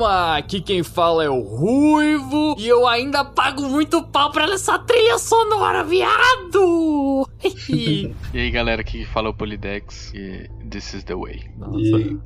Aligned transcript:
chama! 0.00 0.36
Aqui 0.36 0.60
quem 0.60 0.82
fala 0.82 1.24
é 1.24 1.28
o 1.28 1.40
Ruivo 1.40 2.56
e 2.58 2.66
eu 2.66 2.86
ainda 2.86 3.24
pago 3.24 3.62
muito 3.68 4.02
pau 4.02 4.32
pra 4.32 4.44
essa 4.44 4.78
trilha 4.78 5.18
sonora, 5.18 5.84
viado! 5.84 7.28
e 7.68 8.14
aí 8.34 8.50
galera, 8.50 8.80
aqui 8.80 9.04
fala 9.04 9.28
é 9.28 9.30
o 9.30 9.34
Polidex 9.34 10.12
e 10.14 10.48
This 10.70 10.94
is 10.94 11.04
the 11.04 11.14
way. 11.14 11.42
Nossa. 11.58 11.78
E 11.78 12.16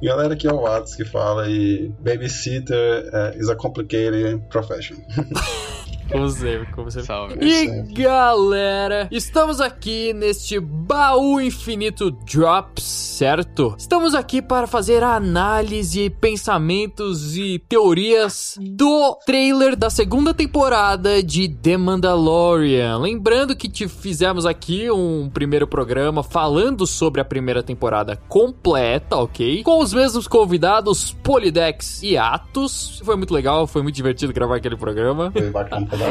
galera, 0.06 0.34
aqui 0.34 0.46
é 0.46 0.52
o 0.52 0.60
Watts 0.60 0.94
que 0.94 1.04
fala 1.04 1.48
e 1.48 1.92
Babysitter 2.00 3.10
uh, 3.12 3.38
is 3.38 3.48
a 3.48 3.56
complicated 3.56 4.40
profession. 4.48 4.96
Como 6.14 6.30
sempre, 6.30 6.72
como 6.72 6.90
sempre. 6.92 7.06
Salve. 7.08 7.34
E 7.40 7.92
galera, 7.92 9.08
estamos 9.10 9.60
aqui 9.60 10.12
neste 10.12 10.60
baú 10.60 11.40
infinito 11.40 12.08
Drops, 12.08 12.84
certo? 12.84 13.74
Estamos 13.76 14.14
aqui 14.14 14.40
para 14.40 14.68
fazer 14.68 15.02
análise, 15.02 16.08
pensamentos 16.08 17.36
e 17.36 17.58
teorias 17.58 18.56
do 18.60 19.18
trailer 19.26 19.74
da 19.74 19.90
segunda 19.90 20.32
temporada 20.32 21.20
de 21.20 21.48
The 21.48 21.76
Mandalorian. 21.76 22.98
Lembrando 22.98 23.56
que 23.56 23.68
te 23.68 23.88
fizemos 23.88 24.46
aqui 24.46 24.88
um 24.92 25.28
primeiro 25.28 25.66
programa 25.66 26.22
falando 26.22 26.86
sobre 26.86 27.20
a 27.20 27.24
primeira 27.24 27.60
temporada 27.60 28.14
completa, 28.28 29.16
ok? 29.16 29.64
Com 29.64 29.80
os 29.80 29.92
mesmos 29.92 30.28
convidados, 30.28 31.12
Polidex 31.24 32.04
e 32.04 32.16
Atos. 32.16 33.02
Foi 33.04 33.16
muito 33.16 33.34
legal, 33.34 33.66
foi 33.66 33.82
muito 33.82 33.96
divertido 33.96 34.32
gravar 34.32 34.58
aquele 34.58 34.76
programa. 34.76 35.32
Foi 35.32 35.50
bacana 35.50 36.03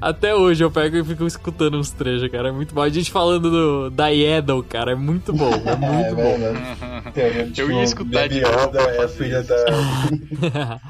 até 0.00 0.34
hoje 0.34 0.62
eu 0.62 0.70
pego 0.70 0.96
e 0.96 1.04
fico 1.04 1.26
escutando 1.26 1.78
uns 1.78 1.90
trechos, 1.90 2.30
cara. 2.30 2.48
É 2.48 2.52
muito 2.52 2.74
bom. 2.74 2.82
A 2.82 2.88
gente 2.88 3.10
falando 3.10 3.50
do, 3.50 3.90
da 3.90 4.12
Edel, 4.12 4.62
cara. 4.62 4.92
É 4.92 4.94
muito 4.94 5.32
bom. 5.32 5.50
É, 5.50 5.56
é 5.72 5.76
muito 5.76 6.08
é, 6.08 6.14
bom. 6.14 7.10
É, 7.14 7.44
tipo, 7.44 7.60
eu 7.60 7.72
ia 7.72 7.82
escutar 7.82 8.28
de 8.28 8.38
Yoda 8.38 8.80
é 8.80 9.08
filha 9.08 9.42
da. 9.42 9.56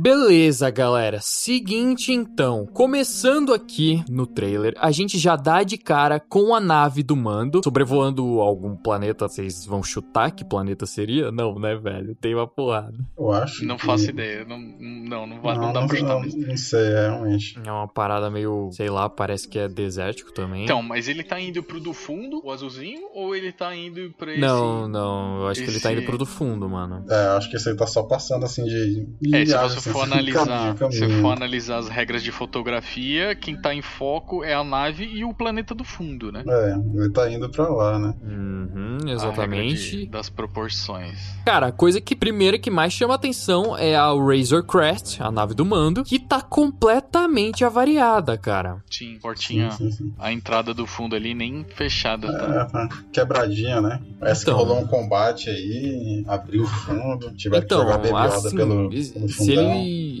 Beleza, 0.00 0.70
galera. 0.70 1.18
Seguinte 1.20 2.10
então, 2.10 2.64
começando 2.64 3.52
aqui 3.52 4.02
no 4.08 4.26
trailer, 4.26 4.72
a 4.78 4.90
gente 4.90 5.18
já 5.18 5.36
dá 5.36 5.62
de 5.62 5.76
cara 5.76 6.18
com 6.18 6.54
a 6.54 6.60
nave 6.60 7.02
do 7.02 7.14
Mando 7.14 7.60
sobrevoando 7.62 8.40
algum 8.40 8.74
planeta. 8.74 9.28
Vocês 9.28 9.66
vão 9.66 9.82
chutar 9.82 10.30
que 10.30 10.42
planeta 10.42 10.86
seria? 10.86 11.30
Não, 11.30 11.58
né, 11.58 11.76
velho? 11.76 12.14
Tem 12.14 12.34
uma 12.34 12.46
porrada. 12.46 12.96
Eu 13.18 13.30
acho. 13.30 13.62
Não 13.66 13.76
que... 13.76 13.84
faço 13.84 14.08
ideia. 14.08 14.42
Não, 14.46 14.58
não, 14.58 15.26
não, 15.26 15.42
vai, 15.42 15.54
não, 15.54 15.64
não 15.64 15.72
dá 15.74 15.80
não, 15.82 15.86
pra 15.86 15.98
chutar. 15.98 16.18
Não, 16.18 16.46
não 16.46 16.56
sei, 16.56 16.80
é, 16.80 17.08
realmente. 17.10 17.58
É 17.62 17.70
uma 17.70 17.86
parada 17.86 18.30
meio, 18.30 18.70
sei 18.72 18.88
lá, 18.88 19.06
parece 19.06 19.46
que 19.46 19.58
é 19.58 19.68
desértico 19.68 20.32
também. 20.32 20.64
Então, 20.64 20.82
mas 20.82 21.08
ele 21.08 21.22
tá 21.22 21.38
indo 21.38 21.62
pro 21.62 21.78
do 21.78 21.92
fundo, 21.92 22.40
o 22.42 22.50
azulzinho, 22.50 23.02
ou 23.12 23.36
ele 23.36 23.52
tá 23.52 23.76
indo 23.76 24.14
pra 24.16 24.32
esse... 24.32 24.40
Não, 24.40 24.88
não. 24.88 25.42
Eu 25.42 25.48
acho 25.48 25.60
esse... 25.60 25.70
que 25.70 25.76
ele 25.76 25.82
tá 25.82 25.92
indo 25.92 26.06
pro 26.06 26.16
do 26.16 26.24
fundo, 26.24 26.66
mano. 26.70 27.04
É, 27.10 27.36
acho 27.36 27.50
que 27.50 27.56
esse 27.56 27.68
aí 27.68 27.76
tá 27.76 27.86
só 27.86 28.02
passando 28.02 28.46
assim 28.46 28.64
de. 28.64 29.06
é, 29.34 29.44
se 29.44 29.89
for 29.92 30.02
analisar, 30.02 30.46
caminho, 30.46 30.74
caminho. 30.74 31.14
se 31.14 31.20
for 31.20 31.32
analisar 31.32 31.78
as 31.78 31.88
regras 31.88 32.22
de 32.22 32.32
fotografia, 32.32 33.34
quem 33.34 33.56
tá 33.56 33.74
em 33.74 33.82
foco 33.82 34.44
é 34.44 34.54
a 34.54 34.64
nave 34.64 35.04
e 35.04 35.24
o 35.24 35.34
planeta 35.34 35.74
do 35.74 35.84
fundo, 35.84 36.30
né? 36.32 36.44
É, 36.46 36.74
ele 36.94 37.10
tá 37.10 37.30
indo 37.30 37.48
pra 37.50 37.68
lá, 37.68 37.98
né? 37.98 38.14
Uhum, 38.22 38.98
exatamente. 39.08 39.98
De, 39.98 40.06
das 40.06 40.28
proporções. 40.28 41.18
Cara, 41.44 41.68
a 41.68 41.72
coisa 41.72 42.00
que 42.00 42.14
primeiro 42.14 42.58
que 42.58 42.70
mais 42.70 42.92
chama 42.92 43.14
atenção 43.14 43.76
é 43.76 43.96
a 43.96 44.08
Razor 44.12 44.64
Crest, 44.64 45.20
a 45.20 45.30
nave 45.30 45.54
do 45.54 45.64
mando, 45.64 46.04
que 46.04 46.18
tá 46.18 46.40
completamente 46.40 47.64
avariada, 47.64 48.36
cara. 48.36 48.82
Sim, 48.90 49.18
portinha. 49.20 49.70
Sim, 49.72 49.90
sim, 49.90 49.96
sim. 49.96 50.14
A 50.18 50.32
entrada 50.32 50.74
do 50.74 50.86
fundo 50.86 51.16
ali 51.16 51.34
nem 51.34 51.64
fechada, 51.74 52.28
tá? 52.32 52.68
É, 52.74 52.88
quebradinha, 53.12 53.80
né? 53.80 54.00
Parece 54.18 54.42
então, 54.42 54.54
que 54.54 54.64
rolou 54.64 54.82
um 54.82 54.86
combate 54.86 55.48
aí, 55.48 56.24
abriu 56.26 56.62
o 56.62 56.66
fundo, 56.66 57.30
tiveram 57.34 57.64
então, 57.64 57.78
que 57.78 57.84
jogar 57.84 57.98
bebioda 57.98 58.48
assim, 58.48 58.56
pelo, 58.56 58.90
pelo 58.90 59.28
se 59.28 59.52
ele, 59.52 59.62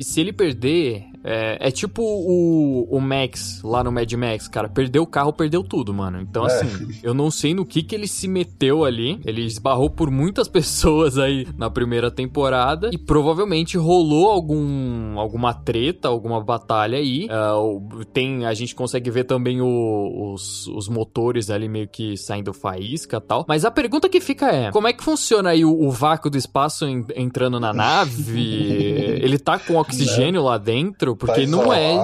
se 0.02 0.20
ele 0.20 0.32
perder 0.32 1.04
é, 1.22 1.68
é, 1.68 1.70
tipo 1.70 2.02
o, 2.02 2.86
o 2.90 3.00
Max 3.00 3.60
lá 3.62 3.84
no 3.84 3.92
Mad 3.92 4.10
Max, 4.12 4.48
cara. 4.48 4.68
Perdeu 4.68 5.02
o 5.02 5.06
carro, 5.06 5.32
perdeu 5.32 5.62
tudo, 5.62 5.92
mano. 5.92 6.20
Então, 6.20 6.46
é. 6.46 6.46
assim, 6.46 7.00
eu 7.02 7.12
não 7.12 7.30
sei 7.30 7.54
no 7.54 7.64
que 7.64 7.82
que 7.82 7.94
ele 7.94 8.08
se 8.08 8.26
meteu 8.26 8.84
ali. 8.84 9.20
Ele 9.24 9.44
esbarrou 9.44 9.90
por 9.90 10.10
muitas 10.10 10.48
pessoas 10.48 11.18
aí 11.18 11.46
na 11.56 11.70
primeira 11.70 12.10
temporada. 12.10 12.90
E 12.92 12.98
provavelmente 12.98 13.76
rolou 13.76 14.30
algum, 14.30 15.18
alguma 15.18 15.52
treta, 15.52 16.08
alguma 16.08 16.42
batalha 16.42 16.98
aí. 16.98 17.26
Uh, 17.26 18.04
tem, 18.06 18.46
a 18.46 18.54
gente 18.54 18.74
consegue 18.74 19.10
ver 19.10 19.24
também 19.24 19.60
o, 19.60 20.32
os, 20.32 20.66
os 20.68 20.88
motores 20.88 21.50
ali 21.50 21.68
meio 21.68 21.88
que 21.88 22.16
saindo 22.16 22.52
faísca 22.52 23.18
e 23.18 23.20
tal. 23.20 23.44
Mas 23.46 23.64
a 23.64 23.70
pergunta 23.70 24.08
que 24.08 24.20
fica 24.20 24.50
é: 24.50 24.70
como 24.70 24.88
é 24.88 24.92
que 24.92 25.04
funciona 25.04 25.50
aí 25.50 25.64
o, 25.64 25.70
o 25.70 25.90
vácuo 25.90 26.30
do 26.30 26.38
espaço 26.38 26.86
en, 26.86 27.04
entrando 27.14 27.60
na 27.60 27.72
nave? 27.72 28.40
ele 29.20 29.38
tá 29.38 29.58
com 29.58 29.76
oxigênio 29.76 30.42
lá 30.42 30.56
dentro? 30.56 31.09
Porque 31.16 31.44
tá 31.44 31.50
não 31.50 31.72
é. 31.72 31.94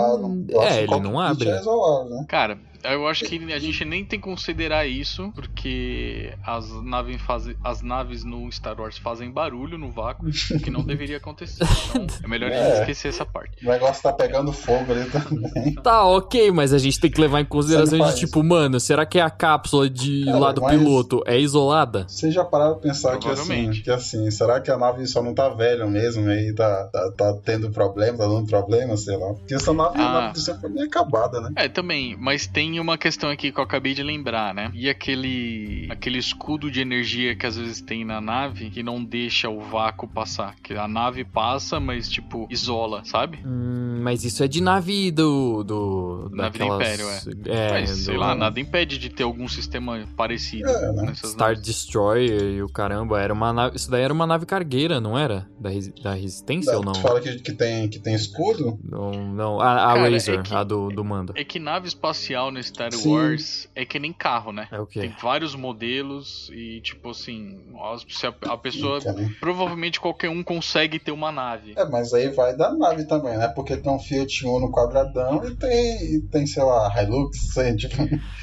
É, 0.51 0.83
ele 0.83 1.01
não 1.01 1.21
abre. 1.21 1.49
É 1.49 1.61
isolado, 1.61 2.11
né? 2.11 2.25
Cara, 2.29 2.59
eu 2.95 3.07
acho 3.07 3.25
que 3.25 3.53
a 3.53 3.59
gente 3.59 3.85
nem 3.85 4.05
tem 4.05 4.19
que 4.19 4.25
considerar 4.25 4.87
isso, 4.87 5.33
porque 5.35 6.33
as 6.45 6.71
naves, 6.83 7.21
faz... 7.23 7.49
as 7.63 7.83
naves 7.83 8.25
no 8.25 8.51
Star 8.51 8.79
Wars 8.81 8.99
fazem 8.99 9.31
barulho 9.31 9.79
no 9.79 9.91
vácuo, 9.91 10.27
que 10.63 10.71
não 10.71 10.83
deveria 10.85 11.17
acontecer. 11.17 11.65
Então 11.91 12.07
é 12.23 12.29
melhor 12.29 12.51
é, 12.51 12.59
a 12.59 12.65
gente 12.65 12.81
esquecer 12.81 13.09
essa 13.09 13.25
parte. 13.25 13.65
O 13.65 13.71
negócio 13.71 14.03
tá 14.03 14.13
pegando 14.13 14.53
fogo 14.53 14.93
ali 14.93 15.05
também. 15.11 15.75
Tá, 15.83 16.05
ok, 16.05 16.51
mas 16.51 16.73
a 16.73 16.79
gente 16.79 16.99
tem 17.01 17.11
que 17.11 17.21
levar 17.21 17.41
em 17.41 17.45
consideração 17.45 17.99
de 17.99 18.17
tipo, 18.17 18.43
mano, 18.43 18.79
será 18.81 19.05
que 19.07 19.19
a 19.19 19.31
cápsula 19.31 19.89
de 19.89 20.25
Cara, 20.25 20.39
lá 20.39 20.53
do 20.53 20.67
piloto 20.67 21.23
é 21.27 21.39
isolada? 21.39 22.07
Você 22.09 22.31
já 22.31 22.45
parou 22.45 22.77
pra 22.77 22.91
pensar 22.91 23.19
que 23.19 23.29
assim, 23.29 23.71
que 23.71 23.91
assim, 23.91 24.31
será 24.31 24.61
que 24.61 24.71
a 24.71 24.77
nave 24.77 25.07
só 25.07 25.23
não 25.23 25.35
tá 25.35 25.49
velha 25.49 25.87
mesmo? 25.87 26.29
Aí 26.29 26.55
tá, 26.55 26.89
tá, 26.93 27.13
tá 27.17 27.35
tendo 27.45 27.71
problema, 27.71 28.19
tá 28.19 28.27
dando 28.27 28.47
problema, 28.47 28.97
sei 28.97 29.17
lá. 29.17 29.35
Porque 29.35 29.55
essa 29.55 29.73
nave, 29.73 30.01
ah. 30.01 30.09
a 30.09 30.13
nave 30.23 30.41
sempre 30.41 30.73
foi 30.73 30.83
acabada, 30.83 31.41
né? 31.41 31.51
É, 31.57 31.69
também, 31.69 32.17
mas 32.19 32.47
tem 32.47 32.76
uma 32.81 32.99
questão 32.99 33.31
aqui 33.31 33.53
que 33.53 33.59
eu 33.59 33.65
acabei 33.65 33.95
de 33.95 34.03
lembrar, 34.03 34.55
né? 34.55 34.71
E 34.75 34.89
aquele 34.89 35.87
aquele 35.91 36.19
escudo 36.19 36.71
de 36.71 36.81
energia 36.81 37.35
que 37.35 37.47
às 37.47 37.57
vezes 37.57 37.81
tem 37.81 38.05
na 38.05 38.21
nave 38.21 38.71
que 38.71 38.83
não 38.83 39.03
deixa 39.03 39.49
o 39.49 39.61
vácuo 39.61 40.09
passar. 40.09 40.55
Que 40.63 40.75
a 40.75 40.89
nave 40.89 41.25
passa, 41.25 41.79
mas 41.81 42.09
tipo, 42.09 42.47
isola, 42.51 43.03
sabe? 43.05 43.39
Hum, 43.45 44.01
mas 44.03 44.25
isso 44.25 44.43
é 44.43 44.49
de 44.49 44.63
nave 44.63 45.11
do. 45.11 45.63
do 45.65 46.31
Nave 46.33 46.59
daquelas... 46.59 47.25
do 47.25 47.33
Império, 47.33 47.51
é. 47.51 47.69
é 47.69 47.73
Mas, 47.73 47.91
sei 47.91 48.15
do... 48.15 48.21
lá, 48.21 48.35
nada 48.35 48.61
impede 48.61 48.99
de 48.99 49.09
ter 49.09 49.23
algum 49.23 49.49
sistema 49.49 50.07
parecido 50.17 50.69
é, 50.69 50.93
né? 50.93 51.15
Star 51.15 51.51
naves. 51.51 51.63
Destroyer 51.63 52.43
e 52.43 52.63
o 52.63 52.69
caramba, 52.69 53.21
era 53.21 53.33
uma 53.33 53.53
nave... 53.53 53.77
isso 53.77 53.91
daí 53.91 54.03
era 54.03 54.13
uma 54.13 54.27
nave 54.27 54.47
cargueira, 54.47 55.01
não 55.01 55.19
era? 55.19 55.49
Da, 55.59 55.71
da 56.03 56.15
Resistência 56.15 56.73
da, 56.73 56.79
ou 56.79 56.85
não? 56.85 56.93
Tu 56.93 57.01
fala 57.01 57.21
que, 57.21 57.37
que, 57.37 57.53
tem, 57.53 57.89
que 57.89 57.99
tem 57.99 58.15
escudo? 58.15 58.79
Não, 58.83 59.11
não. 59.11 59.61
a, 59.61 59.93
a 59.93 59.95
Cara, 59.95 60.11
Razor, 60.11 60.35
é 60.35 60.43
que, 60.43 60.55
a 60.55 60.65
do, 60.65 60.89
do 60.89 61.05
Mando. 61.05 61.33
É 61.37 61.45
que 61.45 61.59
nave 61.59 61.89
espacial 61.89 62.51
no 62.51 62.59
Star 62.67 62.93
Sim. 62.93 63.13
Wars 63.13 63.69
é 63.75 63.85
que 63.85 63.99
nem 63.99 64.13
carro, 64.13 64.53
né? 64.53 64.69
É 64.71 64.81
o 64.81 64.87
quê? 64.87 65.01
Tem 65.01 65.15
vários 65.21 65.55
modelos 65.55 66.51
e, 66.53 66.81
tipo 66.81 67.11
assim, 67.11 67.61
se 68.09 68.27
a, 68.27 68.35
a 68.49 68.57
pessoa... 68.57 69.01
provavelmente 69.41 70.01
qualquer 70.01 70.29
um 70.29 70.43
consegue 70.43 70.99
ter 70.99 71.13
uma 71.13 71.31
nave. 71.33 71.75
É, 71.77 71.85
mas 71.85 72.13
aí 72.13 72.29
vai 72.29 72.57
da 72.57 72.73
nave 72.73 73.05
também, 73.05 73.37
né? 73.37 73.49
Porque 73.49 73.77
tem 73.77 73.93
um 73.93 73.99
Fiat 73.99 74.47
Uno 74.47 74.71
quadradão 74.71 75.47
e 75.47 75.55
tem, 75.55 76.21
tem 76.23 76.47
sei 76.47 76.63
lá, 76.63 76.93
Hilux, 77.01 77.53
sei, 77.53 77.77
tipo... 77.77 77.97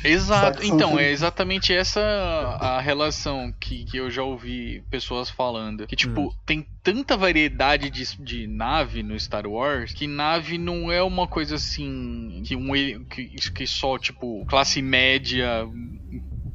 Exato, 0.04 0.64
então, 0.66 1.00
é 1.00 1.12
exatamente 1.12 1.74
essa 1.74 2.02
a 2.02 2.80
relação 2.80 3.54
que, 3.60 3.86
que 3.86 3.98
eu 3.98 4.10
já 4.10 4.24
ouvi 4.24 4.84
pessoas 4.90 5.30
falando. 5.30 5.88
Que, 5.88 5.96
tipo, 5.96 6.22
hum. 6.22 6.32
tem 6.46 6.66
tanta 6.84 7.16
variedade 7.16 7.90
de, 7.90 8.04
de 8.22 8.46
nave 8.46 9.02
no 9.02 9.18
Star 9.20 9.48
Wars 9.48 9.94
que 9.94 10.06
nave 10.06 10.58
não 10.58 10.92
é 10.92 11.02
uma 11.02 11.28
coisa 11.28 11.56
assim 11.56 12.44
que 12.46 12.56
um 12.56 12.74
que, 13.06 13.26
que 13.52 13.66
só 13.66 13.98
tipo 13.98 14.46
classe 14.46 14.82
média 14.82 15.66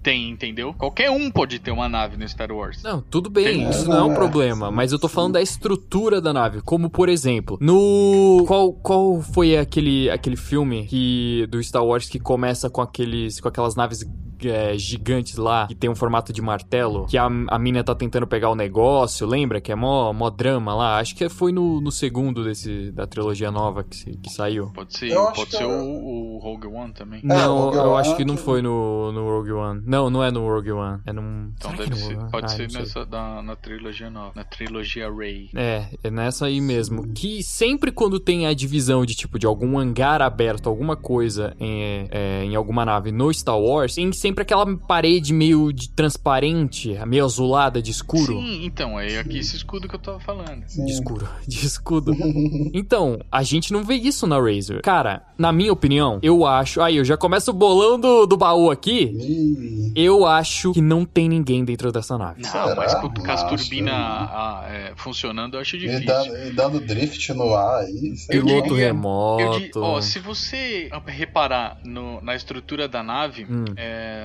tem, 0.03 0.31
entendeu? 0.31 0.73
Qualquer 0.75 1.11
um 1.11 1.31
pode 1.31 1.59
ter 1.59 1.71
uma 1.71 1.89
nave 1.89 2.17
no 2.17 2.27
Star 2.27 2.51
Wars. 2.53 2.83
Não, 2.83 3.01
tudo 3.01 3.29
bem, 3.29 3.45
tem 3.45 3.71
isso 3.71 3.89
não 3.89 3.99
é 3.99 4.03
um 4.05 4.15
problema, 4.15 4.71
mas 4.71 4.93
eu 4.93 4.99
tô 4.99 5.09
falando 5.09 5.35
da 5.35 5.43
estrutura 5.43 6.21
da 6.21 6.33
nave, 6.33 6.63
como 6.63 6.89
por 6.89 7.09
exemplo, 7.09 7.59
no 7.61 8.45
qual 8.47 8.73
qual 8.73 9.21
foi 9.21 9.57
aquele 9.57 10.09
aquele 10.09 10.37
filme 10.37 10.87
que 10.87 11.47
do 11.51 11.63
Star 11.63 11.85
Wars 11.85 12.09
que 12.09 12.19
começa 12.19 12.71
com 12.71 12.81
aqueles 12.81 13.41
com 13.41 13.49
aquelas 13.49 13.75
naves 13.75 14.05
é, 14.45 14.77
gigantes 14.77 15.37
lá, 15.37 15.67
que 15.67 15.75
tem 15.75 15.89
um 15.89 15.95
formato 15.95 16.33
de 16.33 16.43
martelo, 16.43 17.07
que 17.07 17.17
a, 17.17 17.27
a 17.27 17.59
mina 17.59 17.83
tá 17.83 17.95
tentando 17.95 18.27
pegar 18.27 18.51
o 18.51 18.55
negócio, 18.55 19.27
lembra? 19.27 19.61
Que 19.61 19.73
é 19.73 19.75
mó, 19.75 20.13
mó 20.13 20.31
drama 20.31 20.75
lá. 20.75 20.99
Acho 20.99 21.15
que 21.15 21.29
foi 21.29 21.53
no, 21.53 21.81
no 21.81 21.91
segundo 21.91 22.45
desse, 22.45 22.91
da 22.93 23.07
trilogia 23.07 23.51
nova 23.51 23.85
que, 23.85 24.17
que 24.19 24.31
saiu. 24.31 24.71
Pode 24.75 24.97
ser, 24.97 25.15
pode 25.15 25.51
ser 25.51 25.65
o, 25.65 26.37
o, 26.37 26.39
Rogue 26.39 26.67
One 26.67 26.93
também. 26.93 27.21
Não, 27.25 27.73
é, 27.73 27.77
eu 27.77 27.97
acho 27.97 28.17
que 28.17 28.25
não 28.25 28.37
foi 28.37 28.63
no, 28.63 29.13
no 29.13 29.25
Rogue 29.25 29.53
One. 29.53 29.83
Não, 29.85 30.11
não 30.11 30.23
é 30.23 30.31
no 30.31 30.47
Rogue 30.47 30.73
One. 30.73 31.01
É 31.07 31.13
num. 31.13 31.53
Então 31.57 31.75
deve 31.75 31.97
ser, 31.97 32.17
pode 32.31 32.47
ah, 32.47 32.49
ser 32.49 32.71
nessa 32.71 33.05
da, 33.05 33.43
na 33.43 33.57
trilogia 33.57 34.11
nova, 34.11 34.33
na 34.35 34.45
trilogia 34.45 35.11
Ray. 35.11 35.51
É, 35.55 35.87
é 36.03 36.11
nessa 36.11 36.47
aí 36.47 36.61
mesmo. 36.61 37.13
Que 37.13 37.43
sempre 37.43 37.91
quando 37.91 38.21
tem 38.21 38.47
a 38.47 38.55
divisão 38.55 39.05
de 39.05 39.15
tipo 39.15 39.39
de 39.39 39.47
algum 39.47 39.79
hangar 39.79 40.21
aberto, 40.21 40.69
alguma 40.69 40.97
coisa 40.97 41.55
em, 41.59 42.09
é, 42.11 42.45
em 42.45 42.55
alguma 42.55 42.85
nave 42.85 43.13
no 43.13 43.33
Star 43.33 43.59
Wars, 43.59 43.95
tem 43.95 44.13
sempre 44.13 44.28
sempre 44.29 44.43
aquela 44.43 44.67
parede 44.77 45.33
meio 45.33 45.73
de 45.73 45.89
transparente, 45.89 46.95
meio 47.07 47.25
azulada 47.25 47.81
de 47.81 47.91
escuro. 47.91 48.39
Sim, 48.39 48.65
então, 48.65 49.01
é 49.01 49.19
aqui 49.19 49.39
esse 49.39 49.57
escudo 49.57 49.89
que 49.89 49.95
eu 49.95 49.99
tava 49.99 50.21
falando. 50.21 50.65
Sim. 50.67 50.85
De 50.85 50.93
escuro, 50.93 51.29
de 51.49 51.67
escudo. 51.67 52.13
então, 52.75 53.19
a 53.33 53.43
gente 53.43 53.73
não 53.73 53.83
vê 53.83 53.95
isso 53.95 54.27
na 54.27 54.39
Razer. 54.39 54.83
Cara, 54.83 55.23
na 55.39 55.51
minha 55.51 55.73
opinião, 55.73 56.19
eu 56.23 56.45
acho. 56.47 56.83
Aí, 56.83 56.97
eu 56.97 57.05
já 57.05 57.17
começo 57.17 57.51
o 57.51 57.55
bolão 57.55 57.99
do, 57.99 58.27
do 58.27 58.37
baú 58.37 58.71
aqui. 58.71 59.93
eu 59.97 60.27
acho 60.27 60.73
que 60.73 60.83
não 60.83 61.07
tem 61.07 61.29
ninguém 61.29 61.65
dentro 61.65 61.91
dessa 61.91 62.19
nave. 62.19 62.43
Não, 62.43 62.51
Será? 62.51 62.75
mas 62.77 62.95
com, 62.97 63.09
com 63.09 63.33
as 63.33 63.43
turbinas 63.45 64.31
é, 64.69 64.93
funcionando, 64.97 65.55
eu 65.55 65.61
acho 65.61 65.79
difícil. 65.79 66.03
E 66.03 66.07
dando, 66.07 66.37
e 66.37 66.51
dando 66.51 66.81
drift 66.81 67.33
no 67.33 67.55
ar 67.55 67.85
aí. 67.85 68.15
Piloto 68.29 68.75
remoto. 68.75 69.79
Eu, 69.79 69.83
ó, 69.83 70.01
se 70.03 70.19
você 70.19 70.91
reparar 71.07 71.79
no, 71.83 72.21
na 72.21 72.35
estrutura 72.35 72.87
da 72.87 73.03
nave, 73.03 73.47
hum. 73.49 73.65
é, 73.77 74.18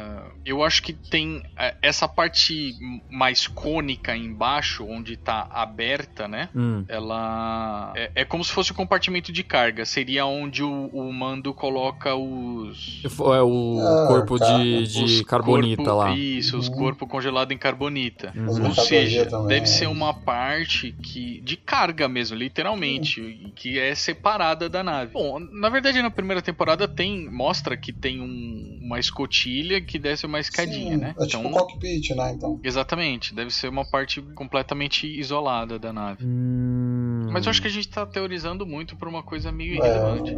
eu 0.45 0.63
acho 0.63 0.83
que 0.83 0.93
tem 0.93 1.43
é, 1.57 1.75
essa 1.81 2.07
parte 2.07 2.75
mais 3.09 3.47
cônica 3.47 4.15
embaixo, 4.15 4.85
onde 4.85 5.15
tá 5.15 5.47
aberta, 5.51 6.27
né? 6.27 6.49
Hum. 6.55 6.83
Ela 6.87 7.93
é, 7.95 8.11
é, 8.15 8.25
como 8.25 8.43
se 8.43 8.51
fosse 8.51 8.71
o 8.71 8.73
um 8.73 8.77
compartimento 8.77 9.31
de 9.31 9.43
carga. 9.43 9.85
Seria 9.85 10.25
onde 10.25 10.63
o, 10.63 10.87
o 10.87 11.11
mando 11.13 11.53
coloca 11.53 12.15
os. 12.15 13.03
É 13.03 13.41
o 13.41 13.79
ah, 13.81 14.07
corpo 14.07 14.37
tá. 14.37 14.57
de, 14.57 14.87
de 14.87 15.23
carbonita 15.23 15.83
corpo, 15.83 15.97
lá. 15.97 16.15
Isso, 16.15 16.57
os 16.57 16.67
uhum. 16.67 16.75
corpos 16.75 17.09
congelados 17.09 17.53
em 17.53 17.57
carbonita. 17.57 18.33
Uhum. 18.35 18.67
Ou 18.67 18.75
seja, 18.75 19.25
deve 19.47 19.65
ser 19.65 19.87
uma 19.87 20.13
parte 20.13 20.91
que 20.91 21.41
de 21.41 21.57
carga 21.57 22.07
mesmo, 22.07 22.37
literalmente, 22.37 23.21
uhum. 23.21 23.51
que 23.55 23.79
é 23.79 23.95
separada 23.95 24.67
da 24.69 24.83
nave. 24.83 25.11
Bom, 25.13 25.39
na 25.39 25.69
verdade 25.69 26.01
na 26.01 26.11
primeira 26.11 26.41
temporada 26.41 26.87
tem 26.87 27.29
mostra 27.29 27.77
que 27.77 27.91
tem 27.91 28.21
um, 28.21 28.79
uma 28.81 28.99
escotilha 28.99 29.79
que 29.83 29.99
desce 29.99 30.25
uma 30.25 30.39
escadinha, 30.39 30.95
Sim, 30.95 30.97
né? 30.97 31.15
É 31.19 31.25
tipo 31.25 31.39
então, 31.39 31.43
tipo 31.43 31.53
cockpit, 31.53 32.15
né? 32.15 32.31
Então. 32.33 32.59
Exatamente, 32.63 33.33
deve 33.33 33.51
ser 33.51 33.67
uma 33.67 33.85
parte 33.85 34.21
completamente 34.21 35.07
isolada 35.07 35.77
da 35.77 35.91
nave. 35.91 36.25
Hum... 36.25 37.27
Mas 37.31 37.45
eu 37.45 37.49
acho 37.49 37.61
que 37.61 37.67
a 37.67 37.71
gente 37.71 37.89
tá 37.89 38.05
teorizando 38.05 38.65
muito 38.65 38.95
por 38.95 39.07
uma 39.07 39.23
coisa 39.23 39.51
meio 39.51 39.73
é. 39.73 39.77
irrelevante. 39.77 40.37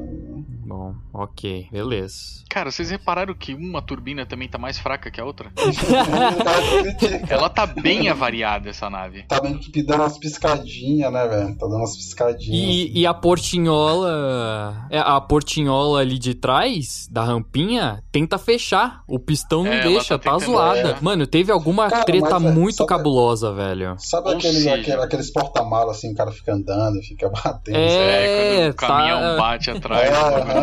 Bom, 0.66 0.96
ok, 1.14 1.68
beleza. 1.72 2.44
Cara, 2.50 2.72
vocês 2.72 2.90
repararam 2.90 3.36
que 3.36 3.54
uma 3.54 3.84
turbina 3.84 4.26
também 4.26 4.50
tá 4.50 4.58
mais 4.58 4.80
fraca 4.80 5.12
que 5.12 5.22
a 5.22 5.26
outra? 5.26 5.52
Ela 7.30 7.50
tá 7.50 7.68
bem 7.68 8.10
avariada, 8.10 8.70
essa 8.70 8.90
nave. 8.90 9.24
Tá 9.28 9.40
meio 9.44 9.60
que 9.60 9.84
dando 9.84 10.02
umas 10.02 10.18
piscadinhas, 10.18 11.14
né, 11.14 11.28
velho? 11.28 11.56
Tá 11.56 11.68
dando 11.68 11.78
umas 11.78 11.96
piscadinhas. 11.96 12.50
E, 12.50 13.00
e 13.00 13.06
a 13.06 13.14
portinhola. 13.14 14.88
É, 14.90 14.98
a 14.98 15.22
portinhola 15.22 16.00
ali 16.00 16.18
de 16.18 16.34
trás, 16.34 17.08
da 17.12 17.24
rampinha, 17.24 18.02
tenta 18.12 18.40
fechar. 18.40 19.04
O 19.08 19.20
pistão 19.20 19.64
não 19.64 19.74
é, 19.74 19.84
deixa, 19.84 20.18
tá, 20.18 20.32
tá 20.32 20.40
zoada. 20.40 20.92
É. 20.92 20.98
Mano, 21.00 21.28
teve 21.28 21.52
alguma 21.52 21.90
cara, 21.90 22.06
treta 22.06 22.38
é, 22.38 22.40
muito 22.40 22.78
sabe, 22.78 22.90
cabulosa, 22.90 23.54
velho. 23.54 23.96
Sabe 24.00 24.32
aquele, 24.32 24.68
aquele, 24.68 25.02
aqueles 25.02 25.30
porta-malas 25.32 25.98
assim, 25.98 26.12
o 26.12 26.16
cara 26.16 26.32
fica 26.32 26.54
andando 26.54 26.98
e 26.98 27.04
fica 27.04 27.30
batendo. 27.44 27.78
É, 27.78 28.68
é 28.68 28.72
quando 28.72 28.72
o 28.72 28.76
tá... 28.76 28.88
caminhão 28.88 29.38
bate 29.38 29.70
atrás. 29.70 30.10
É, 30.10 30.55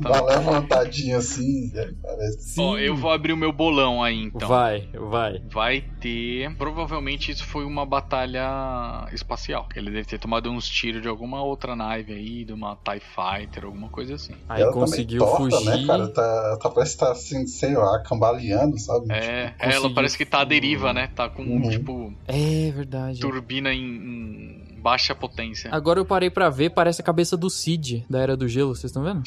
Dá, 0.00 0.22
uma 0.22 0.30
levantadinha 0.30 1.18
assim. 1.18 1.70
Parece. 2.02 2.60
Ó, 2.60 2.78
eu 2.78 2.96
vou 2.96 3.10
abrir 3.10 3.32
o 3.32 3.36
meu 3.36 3.52
bolão 3.52 4.02
aí 4.02 4.22
então. 4.22 4.48
Vai, 4.48 4.88
vai. 4.92 5.42
Vai 5.50 5.84
ter. 6.00 6.54
Provavelmente 6.56 7.30
isso 7.30 7.44
foi 7.44 7.64
uma 7.64 7.86
batalha 7.86 9.08
espacial. 9.12 9.68
Ele 9.74 9.90
deve 9.90 10.06
ter 10.06 10.18
tomado 10.18 10.50
uns 10.50 10.68
tiros 10.68 11.02
de 11.02 11.08
alguma 11.08 11.42
outra 11.42 11.76
nave 11.76 12.12
aí, 12.12 12.44
de 12.44 12.52
uma 12.52 12.76
TIE 12.76 13.00
Fighter, 13.00 13.64
alguma 13.64 13.88
coisa 13.88 14.14
assim. 14.14 14.34
Aí 14.48 14.62
ela 14.62 14.72
conseguiu 14.72 15.20
torta, 15.20 15.42
né, 15.42 15.50
fugir. 15.50 15.80
Né, 15.80 15.86
cara? 15.86 16.08
Tá, 16.08 16.58
tá, 16.60 16.70
parece 16.70 16.92
que 16.92 17.00
tá 17.00 17.12
assim, 17.12 17.46
sei 17.46 17.74
lá, 17.74 18.00
cambaleando, 18.00 18.78
sabe? 18.78 19.12
É, 19.12 19.48
tipo, 19.50 19.64
ela 19.64 19.94
parece 19.94 20.16
que 20.16 20.26
tá 20.26 20.40
à 20.40 20.44
deriva, 20.44 20.92
né? 20.92 21.08
Tá 21.14 21.28
com, 21.28 21.42
uhum. 21.42 21.70
tipo. 21.70 22.12
É 22.26 22.70
verdade. 22.70 23.20
Turbina 23.20 23.72
em, 23.72 23.84
em 23.84 24.73
baixa 24.84 25.14
potência. 25.14 25.70
Agora 25.72 25.98
eu 25.98 26.04
parei 26.04 26.28
para 26.28 26.50
ver, 26.50 26.68
parece 26.68 27.00
a 27.00 27.04
cabeça 27.04 27.38
do 27.38 27.48
Cid, 27.48 28.04
da 28.08 28.20
Era 28.20 28.36
do 28.36 28.46
Gelo, 28.46 28.74
vocês 28.74 28.90
estão 28.90 29.02
vendo? 29.02 29.22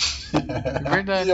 Verdade. 0.88 1.32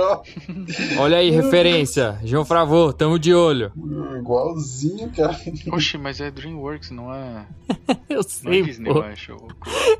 Olha 0.98 1.18
aí, 1.18 1.30
referência. 1.30 2.18
João 2.24 2.46
Fravô, 2.46 2.94
tamo 2.94 3.20
de 3.20 3.34
olho. 3.34 3.74
Igualzinho, 4.18 5.12
cara. 5.12 5.38
Oxi, 5.74 5.98
mas 5.98 6.22
é 6.22 6.32
DreamWorks, 6.32 6.92
não 6.92 7.14
é... 7.14 7.46
eu 8.08 8.24
sei, 8.24 8.50
não 8.50 8.54
é 8.54 8.62
Disney, 8.62 8.94
pô. 8.94 9.00
eu 9.00 9.04
acho. 9.04 9.34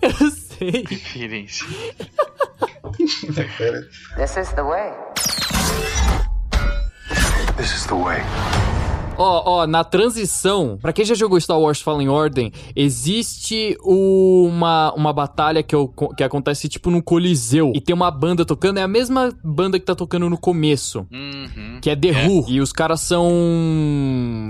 Eu 0.02 0.32
sei. 0.32 0.86
Referência. 0.88 1.68
This 4.16 4.38
is 4.38 4.54
the 4.54 4.64
way. 4.64 4.92
This 7.58 7.74
is 7.74 7.86
the 7.88 7.96
way. 7.96 8.63
Ó, 9.18 9.62
ó, 9.62 9.68
na 9.68 9.84
transição, 9.84 10.78
para 10.82 10.92
quem 10.92 11.06
já 11.06 11.14
jogou 11.14 11.40
Star 11.40 11.60
Wars 11.60 11.82
Fallen 11.82 12.10
Order, 12.10 12.52
existe 12.76 13.78
uma, 13.84 14.92
uma 14.94 15.14
batalha 15.14 15.62
que, 15.62 15.76
eu, 15.76 15.88
que 16.18 16.24
acontece 16.24 16.68
tipo 16.68 16.90
num 16.90 17.02
coliseu 17.02 17.72
e 17.76 17.82
tem 17.82 17.94
uma 17.94 18.10
banda 18.10 18.44
tocando, 18.44 18.80
é 18.80 18.82
a 18.82 18.88
mesma 18.88 19.32
banda 19.44 19.80
que 19.80 19.86
tá 19.86 19.94
tocando 19.94 20.30
no 20.30 20.38
começo, 20.38 21.06
uhum. 21.12 21.80
que 21.82 21.90
é 21.90 21.96
The 21.96 22.10
é. 22.10 22.28
Who, 22.28 22.46
e 22.50 22.60
os 22.60 22.74
caras 22.74 23.02
são 23.02 23.32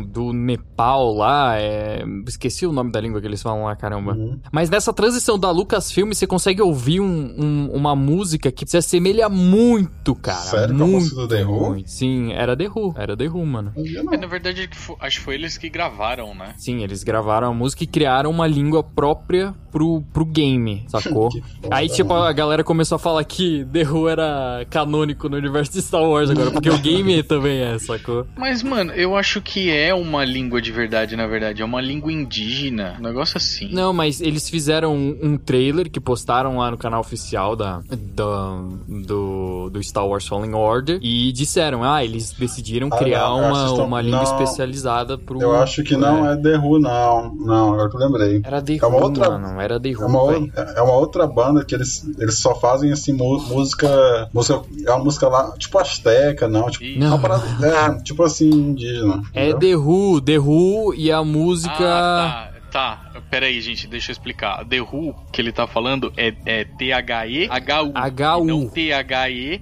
do 0.08 0.32
Nepal 0.32 1.14
lá, 1.14 1.60
é... 1.60 2.04
esqueci 2.28 2.66
o 2.66 2.72
nome 2.72 2.92
da 2.92 3.02
língua 3.02 3.20
que 3.20 3.28
eles 3.28 3.42
falam 3.42 3.66
lá, 3.66 3.76
caramba. 3.76 4.14
Uhum. 4.14 4.40
Mas 4.52 4.70
nessa 4.70 4.94
transição 4.94 5.38
da 5.38 5.52
Lucasfilm, 5.52 6.14
você 6.14 6.26
consegue 6.26 6.62
ouvir 6.62 7.02
um, 7.02 7.36
um, 7.38 7.70
uma 7.74 7.96
música 7.96 8.52
que 8.52 8.66
se 8.66 8.78
assemelha 8.78 9.28
muito, 9.28 10.16
cara. 10.16 10.38
Sério? 10.38 10.76
Muito, 10.76 11.14
do 11.16 11.28
The 11.28 11.46
Who? 11.46 11.84
Sim, 11.86 12.32
era 12.34 12.56
The 12.56 12.70
Who, 12.70 12.94
era 12.98 13.18
The 13.18 13.28
Who, 13.28 13.46
mano. 13.46 13.74
É, 13.76 14.18
na 14.18 14.28
verdade, 14.28 14.53
acho 15.00 15.18
que 15.20 15.24
foi 15.24 15.36
eles 15.36 15.58
que 15.58 15.70
gravaram, 15.70 16.34
né? 16.34 16.54
Sim, 16.58 16.84
eles 16.84 17.04
gravaram 17.04 17.50
a 17.50 17.54
música 17.54 17.84
e 17.84 17.88
criaram 17.88 18.30
uma 18.30 18.48
língua 18.48 18.84
própria 18.84 19.54
pro, 19.72 20.04
pro 20.14 20.26
game, 20.26 20.86
sacou? 20.88 21.30
Aí, 21.72 21.90
tipo, 21.90 22.14
a 22.14 22.32
galera 22.32 22.64
começou 22.64 22.96
a 22.98 23.00
falar 23.00 23.24
que 23.24 23.66
The 23.72 23.84
Who 23.84 24.08
era 24.08 24.66
canônico 24.70 25.28
no 25.28 25.38
universo 25.38 25.74
de 25.74 25.82
Star 25.82 26.04
Wars 26.04 26.30
agora, 26.30 26.52
porque 26.52 26.70
o 26.70 26.78
game 26.78 27.22
também 27.24 27.60
é, 27.60 27.80
sacou? 27.80 28.28
Mas, 28.38 28.62
mano, 28.62 28.92
eu 28.94 29.16
acho 29.16 29.42
que 29.42 29.72
é 29.72 29.94
uma 29.94 30.24
língua 30.24 30.62
de 30.62 30.72
verdade, 30.72 31.16
na 31.16 31.26
verdade. 31.26 31.62
É 31.62 31.66
uma 31.66 31.82
língua 31.82 32.12
indígena, 32.12 32.98
um 33.00 33.04
negócio 33.04 33.38
assim. 33.38 33.70
Não, 33.72 33.92
mas 33.92 34.22
eles 34.22 34.50
fizeram 34.50 34.96
um, 34.96 35.18
um 35.22 35.38
trailer 35.38 35.90
que 35.90 36.00
postaram 36.00 36.58
lá 36.58 36.70
no 36.70 36.78
canal 36.78 37.02
oficial 37.02 37.56
da, 37.56 37.82
da 37.90 38.62
do, 38.88 39.70
do 39.70 39.84
Star 39.84 40.08
Wars 40.08 40.28
Fallen 40.28 40.54
Order 40.54 41.00
e 41.02 41.32
disseram, 41.32 41.84
ah, 41.84 42.04
eles 42.04 42.32
decidiram 42.32 42.90
ah, 42.92 42.98
criar 42.98 43.30
não, 43.30 43.40
uma, 43.40 43.72
uma 43.84 44.02
língua 44.02 44.24
não, 44.24 44.26
especializada 44.44 45.18
pro... 45.18 45.42
Eu 45.42 45.56
acho 45.56 45.84
que 45.84 45.96
não 45.96 46.30
é 46.30 46.36
The 46.38 46.58
Who, 46.58 46.80
não. 46.80 47.36
Não, 47.36 47.74
agora 47.74 47.90
que 47.90 47.96
eu 47.96 48.00
lembrei. 48.00 48.42
Era 48.44 48.62
The 48.62 48.76
é 48.76 48.86
Who, 48.86 48.96
outra, 48.96 49.30
mano, 49.30 49.62
era 49.62 49.80
The 49.80 49.90
Who, 49.90 50.04
é 50.04 50.06
uma, 50.06 50.52
é 50.76 50.82
uma 50.82 50.94
outra 50.94 51.28
banda 51.28 51.64
que 51.66 51.76
eles, 51.76 52.06
eles 52.20 52.38
só 52.38 52.56
fazem, 52.56 52.92
assim, 52.92 53.14
música, 53.14 54.30
música... 54.34 54.62
É 54.86 54.92
uma 54.92 55.04
música 55.04 55.28
lá, 55.28 55.52
tipo 55.58 55.80
Azteca, 55.80 56.48
não, 56.48 56.70
tipo... 56.70 57.00
Não. 57.00 57.20
Parada, 57.20 57.44
é, 57.66 58.02
tipo 58.02 58.24
assim, 58.24 58.50
indígena. 58.50 59.22
É 59.34 59.50
entendeu? 59.50 59.60
The 59.60 59.76
Who, 59.76 60.22
The 60.22 60.40
Who 60.40 60.94
e 60.96 61.12
a 61.12 61.24
música... 61.24 61.74
Ah, 61.80 62.50
tá. 62.72 63.04
Tá, 63.13 63.13
pera 63.30 63.46
aí, 63.48 63.60
gente, 63.62 63.88
deixa 63.88 64.12
eu 64.12 64.14
explicar. 64.14 64.66
The 64.66 64.82
Who 64.82 65.16
que 65.32 65.42
ele 65.42 65.52
tá 65.52 65.66
falando 65.68 66.12
é, 66.18 66.34
é 66.46 66.64
T-H-E-H-U. 66.64 67.94
H-U. 67.96 68.46
Não 68.46 68.68
T-H-E-W-H-O. 68.70 69.60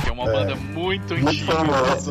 Que 0.00 0.08
é 0.08 0.12
uma 0.12 0.28
é. 0.28 0.32
banda 0.32 0.54
muito 0.56 1.14
antiga. 1.14 1.54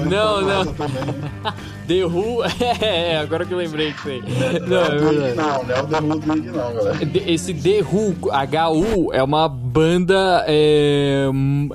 Não, 0.06 0.42
não. 0.42 0.66
The 1.88 2.04
Who, 2.04 2.44
é, 2.82 3.18
agora 3.18 3.46
que 3.46 3.54
eu 3.54 3.58
lembrei 3.58 3.94
que 3.94 4.04
tem. 4.04 4.22
Não, 4.68 4.86
é 4.86 4.98
verdade. 4.98 5.36
Não, 5.36 5.64
não 5.64 5.76
é 5.76 5.82
o 5.82 5.88
The 5.88 6.00
Who 6.00 6.20
do 6.20 6.28
não, 6.28 6.74
galera. 6.74 6.98
Esse 7.28 7.54
The 7.54 7.82
Who, 7.82 8.32
H-U, 8.32 9.14
é 9.14 9.22
uma 9.22 9.48
banda 9.48 10.44
é, 10.48 11.26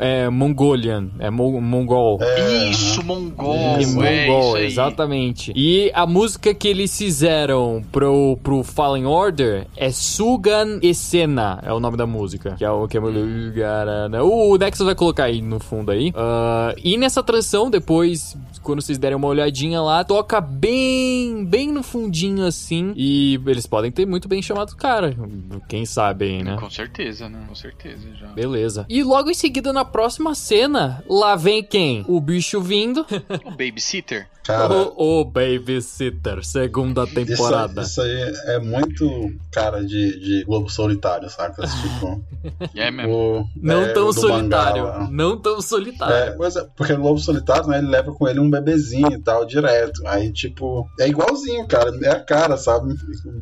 é 0.01 0.29
Mongolian, 0.29 1.11
é 1.19 1.31
mo 1.31 1.61
mongol. 1.61 2.19
É, 2.23 2.69
isso, 2.69 3.05
mongol. 3.05 3.55
É, 3.55 3.87
mongol, 3.87 4.57
é 4.57 4.65
exatamente. 4.65 5.53
E 5.55 5.91
a 5.95 6.07
música 6.07 6.53
que 6.53 6.67
eles 6.67 6.97
fizeram 6.97 7.50
pro, 7.93 8.39
pro 8.43 8.63
Fallen 8.63 9.07
Order 9.07 9.67
é 9.77 9.91
Sugan 9.91 10.79
Esena, 10.83 11.61
é 11.63 11.73
o 11.73 11.81
nome 11.81 11.97
da 11.97 12.07
música. 12.07 12.55
Que 12.57 12.65
é 12.65 12.71
o 12.71 12.87
que 12.89 12.97
é 12.97 13.01
o 13.01 14.59
Nexus 14.59 14.87
vai 14.87 14.95
colocar 14.95 15.25
aí 15.25 15.41
no 15.43 15.59
fundo 15.59 15.91
aí. 15.91 16.11
Uh, 16.11 16.79
e 16.83 16.97
nessa 16.97 17.23
transição, 17.23 17.71
depois, 17.71 18.37
quando 18.63 18.83
vocês 18.83 18.99
derem 18.99 19.17
uma 19.17 19.29
olhadinha 19.29 19.81
lá, 19.81 20.05
toca 20.05 20.41
bem, 20.41 21.45
bem 21.45 21.71
no 21.71 21.83
fundinho 21.83 22.45
assim. 22.47 22.93
E 22.97 23.41
eles 23.47 23.67
podem 23.67 23.91
ter 23.91 24.07
muito 24.07 24.29
bem 24.29 24.43
chamado 24.43 24.71
o 24.71 24.77
cara. 24.77 25.15
Quem 25.69 25.85
sabe 25.87 26.27
aí, 26.27 26.43
né? 26.43 26.57
Com 26.57 26.71
certeza, 26.71 27.29
né? 27.29 27.45
Com 27.49 27.55
certeza 27.55 28.09
já. 28.15 28.29
Beleza. 28.29 28.87
E 28.89 29.03
logo 29.03 29.31
em 29.31 29.35
seguida, 29.35 29.73
na 29.73 29.85
próxima 29.85 30.35
cena, 30.35 31.03
lá 31.09 31.37
vem 31.37 31.63
quem? 31.63 32.05
O 32.09 32.21
bicho 32.21 32.61
vindo. 32.61 33.07
o 33.45 33.51
babysitter. 33.51 34.29
Cara, 34.51 34.75
o, 34.75 35.21
o 35.21 35.25
Babysitter, 35.25 36.45
segunda 36.45 37.07
temporada. 37.07 37.83
Isso 37.83 38.01
aí, 38.03 38.31
isso 38.31 38.41
aí, 38.47 38.55
é 38.55 38.59
muito 38.59 39.33
cara 39.51 39.85
de, 39.85 40.19
de 40.19 40.45
Globo 40.45 40.69
Solitário, 40.71 41.29
saca? 41.31 41.63
Tipo, 41.67 42.25
é 42.75 42.91
mesmo. 42.91 43.13
O, 43.13 43.45
não 43.57 43.83
é, 43.83 43.93
tão 43.93 44.13
solitário. 44.13 44.85
Mangá, 44.85 45.09
não 45.11 45.37
tão 45.37 45.61
solitário. 45.61 46.15
É, 46.15 46.31
pois 46.33 46.57
é, 46.57 46.67
porque 46.77 46.93
no 46.93 47.03
Globo 47.03 47.19
Solitário, 47.19 47.69
né, 47.69 47.79
ele 47.79 47.89
leva 47.89 48.13
com 48.13 48.29
ele 48.29 48.41
um 48.41 48.51
bebezinho 48.51 49.13
e 49.13 49.19
tal, 49.19 49.45
direto. 49.45 50.07
Aí, 50.07 50.33
tipo, 50.33 50.89
é 50.99 51.09
igualzinho, 51.09 51.67
cara. 51.67 51.91
É 52.03 52.11
a 52.11 52.21
cara, 52.21 52.57
sabe? 52.57 52.95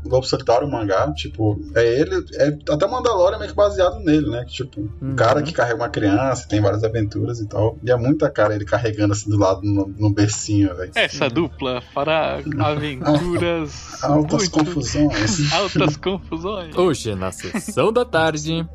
O 0.04 0.08
Globo 0.08 0.26
Solitário, 0.26 0.66
o 0.66 0.70
mangá, 0.70 1.10
tipo, 1.12 1.60
é 1.74 2.00
ele. 2.00 2.24
É, 2.34 2.56
até 2.72 2.86
Mandalorian 2.86 3.36
é 3.36 3.38
meio 3.38 3.50
que 3.50 3.56
baseado 3.56 3.98
nele, 4.00 4.28
né? 4.30 4.44
Que, 4.44 4.52
tipo, 4.52 4.80
uhum. 4.80 5.12
um 5.12 5.16
cara 5.16 5.42
que 5.42 5.52
carrega 5.52 5.76
uma 5.76 5.88
criança, 5.88 6.48
tem 6.48 6.60
várias 6.60 6.84
aventuras 6.84 7.40
e 7.40 7.46
tal. 7.46 7.78
E 7.82 7.90
é 7.90 7.96
muita 7.96 8.30
cara 8.30 8.54
ele 8.54 8.64
carregando 8.64 9.12
assim 9.12 9.30
do 9.30 9.38
lado 9.38 9.60
no, 9.62 9.86
no 9.86 10.12
bercinho, 10.12 10.74
velho. 10.74 10.92
Essa 11.04 11.28
dupla 11.28 11.82
para 11.94 12.40
aventuras. 12.58 14.02
Altas 14.02 14.48
muito... 14.48 14.50
confusões. 14.50 15.52
Altas 15.52 15.96
confusões. 15.96 16.76
Hoje, 16.76 17.14
na 17.14 17.32
sessão 17.32 17.92
da 17.92 18.04
tarde. 18.04 18.66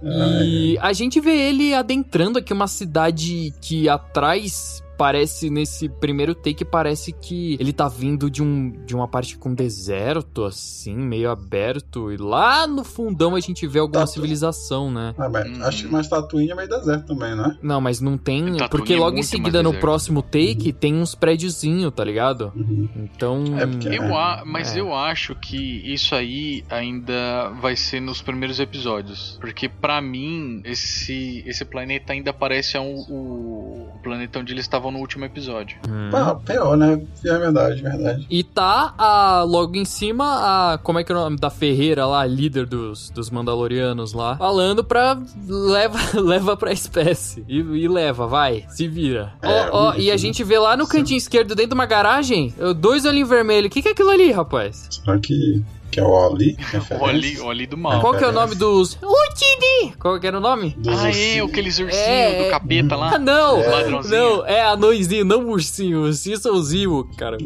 e 0.44 0.78
a 0.82 0.94
gente 0.94 1.20
vê 1.20 1.50
ele 1.50 1.74
adentrando 1.74 2.40
aqui 2.40 2.54
uma 2.54 2.68
cidade 2.68 3.54
que 3.62 3.88
atrás 3.88 4.83
parece, 4.98 5.50
nesse 5.50 5.90
primeiro 5.90 6.36
take, 6.36 6.64
parece 6.66 7.12
que 7.12 7.58
ele 7.60 7.74
tá 7.74 7.88
vindo 7.88 8.30
de, 8.30 8.42
um, 8.42 8.72
de 8.86 8.96
uma 8.96 9.08
parte 9.08 9.38
com 9.38 9.54
deserto, 9.54 10.44
assim, 10.44 10.96
meio 10.96 11.30
aberto. 11.30 12.12
E 12.12 12.18
lá 12.18 12.68
no 12.68 12.84
fundão 12.84 13.36
a 13.36 13.40
gente 13.40 13.66
vê 13.68 13.80
alguma 13.80 14.02
Tatu... 14.02 14.14
civilização, 14.14 14.92
né? 14.92 15.14
Ah, 15.18 15.30
mas, 15.30 15.48
hum. 15.48 15.64
Acho 15.64 15.84
que 15.86 15.92
mais 15.92 16.08
Tatooine 16.08 16.52
é 16.52 16.56
meio 16.56 16.70
deserto 16.70 17.08
também, 17.08 17.36
né? 17.36 17.58
Não, 17.62 17.80
mas 17.80 18.00
não 18.00 18.18
tem. 18.18 18.46
Tatooine 18.46 18.70
porque 18.70 18.94
é 18.94 18.98
logo 18.98 19.18
é 19.18 19.20
em 19.20 19.24
seguida, 19.24 19.64
no 19.64 19.74
próximo 19.74 20.22
take, 20.22 20.70
uhum. 20.70 20.74
tem 20.74 20.96
uns 20.96 21.16
prédiozinhos, 21.16 21.94
tá 21.94 22.04
ligado? 22.04 22.52
Uhum. 22.56 22.90
Então. 22.96 23.44
É 23.58 23.66
porque, 23.66 23.88
eu 23.88 24.04
é, 24.04 24.14
a... 24.14 24.44
Mas 24.46 24.76
é. 24.76 24.80
eu 24.80 24.94
acho 24.94 25.36
que 25.36 25.58
isso 25.92 26.16
aí 26.16 26.64
ainda 26.70 27.50
vai 27.62 27.76
ser 27.76 28.00
nos 28.00 28.22
primeiros 28.22 28.60
episódios. 28.60 29.38
Porque 29.40 29.68
para 29.68 30.02
mim, 30.02 30.62
esse, 30.66 31.44
esse 31.46 31.66
planeta 31.66 32.14
ainda 32.14 32.34
parece 32.34 32.78
um, 32.78 32.96
o, 33.10 33.90
planeta 34.04 34.40
onde 34.40 34.54
eles 34.54 34.66
estavam 34.66 34.83
estavam 34.84 34.92
no 34.92 35.00
último 35.00 35.24
episódio. 35.24 35.78
Hum. 35.88 36.10
Ah, 36.14 36.36
pior, 36.36 36.76
né? 36.76 37.02
É 37.26 37.38
verdade, 37.38 37.82
verdade. 37.82 38.28
E 38.30 38.44
tá 38.44 38.94
a, 38.98 39.44
logo 39.44 39.78
em 39.78 39.86
cima 39.86 40.74
a. 40.74 40.78
Como 40.78 41.00
é 41.00 41.04
que 41.04 41.12
é 41.12 41.16
o 41.16 41.20
nome 41.20 41.38
da 41.38 41.50
Ferreira 41.50 42.06
lá, 42.06 42.26
líder 42.26 42.66
dos, 42.66 43.10
dos 43.10 43.30
Mandalorianos 43.30 44.14
lá, 44.14 44.36
falando 44.36 44.84
pra. 44.84 45.18
Leva, 45.48 46.00
leva 46.20 46.58
pra 46.58 46.72
espécie. 46.74 47.46
E, 47.48 47.60
e 47.60 47.88
leva, 47.88 48.28
vai, 48.28 48.66
se 48.70 48.88
vira. 48.88 49.34
É, 49.42 49.70
ó, 49.72 49.92
ó, 49.92 49.96
e 49.96 50.12
a 50.12 50.18
gente 50.18 50.44
vê 50.44 50.60
lá 50.60 50.76
no 50.76 50.88
cantinho 50.88 51.18
esquerdo, 51.18 51.56
dentro 51.56 51.70
de 51.70 51.76
uma 51.76 51.86
garagem, 51.86 52.54
dois 52.78 53.06
olhinhos 53.06 53.30
vermelhos. 53.30 53.68
O 53.68 53.70
que, 53.70 53.82
que 53.82 53.88
é 53.88 53.92
aquilo 53.92 54.10
ali, 54.10 54.32
rapaz? 54.32 54.88
Será 54.90 55.18
que 55.18 55.64
que 55.94 56.00
é 56.00 56.04
o 56.04 56.10
Oli. 56.10 56.58
o 57.00 57.04
Oli, 57.04 57.40
o 57.40 57.46
Oli 57.46 57.68
do 57.68 57.78
mal. 57.78 58.02
Qual 58.02 58.18
que 58.18 58.24
é 58.24 58.28
o 58.28 58.32
nome 58.32 58.56
dos. 58.56 58.96
Utini! 58.96 59.94
Qual 60.00 60.20
que 60.20 60.26
era 60.26 60.38
o 60.38 60.42
nome? 60.42 60.76
Dos 60.78 61.00
ah, 61.00 61.10
é, 61.10 61.40
aqueles 61.40 61.78
ursinhos 61.78 62.08
é, 62.08 62.44
do 62.44 62.50
capeta 62.50 62.96
lá. 62.96 63.16
Ah, 63.16 63.20
não! 63.20 63.60
É. 63.62 63.90
Não, 63.90 64.46
é 64.46 64.62
anõezinho, 64.62 65.24
não 65.24 65.48
ursinho. 65.50 66.02
Ursinho 66.02 66.38
são 66.38 66.56
os 66.56 66.74
Imo, 66.74 67.10
cara. 67.16 67.38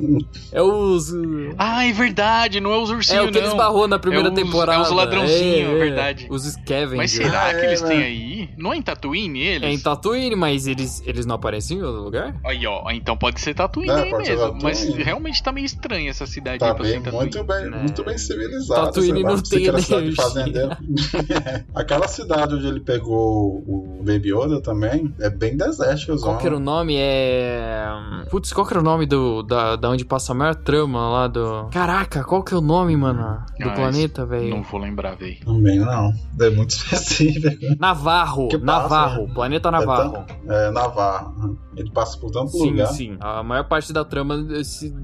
É 0.52 0.62
os. 0.62 1.14
Ah, 1.58 1.86
é 1.86 1.92
verdade, 1.92 2.62
não 2.62 2.72
é 2.72 2.78
os 2.78 2.90
ursinhos, 2.90 3.26
É 3.26 3.28
o 3.28 3.32
que 3.32 3.40
não. 3.40 3.48
eles 3.48 3.54
barrou 3.54 3.88
na 3.88 4.00
primeira 4.00 4.30
é 4.30 4.32
os, 4.32 4.36
temporada. 4.36 4.80
É 4.80 4.82
os 4.82 4.92
ladrãozinhos, 4.92 5.70
é, 5.70 5.76
é, 5.76 5.78
verdade. 5.78 6.28
Os 6.30 6.44
Scavengers. 6.44 6.98
Mas 6.98 7.12
será 7.12 7.50
ah, 7.50 7.54
que 7.54 7.66
eles 7.66 7.82
têm 7.82 8.04
aí? 8.04 8.50
Não 8.58 8.74
é 8.74 8.78
em 8.78 8.82
Tatooine 8.82 9.42
eles? 9.42 9.68
É 9.68 9.72
em 9.72 9.80
Tatooine, 9.80 10.36
mas 10.36 10.68
eles, 10.68 11.04
eles 11.06 11.26
não 11.26 11.36
aparecem 11.36 11.78
em 11.78 11.84
outro 11.84 12.02
lugar? 12.02 12.36
Aí, 12.46 12.66
ó, 12.66 12.90
então 12.92 13.18
pode 13.18 13.42
ser 13.42 13.54
Tatooine 13.54 13.92
aí 13.92 14.12
mesmo. 14.12 14.38
Tatooine. 14.38 14.64
Mas 14.64 14.96
realmente 14.96 15.44
tá 15.44 15.52
meio 15.52 15.66
estranha 15.66 16.10
essa 16.10 16.26
cidade 16.26 16.60
tá 16.60 16.68
aí 16.68 16.74
pra 16.74 16.84
bem, 16.84 17.04
ser 17.04 17.12
Muito 17.12 17.44
bem, 17.44 17.70
muito 17.70 18.04
bem 18.04 18.18
civilizado. 18.38 18.86
Tatooine 18.86 19.20
ele 19.20 19.28
não 19.28 19.42
tem 19.42 19.66
energia. 19.66 19.98
Aquela 21.74 22.08
cidade 22.08 22.56
onde 22.56 22.68
ele 22.68 22.80
pegou 22.80 23.64
o 23.68 23.97
Baby 24.04 24.34
Yoda 24.34 24.62
também 24.62 25.14
é 25.20 25.30
bem 25.30 25.56
desértica. 25.56 26.18
Qual 26.18 26.38
que 26.38 26.48
era 26.48 26.56
o 26.56 26.60
nome? 26.60 26.96
É. 26.98 27.88
Putz, 28.30 28.54
qual 28.54 28.66
que 28.66 28.74
era 28.74 28.80
o 28.80 28.84
nome 28.84 29.06
do, 29.06 29.44
da, 29.44 29.76
da 29.76 29.90
onde 29.90 30.06
passa 30.06 30.32
a 30.32 30.36
maior 30.36 30.56
trama 30.56 31.10
lá 31.10 31.28
do. 31.28 31.68
Caraca, 31.72 32.24
qual 32.24 32.44
que 32.44 32.54
é 32.54 32.58
o 32.58 32.62
nome, 32.62 32.96
mano? 32.96 33.44
Do 33.60 33.70
ah, 33.70 33.74
planeta, 33.74 34.26
velho? 34.26 34.50
Não 34.50 34.64
vou 34.64 34.80
lembrar, 34.80 35.16
velho. 35.16 35.38
Também 35.46 35.80
não. 35.80 36.14
É 36.40 36.50
muito 36.50 36.72
específico. 36.76 37.76
Navarro. 37.80 38.50
Navarro. 38.62 39.28
Planeta 39.34 39.72
Navarro. 39.72 40.26
É, 40.48 40.68
é 40.68 40.72
Navarro. 40.72 41.58
Ele 41.76 41.92
passa 41.92 42.18
por 42.18 42.32
tanto 42.32 42.52
sim, 42.52 42.72
lugar. 42.72 42.88
Sim, 42.88 43.18
A 43.20 43.44
maior 43.44 43.64
parte 43.66 43.94
da 43.94 44.04
trama 44.04 44.36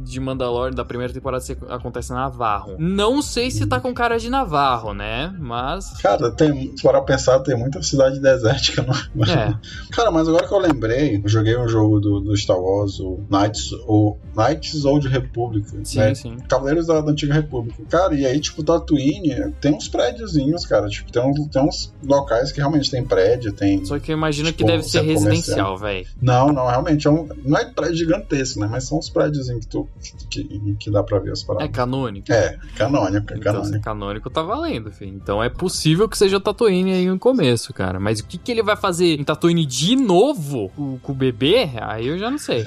de 0.03 0.19
Mandalorian 0.19 0.73
da 0.73 0.83
primeira 0.83 1.13
temporada 1.13 1.43
acontece 1.69 2.11
na 2.11 2.21
Navarro. 2.21 2.75
Não 2.79 3.21
sei 3.21 3.51
se 3.51 3.67
tá 3.67 3.79
com 3.79 3.93
cara 3.93 4.17
de 4.17 4.29
Navarro, 4.29 4.93
né? 4.93 5.33
Mas. 5.39 6.01
Cara, 6.01 6.31
tem, 6.31 6.75
se 6.75 6.81
for 6.81 6.99
pensar, 7.03 7.39
tem 7.39 7.55
muita 7.55 7.81
cidade 7.83 8.19
desértica. 8.19 8.82
Não? 8.85 9.25
É. 9.25 9.57
Cara, 9.91 10.11
mas 10.11 10.27
agora 10.27 10.47
que 10.47 10.53
eu 10.53 10.59
lembrei, 10.59 11.21
eu 11.23 11.29
joguei 11.29 11.57
um 11.57 11.67
jogo 11.67 11.99
do, 11.99 12.19
do 12.19 12.37
Star 12.37 12.59
Wars, 12.59 12.99
o 12.99 13.19
Knights, 13.29 13.71
o 13.87 14.17
Knights 14.35 14.85
Old 14.85 15.07
Republic. 15.07 15.67
Sim, 15.83 15.99
né? 15.99 16.15
sim. 16.15 16.37
Cavaleiros 16.47 16.87
da, 16.87 17.01
da, 17.01 17.11
Antiga 17.11 17.33
República. 17.33 17.83
Cara, 17.89 18.15
e 18.15 18.25
aí, 18.25 18.39
tipo, 18.39 18.63
Tatooine 18.63 19.51
tem 19.61 19.73
uns 19.73 19.87
prédiozinhos, 19.87 20.65
cara. 20.65 20.87
Tipo, 20.87 21.11
tem, 21.11 21.21
um, 21.21 21.47
tem 21.47 21.61
uns 21.61 21.93
locais 22.03 22.51
que 22.51 22.59
realmente 22.59 22.89
tem 22.89 23.03
prédio, 23.03 23.53
tem. 23.53 23.83
Só 23.85 23.99
que 23.99 24.11
eu 24.11 24.17
imagino 24.17 24.47
tipo, 24.47 24.59
que 24.59 24.65
deve 24.65 24.83
ser 24.83 25.01
residencial, 25.01 25.77
velho. 25.77 26.05
Não, 26.21 26.51
não, 26.51 26.67
realmente. 26.67 27.07
É 27.07 27.11
um, 27.11 27.27
não 27.43 27.57
é 27.57 27.65
prédio 27.65 27.97
gigantesco, 27.97 28.59
né? 28.59 28.67
Mas 28.69 28.85
são 28.85 28.97
uns 28.99 29.09
prédios 29.09 29.47
que, 29.49 29.67
tu, 29.67 29.87
que, 30.29 30.75
que 30.79 30.91
dá 30.91 31.03
pra 31.03 31.19
ver 31.19 31.31
as 31.31 31.43
paradas. 31.43 31.69
É 31.69 31.71
canônico? 31.71 32.31
É, 32.31 32.57
canônico. 32.75 33.33
É 33.33 33.37
então, 33.37 33.53
canônico. 33.53 33.83
canônico 33.83 34.29
tá 34.29 34.41
valendo, 34.41 34.91
filho. 34.91 35.13
Então 35.15 35.43
é 35.43 35.49
possível 35.49 36.07
que 36.09 36.17
seja 36.17 36.39
Tatooine 36.39 36.93
aí 36.93 37.07
no 37.07 37.19
começo, 37.19 37.73
cara. 37.73 37.99
Mas 37.99 38.19
o 38.19 38.25
que, 38.25 38.37
que 38.37 38.51
ele 38.51 38.63
vai 38.63 38.72
fazer 38.75 39.19
em 39.19 39.23
Tatooine 39.23 39.65
de 39.65 39.95
novo 39.95 40.69
com, 40.75 40.97
com 40.99 41.11
o 41.11 41.15
bebê? 41.15 41.69
Aí 41.81 42.07
eu 42.07 42.17
já 42.17 42.29
não 42.29 42.37
sei. 42.37 42.65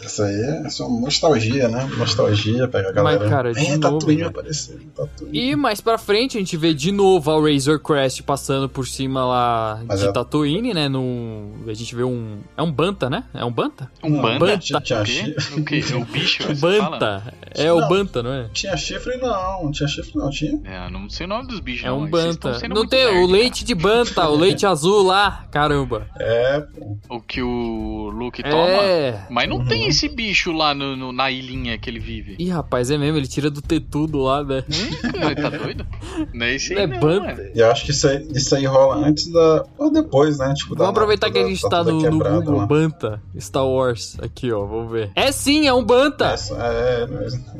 É, 0.00 0.06
Isso 0.06 0.22
aí 0.22 0.40
é 0.64 0.68
só 0.68 0.88
nostalgia, 0.88 1.68
né? 1.68 1.88
Nostalgia, 1.96 2.68
pega 2.68 2.88
a 2.90 2.92
galera. 2.92 3.18
Mas, 3.20 3.28
cara, 3.30 3.52
de 3.52 3.58
é, 3.66 3.76
novo, 3.76 3.80
Tatooine 3.80 4.22
né? 4.22 4.28
apareceu. 4.28 4.78
Tatooine. 4.94 5.38
E 5.38 5.56
mais 5.56 5.80
pra 5.80 5.98
frente 5.98 6.36
a 6.36 6.40
gente 6.40 6.56
vê 6.56 6.72
de 6.72 6.92
novo 6.92 7.30
a 7.30 7.40
Razor 7.50 7.80
Crest 7.80 8.22
passando 8.22 8.68
por 8.68 8.86
cima 8.86 9.24
lá 9.24 9.80
Mas 9.86 10.00
de 10.00 10.06
é- 10.06 10.12
Tatooine, 10.12 10.72
né? 10.72 10.88
No, 10.88 11.52
a 11.66 11.74
gente 11.74 11.94
vê 11.94 12.04
um. 12.04 12.38
É 12.56 12.62
um 12.62 12.70
Banta, 12.70 13.10
né? 13.10 13.24
É 13.34 13.44
um 13.44 13.50
Banta? 13.52 13.90
Um 14.02 14.10
Não, 14.10 14.22
banda? 14.22 14.38
banta. 14.38 14.58
Tinha, 14.58 14.80
tinha, 14.80 15.00
O 15.00 15.04
quê? 15.04 15.36
O 15.56 15.64
quê? 15.64 15.84
É 15.92 15.96
o 15.96 16.04
bicho? 16.04 16.42
Um 16.50 16.56
fala? 16.56 16.90
Banta. 16.90 17.34
É 17.54 17.72
o 17.72 17.80
Não. 17.80 17.88
Banta, 17.88 18.22
não 18.22 18.32
é? 18.32 18.48
tinha 18.52 18.76
chifre, 18.76 19.16
não. 19.16 19.64
Não 19.64 19.70
tinha 19.72 19.88
chifre, 19.88 20.12
não. 20.14 20.30
Tinha. 20.30 20.60
É, 20.64 20.90
não 20.90 21.08
sei 21.10 21.26
o 21.26 21.28
nome 21.28 21.48
dos 21.48 21.60
bichos, 21.60 21.84
É 21.84 21.88
não. 21.88 22.00
um 22.00 22.04
estão 22.04 22.20
Banta. 22.52 22.68
Não 22.68 22.86
tem 22.86 23.04
nerd, 23.04 23.18
o 23.18 23.26
leite 23.26 23.64
de 23.64 23.74
Banta, 23.74 24.28
o 24.28 24.36
leite 24.36 24.64
azul 24.64 25.02
lá. 25.02 25.44
Caramba. 25.50 26.06
É, 26.18 26.60
pô. 26.60 26.98
O 27.16 27.20
que 27.20 27.42
o 27.42 28.10
Luke 28.14 28.42
toma. 28.42 28.56
É. 28.82 29.26
Mas 29.28 29.48
não 29.48 29.56
Uhum. 29.58 29.66
tem 29.66 29.87
esse 29.88 30.08
bicho 30.08 30.52
lá 30.52 30.74
no, 30.74 30.96
no- 30.96 31.12
na 31.12 31.30
ilhinha 31.30 31.76
que 31.78 31.88
ele 31.90 31.98
vive. 31.98 32.36
Ih, 32.38 32.50
rapaz, 32.50 32.90
é 32.90 32.98
mesmo, 32.98 33.16
ele 33.18 33.26
tira 33.26 33.50
do 33.50 33.60
tetudo 33.62 34.18
lá, 34.18 34.42
né? 34.44 34.64
Hum, 34.68 35.34
tá 35.42 35.50
doido? 35.50 35.86
Não 36.32 36.46
é 36.46 36.54
esse 36.54 36.72
aí, 36.74 36.80
É 36.82 36.86
não, 36.86 37.00
Banta. 37.00 37.42
é. 37.42 37.52
E 37.54 37.58
eu 37.60 37.70
acho 37.70 37.84
que 37.84 37.90
isso 37.90 38.08
aí, 38.08 38.26
isso 38.34 38.54
aí 38.54 38.64
rola 38.66 38.96
antes 39.06 39.30
da. 39.32 39.64
Ou 39.78 39.90
depois, 39.92 40.38
né? 40.38 40.52
Tipo, 40.54 40.74
da 40.74 40.84
Vamos 40.84 40.90
aproveitar 40.98 41.26
da- 41.28 41.32
que 41.32 41.38
a 41.38 41.46
gente 41.48 41.62
da- 41.62 41.68
tá 41.68 41.82
da 41.82 41.92
no, 41.92 42.00
no 42.00 42.18
Google 42.18 42.56
lá. 42.58 42.66
Banta 42.66 43.22
Star 43.38 43.66
Wars. 43.66 44.16
Aqui, 44.20 44.52
ó, 44.52 44.64
vamos 44.64 44.90
ver. 44.92 45.10
É 45.14 45.30
sim, 45.32 45.66
é 45.66 45.72
um 45.74 45.84
Banta. 45.84 46.26
Essa, 46.26 46.54
é, 46.54 47.04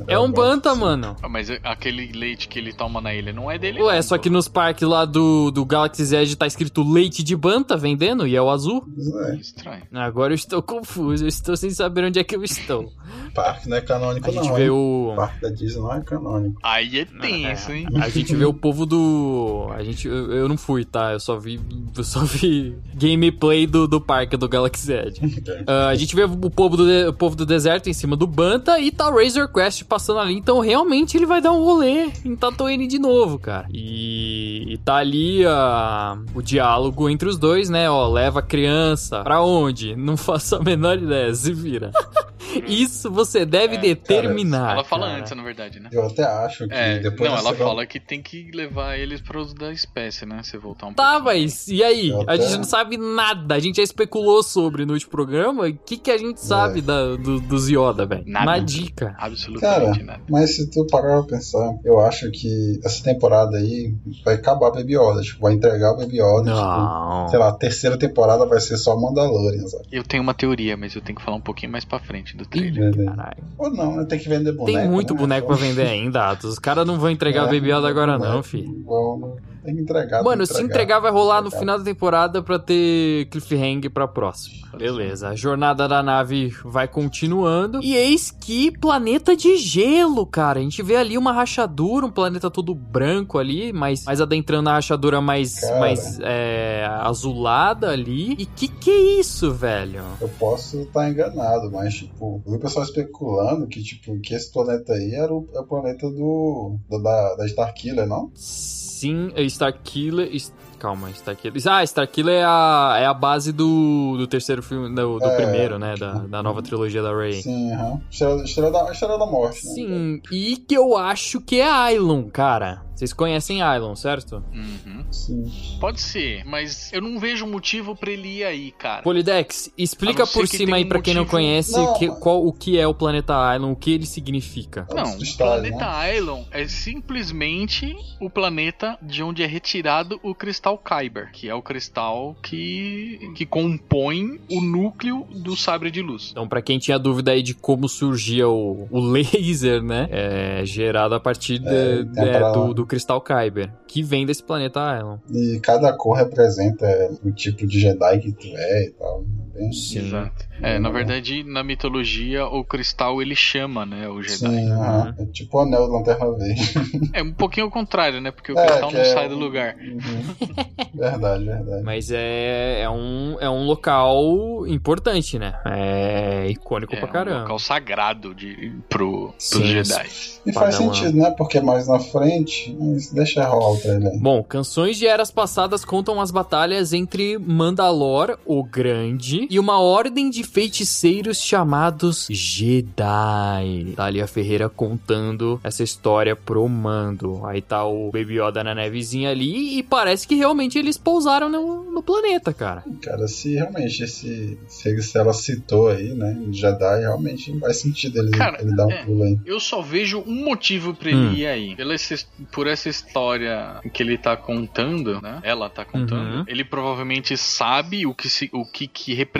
é, 0.08 0.14
É 0.14 0.18
um 0.18 0.30
Banta, 0.30 0.74
sim. 0.74 0.80
mano. 0.80 1.16
Ah, 1.22 1.28
Mas 1.28 1.50
aquele 1.64 2.12
leite 2.12 2.48
que 2.48 2.58
ele 2.58 2.72
toma 2.72 3.00
na 3.00 3.14
ilha 3.14 3.32
não 3.32 3.50
é 3.50 3.58
dele. 3.58 3.82
Ué, 3.82 3.96
não, 3.96 4.02
só 4.02 4.16
pô. 4.16 4.22
que 4.22 4.30
nos 4.30 4.48
parques 4.48 4.86
lá 4.86 5.04
do, 5.04 5.50
do 5.50 5.64
Galaxy 5.64 6.14
Edge 6.14 6.36
tá 6.36 6.46
escrito 6.46 6.82
leite 6.82 7.22
de 7.22 7.36
Banta 7.36 7.76
vendendo 7.76 8.26
e 8.26 8.34
é 8.36 8.42
o 8.42 8.50
azul. 8.50 8.84
É, 9.28 9.36
Estranho. 9.36 9.82
Agora 9.92 10.32
eu 10.32 10.36
estou 10.36 10.62
confuso, 10.62 11.24
eu 11.24 11.28
estou 11.28 11.56
sem 11.56 11.70
saber 11.70 12.04
onde 12.04 12.17
é 12.18 12.24
que 12.24 12.34
eu 12.36 12.42
estou. 12.44 12.92
parque 13.34 13.68
não 13.68 13.76
é 13.76 13.80
canônico, 13.80 14.28
A 14.28 14.32
gente 14.32 14.48
não. 14.48 14.54
vê 14.54 14.64
hein? 14.64 14.70
o. 14.70 15.10
O 15.12 15.16
parque 15.16 15.40
da 15.42 15.48
Disney 15.50 15.80
não 15.80 15.94
é 15.94 16.00
canônico. 16.00 16.58
Aí 16.62 16.98
é 17.00 17.04
tenso, 17.04 17.72
hein? 17.72 17.86
A 18.00 18.08
gente 18.08 18.34
vê 18.34 18.44
o 18.44 18.52
povo 18.54 18.84
do. 18.86 19.68
A 19.74 19.82
gente. 19.84 20.06
Eu, 20.08 20.32
eu 20.32 20.48
não 20.48 20.56
fui, 20.56 20.84
tá? 20.84 21.12
Eu 21.12 21.20
só 21.20 21.38
vi. 21.38 21.60
Eu 21.96 22.04
só 22.04 22.20
vi 22.20 22.76
gameplay 22.94 23.66
do, 23.66 23.86
do 23.86 24.00
parque 24.00 24.36
do 24.36 24.48
Galaxy 24.48 24.92
Edge. 24.92 25.20
Ah, 25.66 25.88
a 25.88 25.94
gente 25.94 26.14
vê 26.14 26.22
o 26.24 26.50
povo, 26.50 26.76
do, 26.76 26.86
de- 26.86 27.06
o 27.08 27.12
povo 27.12 27.36
do 27.36 27.44
deserto 27.44 27.88
em 27.88 27.92
cima 27.92 28.16
do 28.16 28.26
Banta 28.26 28.78
e 28.80 28.90
tá 28.90 29.08
o 29.10 29.16
Razor 29.18 29.48
Quest 29.52 29.84
passando 29.84 30.18
ali. 30.20 30.34
Então 30.34 30.60
realmente 30.60 31.16
ele 31.16 31.26
vai 31.26 31.40
dar 31.40 31.52
um 31.52 31.62
rolê 31.64 32.10
em 32.24 32.34
Tatooine 32.36 32.86
de 32.86 32.98
novo, 32.98 33.38
cara. 33.38 33.66
E, 33.72 34.72
e 34.72 34.78
tá 34.78 34.96
ali 34.96 35.44
ah, 35.46 36.16
o 36.34 36.40
diálogo 36.42 37.08
entre 37.08 37.28
os 37.28 37.36
dois, 37.38 37.68
né? 37.68 37.90
Ó, 37.90 38.08
leva 38.08 38.38
a 38.40 38.42
criança 38.42 39.22
pra 39.22 39.42
onde? 39.42 39.94
Não 39.96 40.16
faço 40.18 40.56
a 40.56 40.62
menor 40.62 40.96
ideia, 40.98 41.34
se 41.34 41.52
vira. 41.52 41.90
Isso 42.66 43.10
você 43.10 43.44
deve 43.44 43.76
É, 43.76 43.78
determinar. 43.78 44.72
ela 44.72 44.84
fala 44.84 45.06
cara. 45.06 45.18
antes, 45.20 45.36
na 45.36 45.42
verdade, 45.42 45.80
né? 45.80 45.90
Eu 45.92 46.06
até 46.06 46.24
acho 46.24 46.66
que 46.66 46.74
É, 46.74 46.98
depois 46.98 47.30
não, 47.30 47.38
ela 47.38 47.50
segunda- 47.50 47.64
fala 47.70 47.86
que 47.86 48.00
tem 48.00 48.22
que 48.22 48.50
levar 48.52 48.96
eles 48.98 49.20
pros 49.20 49.52
da 49.52 49.70
espécie, 49.72 50.24
né? 50.24 50.40
Você 50.42 50.56
voltar 50.56 50.86
um 50.86 50.94
Tá, 50.94 51.20
mas 51.20 51.68
e 51.68 51.82
aí? 51.82 52.08
Eu 52.10 52.20
A 52.20 52.22
até- 52.34 52.38
gente 52.42 52.56
não 52.58 52.64
sabe 52.64 52.96
nada. 52.96 53.54
A 53.54 53.58
gente 53.58 53.76
já 53.76 53.82
especulou 53.82 54.42
sobre 54.42 54.84
no 54.86 54.94
último 54.94 55.10
programa. 55.10 55.66
O 55.68 55.74
que, 55.74 55.96
que 55.98 56.10
a 56.10 56.16
gente 56.18 56.40
sabe 56.40 56.80
da, 56.80 57.16
do, 57.16 57.38
dos 57.40 57.68
Yoda, 57.68 58.06
velho? 58.06 58.24
Nada. 58.26 58.44
Uma 58.46 58.58
dica. 58.60 59.06
Cara, 59.10 59.26
Absolutamente 59.26 60.02
nada. 60.02 60.22
mas 60.28 60.56
se 60.56 60.70
tu 60.70 60.86
parar 60.86 61.22
pra 61.22 61.36
pensar, 61.36 61.74
eu 61.84 62.00
acho 62.00 62.30
que 62.30 62.80
essa 62.84 63.02
temporada 63.02 63.56
aí 63.58 63.94
vai 64.24 64.34
acabar 64.34 64.68
a 64.68 64.70
Baby 64.70 64.96
Yoda. 64.96 65.20
Tipo, 65.22 65.42
vai 65.42 65.52
entregar 65.52 65.92
o 65.92 65.96
Baby 65.98 66.16
Yoda. 66.20 66.50
Tipo, 66.50 66.56
Não. 66.66 67.28
sei 67.28 67.38
lá, 67.38 67.48
a 67.48 67.52
terceira 67.52 67.98
temporada 67.98 68.46
vai 68.46 68.60
ser 68.60 68.76
só 68.78 68.96
Mandalorian, 68.98 69.66
sabe? 69.66 69.84
Eu 69.92 70.02
tenho 70.02 70.22
uma 70.22 70.34
teoria, 70.34 70.76
mas 70.76 70.94
eu 70.94 71.02
tenho 71.02 71.16
que 71.18 71.24
falar 71.24 71.36
um 71.36 71.40
pouquinho 71.40 71.70
mais 71.72 71.84
pra 71.84 71.97
frente 71.98 72.36
do 72.36 72.44
trailer. 72.46 72.94
Caralho. 73.04 73.44
Ou 73.56 73.70
não, 73.70 73.96
né? 73.96 74.04
Tem 74.04 74.18
que 74.18 74.28
vender 74.28 74.52
boneco. 74.52 74.78
Tem 74.78 74.88
muito 74.88 75.14
né? 75.14 75.20
boneco 75.20 75.46
pra 75.46 75.56
vender 75.56 75.86
ainda, 75.86 76.30
Atos. 76.30 76.52
Os 76.52 76.58
caras 76.58 76.86
não 76.86 76.98
vão 76.98 77.10
entregar 77.10 77.42
É, 77.42 77.46
Baby 77.46 77.72
Yoda 77.72 77.88
agora, 77.88 78.18
não, 78.18 78.42
fi. 78.42 78.62
Vamos- 78.84 79.40
Tem 79.68 79.76
que 79.76 79.82
entregar. 79.82 80.22
Mano, 80.22 80.46
tem 80.46 80.56
se 80.56 80.62
entregar 80.62 80.98
vai 80.98 81.10
rolar 81.12 81.42
no 81.42 81.48
Entregar. 81.48 81.60
final 81.60 81.78
da 81.78 81.84
temporada 81.84 82.42
pra 82.42 82.58
ter 82.58 83.26
cliffhanger 83.30 83.90
pra 83.90 84.08
próxima. 84.08 84.66
Beleza, 84.78 85.28
a 85.28 85.34
jornada 85.34 85.86
da 85.86 86.02
nave 86.02 86.54
vai 86.64 86.88
continuando. 86.88 87.80
E 87.82 87.94
eis 87.94 88.30
que 88.30 88.70
planeta 88.78 89.36
de 89.36 89.58
gelo, 89.58 90.24
cara. 90.24 90.58
A 90.58 90.62
gente 90.62 90.82
vê 90.82 90.96
ali 90.96 91.18
uma 91.18 91.32
rachadura, 91.32 92.06
um 92.06 92.10
planeta 92.10 92.50
todo 92.50 92.74
branco 92.74 93.36
ali, 93.36 93.70
mas 93.74 94.04
mais 94.06 94.22
adentrando 94.22 94.70
a 94.70 94.74
rachadura 94.74 95.20
mais, 95.20 95.60
Cara. 95.60 95.80
mais 95.80 96.18
é, 96.22 96.86
azulada 97.02 97.90
ali. 97.90 98.32
E 98.38 98.46
que 98.46 98.68
que 98.68 98.90
é 98.90 99.20
isso, 99.20 99.52
velho? 99.52 100.02
Eu 100.18 100.30
posso 100.38 100.80
estar 100.80 101.10
enganado, 101.10 101.70
mas, 101.70 101.92
tipo, 101.92 102.40
eu 102.46 102.52
vi 102.52 102.56
o 102.56 102.60
pessoal 102.60 102.86
especulando 102.86 103.66
que, 103.66 103.82
tipo, 103.82 104.18
que 104.20 104.32
esse 104.34 104.50
planeta 104.50 104.94
aí 104.94 105.12
era 105.14 105.30
o, 105.30 105.46
é 105.54 105.60
o 105.60 105.64
planeta 105.64 106.08
do, 106.08 106.76
do- 106.88 107.02
da, 107.02 107.34
da 107.36 107.44
Starkiller, 107.46 108.06
não? 108.06 108.30
Sim, 108.34 108.87
é 109.34 109.42
Starkiller. 109.42 110.30
Calma, 110.78 111.10
Starkiller. 111.10 111.60
Ah, 111.68 111.82
Starkiller 111.82 112.36
é 112.36 112.44
a, 112.44 112.96
é 113.00 113.06
a 113.06 113.12
base 113.14 113.52
do, 113.52 114.16
do 114.16 114.26
terceiro 114.28 114.62
filme, 114.62 114.94
do, 114.94 115.18
do 115.18 115.24
É. 115.26 115.36
primeiro, 115.36 115.78
né? 115.78 115.94
Da, 115.98 116.12
da 116.14 116.42
nova 116.42 116.62
trilogia 116.62 117.02
da 117.02 117.12
Rey. 117.14 117.42
Sim, 117.42 117.72
aham. 117.72 118.00
Estrela, 118.10 118.44
estrela, 118.44 118.70
da, 118.70 118.92
estrela 118.92 119.18
da 119.18 119.26
morte, 119.26 119.66
né? 119.66 119.72
Sim, 119.72 120.22
e 120.30 120.56
que 120.56 120.74
eu 120.76 120.96
acho 120.96 121.40
que 121.40 121.60
é 121.60 121.68
Ailon, 121.68 122.24
cara. 122.30 122.82
Vocês 122.98 123.12
conhecem 123.12 123.62
Ailon, 123.62 123.94
certo? 123.94 124.42
Uhum. 124.52 125.04
Sim. 125.12 125.44
Pode 125.80 126.00
ser, 126.00 126.44
mas 126.44 126.92
eu 126.92 127.00
não 127.00 127.20
vejo 127.20 127.46
motivo 127.46 127.94
pra 127.94 128.10
ele 128.10 128.38
ir 128.38 128.44
aí, 128.44 128.72
cara. 128.72 129.02
Polidex, 129.02 129.70
explica 129.78 130.24
não 130.24 130.26
por 130.26 130.48
cima 130.48 130.76
aí 130.76 130.84
um 130.84 130.88
pra 130.88 131.00
quem 131.00 131.14
não 131.14 131.20
motivo. 131.22 131.30
conhece 131.36 131.72
Não, 131.72 131.94
que- 131.94 132.08
qual, 132.08 132.44
o 132.44 132.52
que 132.52 132.76
é 132.76 132.86
o 132.88 132.92
planeta 132.92 133.36
Ailon, 133.36 133.70
o 133.70 133.76
que 133.76 133.92
ele 133.92 134.04
significa. 134.04 134.84
É 134.90 134.94
Não, 134.94 135.16
o 135.16 135.36
planeta 135.36 135.76
né? 135.76 135.84
Ailon 135.86 136.42
é 136.50 136.66
simplesmente 136.66 137.94
o 138.20 138.28
planeta 138.28 138.98
de 139.02 139.22
onde 139.22 139.42
é 139.42 139.46
retirado 139.46 140.18
o 140.22 140.34
cristal 140.34 140.76
Kyber, 140.78 141.30
que 141.32 141.48
é 141.48 141.54
o 141.54 141.62
cristal 141.62 142.36
que, 142.42 143.30
que 143.34 143.46
compõe 143.46 144.40
o 144.50 144.60
núcleo 144.60 145.26
do 145.32 145.56
sabre 145.56 145.90
de 145.90 146.02
luz. 146.02 146.30
Então, 146.32 146.48
pra 146.48 146.60
quem 146.60 146.78
tinha 146.78 146.98
dúvida 146.98 147.30
aí 147.30 147.42
de 147.42 147.54
como 147.54 147.88
surgia 147.88 148.48
o, 148.48 148.88
o 148.90 149.00
laser, 149.08 149.82
né? 149.82 150.08
É 150.10 150.62
gerado 150.66 151.14
a 151.14 151.20
partir 151.20 151.58
de- 151.58 151.68
É, 151.68 152.04
pra- 152.04 152.50
do, 152.52 152.74
do 152.74 152.86
cristal 152.88 153.20
Kyber, 153.20 153.72
que 153.86 154.02
vem 154.02 154.26
desse 154.26 154.42
planeta 154.42 154.80
Ailon. 154.80 155.18
E 155.30 155.60
cada 155.60 155.92
cor 155.92 156.16
representa 156.16 156.86
o 157.24 157.30
tipo 157.30 157.66
de 157.66 157.78
Jedi 157.78 158.18
que 158.20 158.32
tu 158.32 158.48
é 158.48 158.86
e 158.86 158.90
tal. 158.90 159.24
Bem... 159.58 159.72
Sim. 159.72 159.98
Exato. 160.06 160.46
É, 160.62 160.78
na 160.78 160.90
verdade, 160.90 161.44
na 161.44 161.62
mitologia, 161.62 162.46
o 162.46 162.64
cristal 162.64 163.20
ele 163.22 163.34
chama, 163.36 163.84
né, 163.86 164.08
o 164.08 164.22
Jedi. 164.22 164.38
Sim, 164.38 164.70
aham. 164.72 165.14
É 165.18 165.24
tipo 165.26 165.56
o 165.58 165.60
anel 165.60 165.86
da 165.86 165.92
Lanterna 165.94 166.32
Verde. 166.36 166.62
É 167.14 167.22
um 167.22 167.32
pouquinho 167.32 167.66
ao 167.66 167.72
contrário, 167.72 168.20
né, 168.20 168.30
porque 168.30 168.52
o 168.52 168.58
É, 168.58 168.66
cristal 168.66 168.90
não 168.92 169.00
é 169.00 169.04
sai 169.04 169.26
um- 169.26 169.30
do 169.30 169.36
lugar. 169.36 169.74
Uhum. 169.98 170.58
verdade, 170.94 171.44
verdade. 171.44 171.82
Mas 171.84 172.10
é, 172.10 172.82
é, 172.82 172.90
um, 172.90 173.36
é 173.40 173.48
um 173.50 173.64
local 173.64 174.66
importante, 174.66 175.38
né? 175.38 175.54
É 175.64 176.46
icônico 176.50 176.94
É 176.94 176.98
pra 176.98 177.08
um 177.08 177.12
caramba. 177.12 177.40
local 177.40 177.58
sagrado 177.58 178.34
de, 178.34 178.72
pro, 178.88 179.34
Sim, 179.38 179.58
pros 179.58 179.68
Jedi. 179.68 180.08
E 180.46 180.52
faz 180.52 180.74
Padawan. 180.76 180.94
sentido, 180.94 181.16
né? 181.18 181.30
Porque 181.36 181.60
mais 181.60 181.88
na 181.88 181.98
frente, 181.98 182.76
mas 182.78 183.10
deixa 183.12 183.44
rolar 183.46 183.72
o 183.72 183.80
trailer. 183.80 184.18
Bom, 184.20 184.42
canções 184.42 184.96
de 184.96 185.06
eras 185.06 185.30
passadas 185.30 185.84
contam 185.84 186.20
as 186.20 186.30
batalhas 186.30 186.92
entre 186.92 187.38
Mandalor, 187.38 188.38
o 188.46 188.62
Grande, 188.64 189.46
e 189.48 189.58
uma 189.58 189.78
ordem 189.80 190.30
de 190.30 190.42
feiticeiros 190.42 191.40
chamados 191.42 192.26
Jedi. 192.30 193.92
Tá 193.96 194.04
ali 194.04 194.20
a 194.20 194.26
Ferreira 194.26 194.68
contando 194.68 195.60
essa 195.62 195.82
história 195.82 196.34
pro 196.36 196.68
Mando. 196.68 197.44
Aí 197.46 197.60
tá 197.62 197.84
o 197.84 198.10
Baby 198.10 198.40
Yoda 198.40 198.62
na 198.64 198.74
nevezinha 198.74 199.30
ali 199.30 199.78
e 199.78 199.82
parece 199.82 200.26
que 200.26 200.34
realmente 200.34 200.78
eles 200.78 200.96
pousaram 200.96 201.48
no, 201.48 201.90
no 201.90 202.02
planeta, 202.02 202.52
cara. 202.52 202.84
Cara, 203.02 203.26
se 203.28 203.54
realmente 203.54 204.02
esse, 204.02 204.58
se, 204.66 205.02
se 205.02 205.18
ela 205.18 205.32
citou 205.32 205.88
aí, 205.88 206.12
né? 206.14 206.36
o 206.46 206.52
Jedi, 206.52 207.00
realmente 207.00 207.58
faz 207.60 207.78
sentido 207.78 208.18
ele, 208.18 208.30
Cara, 208.32 208.60
ele 208.60 208.74
dar 208.74 208.86
um 208.86 208.90
é. 208.90 209.04
pulo 209.04 209.22
aí. 209.24 209.38
Eu 209.44 209.60
só 209.60 209.80
vejo 209.80 210.22
um 210.26 210.44
motivo 210.44 210.94
pra 210.94 211.08
Hum. 211.10 211.30
ele 211.32 211.40
ir 211.42 211.46
aí. 211.46 211.76
Pela 211.76 211.94
essa- 211.94 212.26
por 212.52 212.66
essa 212.66 212.88
história 212.88 213.80
que 213.92 214.02
ele 214.02 214.18
tá 214.18 214.36
contando, 214.36 215.20
né? 215.22 215.40
Ela 215.42 215.68
tá 215.70 215.84
contando. 215.84 216.38
Uhum. 216.38 216.44
Ele 216.46 216.64
provavelmente 216.64 217.36
sabe 217.36 218.04
o 218.06 218.14
que, 218.14 218.28
se, 218.28 218.50
o 218.52 218.64
que, 218.64 218.86
que 218.86 219.14
representa, 219.14 219.37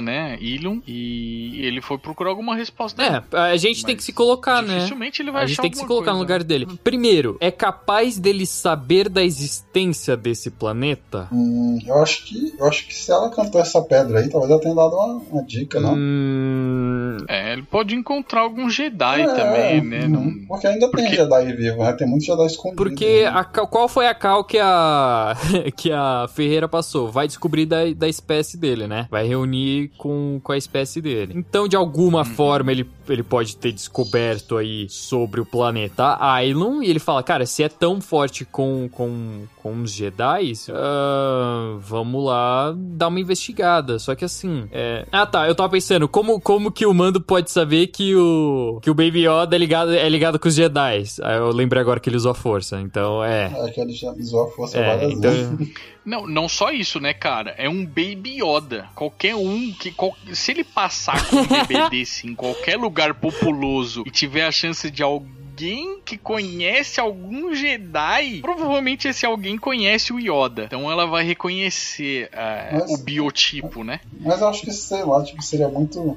né? 0.00 0.38
Ilum. 0.40 0.80
E 0.86 1.64
ele 1.64 1.80
foi 1.80 1.98
procurar 1.98 2.30
alguma 2.30 2.54
resposta. 2.54 3.02
É, 3.02 3.36
a 3.36 3.56
gente 3.56 3.84
tem 3.84 3.96
que 3.96 4.04
se 4.04 4.12
colocar, 4.12 4.62
né? 4.62 4.76
Dificilmente 4.76 5.22
ele 5.22 5.30
vai 5.30 5.44
A 5.44 5.46
gente 5.46 5.60
tem 5.60 5.70
que 5.70 5.78
se 5.78 5.86
colocar 5.86 6.12
no 6.12 6.18
lugar 6.18 6.44
dele. 6.44 6.66
Primeiro, 6.84 7.36
é 7.40 7.50
capaz 7.50 8.18
dele 8.18 8.46
saber 8.46 9.08
da 9.08 9.22
existência 9.22 10.16
desse 10.16 10.50
planeta? 10.50 11.28
Hum, 11.32 11.78
eu 11.86 12.02
acho 12.02 12.24
que 12.24 12.54
eu 12.58 12.66
acho 12.66 12.86
que 12.86 12.94
se 12.94 13.10
ela 13.10 13.30
cantou 13.30 13.60
essa 13.60 13.80
pedra 13.82 14.20
aí, 14.20 14.28
talvez 14.28 14.50
ela 14.50 14.60
tenha 14.60 14.74
dado 14.74 14.94
uma, 14.94 15.22
uma 15.30 15.42
dica, 15.42 15.80
não? 15.80 15.94
Hum, 15.96 17.16
É, 17.28 17.38
É, 17.48 17.52
ele 17.52 17.62
pode 17.62 17.94
encontrar 17.94 18.40
algum 18.40 18.68
Jedi 18.68 19.22
é, 19.22 19.26
também, 19.26 19.80
né? 19.80 20.00
Uhum. 20.04 20.08
Não... 20.08 20.46
Porque 20.48 20.66
ainda 20.66 20.88
porque... 20.90 21.04
tem 21.04 21.14
Jedi 21.14 21.52
vivo, 21.52 21.84
né? 21.84 21.92
Tem 21.92 22.06
muitos 22.06 22.26
Jedi 22.26 22.46
escondidos. 22.46 22.84
Porque 22.84 23.22
né? 23.22 23.28
a, 23.28 23.44
qual 23.44 23.88
foi 23.88 24.06
a 24.06 24.14
cal 24.14 24.44
que 24.44 24.58
a, 24.58 25.36
que 25.76 25.92
a 25.92 26.26
Ferreira 26.28 26.68
passou? 26.68 27.10
Vai 27.10 27.26
descobrir 27.26 27.64
da, 27.64 27.84
da 27.96 28.08
espécie 28.08 28.56
dele, 28.56 28.86
né? 28.86 29.06
Vai 29.10 29.17
reunir 29.26 29.90
com, 29.96 30.40
com 30.42 30.52
a 30.52 30.56
espécie 30.56 31.00
dele. 31.00 31.34
Então, 31.36 31.66
de 31.66 31.76
alguma 31.76 32.22
hum. 32.22 32.24
forma, 32.24 32.72
ele, 32.72 32.88
ele 33.08 33.22
pode 33.22 33.56
ter 33.56 33.72
descoberto 33.72 34.56
aí 34.56 34.88
sobre 34.88 35.40
o 35.40 35.46
planeta 35.46 36.16
Ailon 36.20 36.82
e 36.82 36.90
ele 36.90 36.98
fala, 36.98 37.22
cara, 37.22 37.46
se 37.46 37.62
é 37.62 37.68
tão 37.68 38.00
forte 38.00 38.44
com, 38.44 38.88
com, 38.90 39.44
com 39.56 39.82
os 39.82 39.92
Jedi, 39.92 40.52
uh, 40.68 41.78
vamos 41.80 42.24
lá 42.24 42.74
dar 42.76 43.08
uma 43.08 43.20
investigada. 43.20 43.98
Só 43.98 44.14
que 44.14 44.24
assim, 44.24 44.68
é... 44.72 45.06
Ah 45.10 45.26
tá, 45.26 45.48
eu 45.48 45.54
tava 45.54 45.70
pensando, 45.70 46.08
como, 46.08 46.40
como 46.40 46.70
que 46.70 46.86
o 46.86 46.94
Mando 46.94 47.20
pode 47.20 47.50
saber 47.50 47.88
que 47.88 48.14
o, 48.14 48.78
que 48.82 48.90
o 48.90 48.94
Baby 48.94 49.26
Yoda 49.26 49.54
é 49.54 49.58
ligado, 49.58 49.94
é 49.94 50.08
ligado 50.08 50.38
com 50.38 50.48
os 50.48 50.54
Jedi? 50.54 51.04
Aí 51.22 51.36
eu 51.36 51.50
lembrei 51.50 51.80
agora 51.80 52.00
que 52.00 52.08
ele 52.08 52.16
usou 52.16 52.32
a 52.32 52.34
força, 52.34 52.80
então 52.80 53.22
é... 53.24 53.52
É 53.54 53.70
que 53.70 53.80
ele 53.80 53.92
já 53.92 54.10
usou 54.12 54.44
a 54.44 54.50
força 54.50 54.78
é, 54.78 54.86
várias 54.86 55.12
então... 55.12 55.30
vezes. 55.30 55.72
Não, 56.04 56.26
não 56.26 56.48
só 56.48 56.70
isso, 56.70 56.98
né, 56.98 57.12
cara? 57.12 57.54
É 57.58 57.68
um 57.68 57.84
Baby 57.84 58.38
Yoda. 58.42 58.86
Qualquer 59.08 59.34
um 59.34 59.72
que. 59.72 59.94
Se 60.34 60.50
ele 60.50 60.62
passar 60.62 61.26
com 61.28 61.36
um 61.36 61.46
bebê 61.46 61.88
desse 61.90 62.26
em 62.26 62.34
qualquer 62.34 62.76
lugar 62.76 63.14
populoso 63.14 64.02
e 64.06 64.10
tiver 64.10 64.44
a 64.44 64.52
chance 64.52 64.90
de 64.90 65.02
alguém 65.02 65.37
alguém 65.58 66.00
que 66.04 66.16
conhece 66.16 67.00
algum 67.00 67.52
Jedi, 67.52 68.40
provavelmente 68.40 69.08
esse 69.08 69.26
alguém 69.26 69.58
conhece 69.58 70.12
o 70.12 70.18
Yoda. 70.18 70.64
Então 70.64 70.90
ela 70.90 71.04
vai 71.04 71.24
reconhecer 71.24 72.30
uh, 72.32 72.74
mas, 72.74 72.90
o 72.90 72.98
biotipo, 72.98 73.82
né? 73.82 74.00
Mas 74.20 74.40
eu 74.40 74.48
acho 74.48 74.62
que, 74.62 74.72
sei 74.72 75.02
lá, 75.02 75.22
tipo, 75.24 75.42
seria 75.42 75.68
muito. 75.68 76.16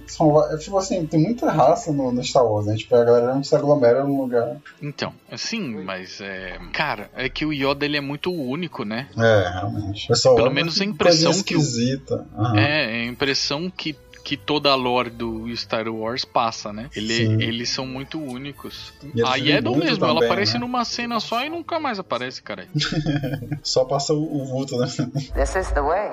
É, 0.51 0.57
tipo 0.57 0.77
assim, 0.77 1.05
tem 1.07 1.19
muita 1.19 1.51
raça 1.51 1.91
no, 1.91 2.11
no 2.11 2.23
Star 2.23 2.45
Wars, 2.45 2.67
né? 2.67 2.75
Tipo, 2.75 2.95
a 2.95 3.03
galera 3.03 3.33
não 3.33 3.43
se 3.43 3.55
aglomera 3.55 4.03
num 4.03 4.21
lugar. 4.21 4.57
Então, 4.81 5.11
sim, 5.35 5.83
mas 5.83 6.21
é. 6.21 6.59
Cara, 6.71 7.09
é 7.15 7.27
que 7.27 7.45
o 7.45 7.51
Yoda 7.51 7.85
ele 7.85 7.97
é 7.97 8.01
muito 8.01 8.31
único, 8.31 8.85
né? 8.85 9.09
É, 9.17 9.49
realmente. 9.53 10.07
Pessoal, 10.07 10.35
Pelo 10.35 10.51
menos 10.51 10.79
a 10.79 10.85
impressão 10.85 11.31
que. 11.41 11.55
Esquisita. 11.55 12.27
Uhum. 12.37 12.55
É, 12.55 12.85
a 12.85 13.05
impressão 13.05 13.69
que 13.69 13.95
que 14.23 14.37
toda 14.37 14.71
a 14.71 14.75
lore 14.75 15.09
do 15.09 15.55
Star 15.55 15.87
Wars 15.87 16.25
passa, 16.25 16.71
né? 16.71 16.89
Ele, 16.95 17.43
eles 17.43 17.69
são 17.69 17.85
muito 17.85 18.19
únicos. 18.19 18.93
A 19.25 19.35
Yedo 19.35 19.75
mesmo, 19.75 19.99
também, 19.99 20.17
ela 20.17 20.25
aparece 20.25 20.53
né? 20.53 20.59
numa 20.59 20.85
cena 20.85 21.19
só 21.19 21.43
e 21.43 21.49
nunca 21.49 21.79
mais 21.79 21.99
aparece, 21.99 22.41
cara. 22.41 22.67
só 23.61 23.85
passa 23.85 24.13
o, 24.13 24.41
o 24.41 24.45
vulto, 24.45 24.77
né? 24.77 24.87
This 25.33 25.55
is 25.55 25.71
the 25.71 25.81
way. 25.81 26.09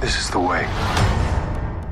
This 0.00 0.14
is 0.16 0.30
the 0.30 0.38
way. 0.38 0.66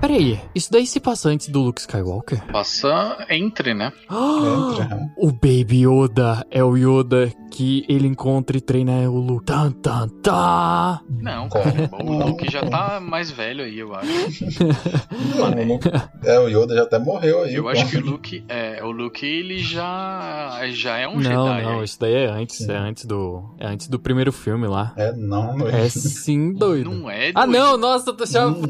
Peraí, 0.07 0.39
isso 0.55 0.71
daí 0.71 0.87
se 0.87 1.01
passa 1.01 1.31
antes 1.31 1.49
do 1.49 1.63
Luke 1.63 1.81
Skywalker? 1.81 2.45
Passa 2.53 3.25
entre, 3.31 3.73
né? 3.73 3.91
entre. 4.11 5.11
O 5.17 5.33
Baby 5.33 5.87
Yoda 5.87 6.47
é 6.51 6.63
o 6.63 6.77
Yoda 6.77 7.33
que 7.51 7.87
ele 7.89 8.09
encontra 8.09 8.57
e 8.57 8.61
treina 8.61 9.09
o 9.09 9.19
Luke. 9.19 9.47
Tan, 9.47 9.71
tan, 9.71 10.09
tan. 10.23 11.01
Não, 11.09 11.49
cara, 11.49 11.89
o 12.03 12.13
Luke 12.13 12.51
já 12.51 12.67
tá 12.67 13.01
mais 13.01 13.31
velho 13.31 13.65
aí, 13.65 13.79
eu 13.79 13.95
acho. 13.95 14.45
é, 16.25 16.39
o 16.39 16.49
Yoda 16.49 16.75
já 16.75 16.83
até 16.83 16.99
morreu 16.99 17.45
aí. 17.45 17.55
Eu 17.55 17.69
acho 17.69 17.89
que 17.89 17.97
o 17.97 18.01
Luke, 18.05 18.45
é, 18.49 18.83
o 18.83 18.91
Luke 18.91 19.25
ele 19.25 19.61
já, 19.61 20.61
já 20.71 20.99
é 20.99 21.09
um 21.09 21.15
não, 21.15 21.23
Jedi. 21.23 21.63
Não, 21.63 21.73
não, 21.75 21.85
isso 21.85 21.99
daí 21.99 22.15
é 22.15 22.27
antes, 22.27 22.69
é 22.69 22.77
antes 22.77 23.07
do, 23.07 23.55
é 23.59 23.67
antes 23.69 23.89
do 23.89 23.99
primeiro 23.99 24.33
filme 24.33 24.67
lá. 24.67 24.93
É 24.97 25.13
não, 25.13 25.57
não 25.57 25.69
é. 25.69 25.87
É 25.87 25.89
sim, 25.89 26.53
doido. 26.53 26.91
Não 26.91 27.09
é 27.09 27.33
doido. 27.33 27.39
Ah, 27.39 27.47
não, 27.47 27.79
nossa, 27.79 28.13
tô 28.13 28.25
achando... 28.25 28.69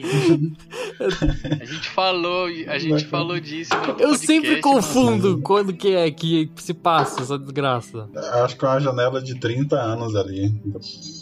Caralho. 0.00 0.56
a 1.60 1.64
gente 1.64 1.88
falou, 1.90 2.46
a 2.46 2.78
gente 2.78 3.04
falou 3.06 3.40
disso 3.40 3.72
Eu 3.74 3.94
podcast, 3.94 4.26
sempre 4.26 4.60
confundo 4.60 5.30
mano. 5.30 5.42
quando 5.42 5.72
que 5.72 5.94
é 5.94 6.10
que 6.10 6.50
se 6.56 6.72
passa 6.72 7.22
essa 7.22 7.38
desgraça 7.38 7.62
graça. 7.62 8.08
Acho 8.44 8.56
que 8.56 8.64
é 8.64 8.68
uma 8.68 8.80
janela 8.80 9.22
de 9.22 9.38
30 9.38 9.76
anos 9.76 10.14
ali. 10.16 10.52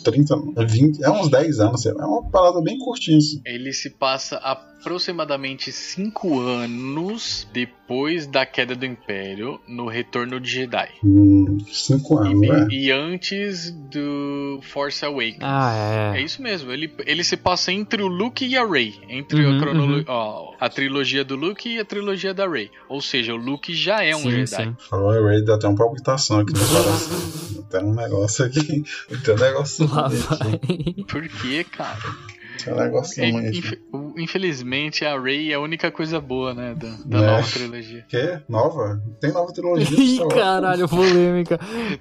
30, 0.05 0.37
20, 0.67 1.05
é 1.05 1.11
uns 1.11 1.29
10 1.29 1.61
anos, 1.61 1.87
é 1.87 1.93
uma 1.93 2.23
parada 2.31 2.61
bem 2.63 2.79
curtinha. 2.79 3.19
Ele 3.45 3.73
se 3.73 3.91
passa 3.91 4.37
aproximadamente 4.37 5.71
5 5.71 6.41
anos 6.41 7.47
depois 7.53 8.27
da 8.27 8.47
queda 8.47 8.75
do 8.75 8.87
Império 8.87 9.61
no 9.69 9.87
Retorno 9.87 10.41
de 10.41 10.51
Jedi. 10.51 10.89
5 11.03 11.05
hum, 11.05 12.19
anos, 12.19 12.43
e, 12.43 12.49
né? 12.49 12.69
E 12.71 12.91
antes 12.91 13.71
do 13.71 14.61
Force 14.63 15.05
Awakens. 15.05 15.39
Ah, 15.43 16.13
é. 16.15 16.21
É 16.21 16.23
isso 16.23 16.41
mesmo. 16.41 16.73
Ele, 16.73 16.93
ele 17.05 17.23
se 17.23 17.37
passa 17.37 17.73
entre 17.73 18.03
o 18.03 18.09
Luke 18.09 18.47
e 18.47 18.57
a 18.57 18.60
Rey. 18.65 19.01
Entre 19.09 19.45
uhum, 19.45 19.57
a, 19.57 19.61
cronolo... 19.61 19.97
uhum. 19.99 20.05
ó, 20.07 20.55
a 20.59 20.69
trilogia 20.69 21.25
do 21.25 21.37
Luke 21.37 21.69
e 21.69 21.79
a 21.79 21.85
trilogia 21.85 22.35
da 22.35 22.49
Rey. 22.49 22.71
Ou 22.89 23.01
seja, 23.01 23.35
o 23.35 23.37
Luke 23.37 23.75
já 23.75 24.03
é 24.03 24.15
um 24.15 24.21
sim, 24.23 24.31
Jedi. 24.31 24.47
Sim. 24.47 24.77
Falou 24.89 25.11
a 25.11 25.31
Rey, 25.31 25.45
dá 25.45 25.55
até 25.55 25.67
uma 25.69 25.77
palpitação 25.77 26.41
aqui 26.41 26.53
no 26.53 26.67
coração. 26.67 27.63
tem 27.71 27.85
um 27.85 27.95
negócio 27.95 28.45
aqui. 28.45 28.85
Tem 29.25 29.35
um 29.35 29.39
negócio 29.39 29.87
vai. 29.87 30.59
Por 31.09 31.29
que, 31.29 31.65
cara? 31.65 31.99
É 32.69 32.73
um 32.73 32.77
negócio 32.77 33.25
Inf 33.25 33.73
Infelizmente, 34.17 35.05
a 35.05 35.19
Ray 35.19 35.53
é 35.53 35.55
a 35.55 35.61
única 35.61 35.91
coisa 35.91 36.21
boa, 36.21 36.53
né? 36.53 36.75
Da, 36.75 36.89
da 37.07 37.19
é. 37.19 37.27
nova 37.27 37.49
trilogia. 37.49 38.05
Quê? 38.09 38.41
Nova? 38.49 39.01
Tem 39.21 39.33
nova 39.33 39.53
trilogia. 39.53 39.99
Ih, 39.99 40.29
caralho, 40.29 40.89
polêmica. 40.89 41.59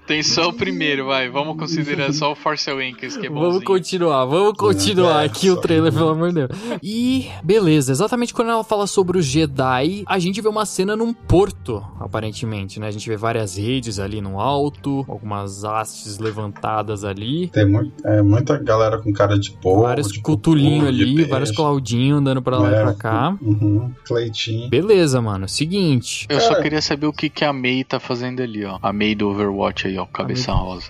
Tem 0.08 0.22
só 0.24 0.50
o 0.50 0.54
primeiro, 0.54 1.06
vai. 1.06 1.30
Vamos 1.30 1.58
considerar 1.58 2.12
só 2.14 2.32
o 2.32 2.36
Force 2.36 2.70
Awakens, 2.70 3.16
que 3.18 3.28
é 3.28 3.30
bom. 3.30 3.40
Vamos 3.40 3.64
continuar, 3.64 4.26
vamos 4.26 4.54
continuar 4.58 5.24
é, 5.24 5.26
aqui 5.26 5.50
o 5.50 5.58
trailer, 5.58 5.94
pelo 5.94 6.10
amor 6.10 6.30
de 6.30 6.36
Deus. 6.36 6.50
E, 6.82 7.28
beleza, 7.44 7.92
exatamente 7.92 8.34
quando 8.34 8.52
ela 8.52 8.64
fala 8.64 8.88
sobre 8.88 9.18
os 9.18 9.26
Jedi, 9.26 10.04
a 10.06 10.20
gente 10.20 10.42
vê 10.42 10.48
uma 10.48 10.66
cena 10.66 10.96
num 10.96 11.14
porto, 11.14 11.84
aparentemente, 12.00 12.80
né? 12.80 12.88
A 12.88 12.92
gente 12.92 13.08
vê 13.08 13.16
várias 13.16 13.58
redes 13.58 14.00
ali 14.00 14.22
no 14.22 14.40
alto, 14.40 15.06
algumas 15.08 15.64
hastes 15.64 16.18
levantadas 16.18 17.04
ali. 17.04 17.50
Tem 17.50 17.66
muito, 17.66 18.06
é, 18.06 18.22
muita 18.22 18.58
galera 18.58 18.98
com 18.98 19.12
cara 19.14 19.38
de 19.38 19.52
porco. 19.52 19.84
Vários 19.84 20.08
tipo, 20.08 20.24
cutulinho 20.50 20.88
ali, 20.88 21.24
vários 21.26 21.52
Claudinho 21.52 22.18
andando 22.18 22.42
pra 22.42 22.58
lá 22.58 22.70
é, 22.70 22.80
e 22.80 22.84
pra 22.84 22.94
cá. 22.94 23.38
Uhum, 23.42 23.92
Cleitinho. 24.06 24.70
Beleza, 24.70 25.22
mano. 25.22 25.48
Seguinte. 25.48 26.26
Eu 26.30 26.40
só 26.40 26.62
queria 26.62 26.82
saber 26.82 27.08
o 27.08 27.14
que, 27.14 27.30
que 27.30 27.44
a 27.46 27.54
May 27.54 27.84
tá 27.84 28.00
fazendo 28.00 28.42
ali, 28.42 28.66
ó. 28.66 28.80
A 28.82 28.92
May 28.94 29.16
do 29.16 29.30
Overwatch 29.30 29.88
aí, 29.88 29.98
ó. 29.98 30.06
Cabeça 30.06 30.52
rosa. 30.52 30.86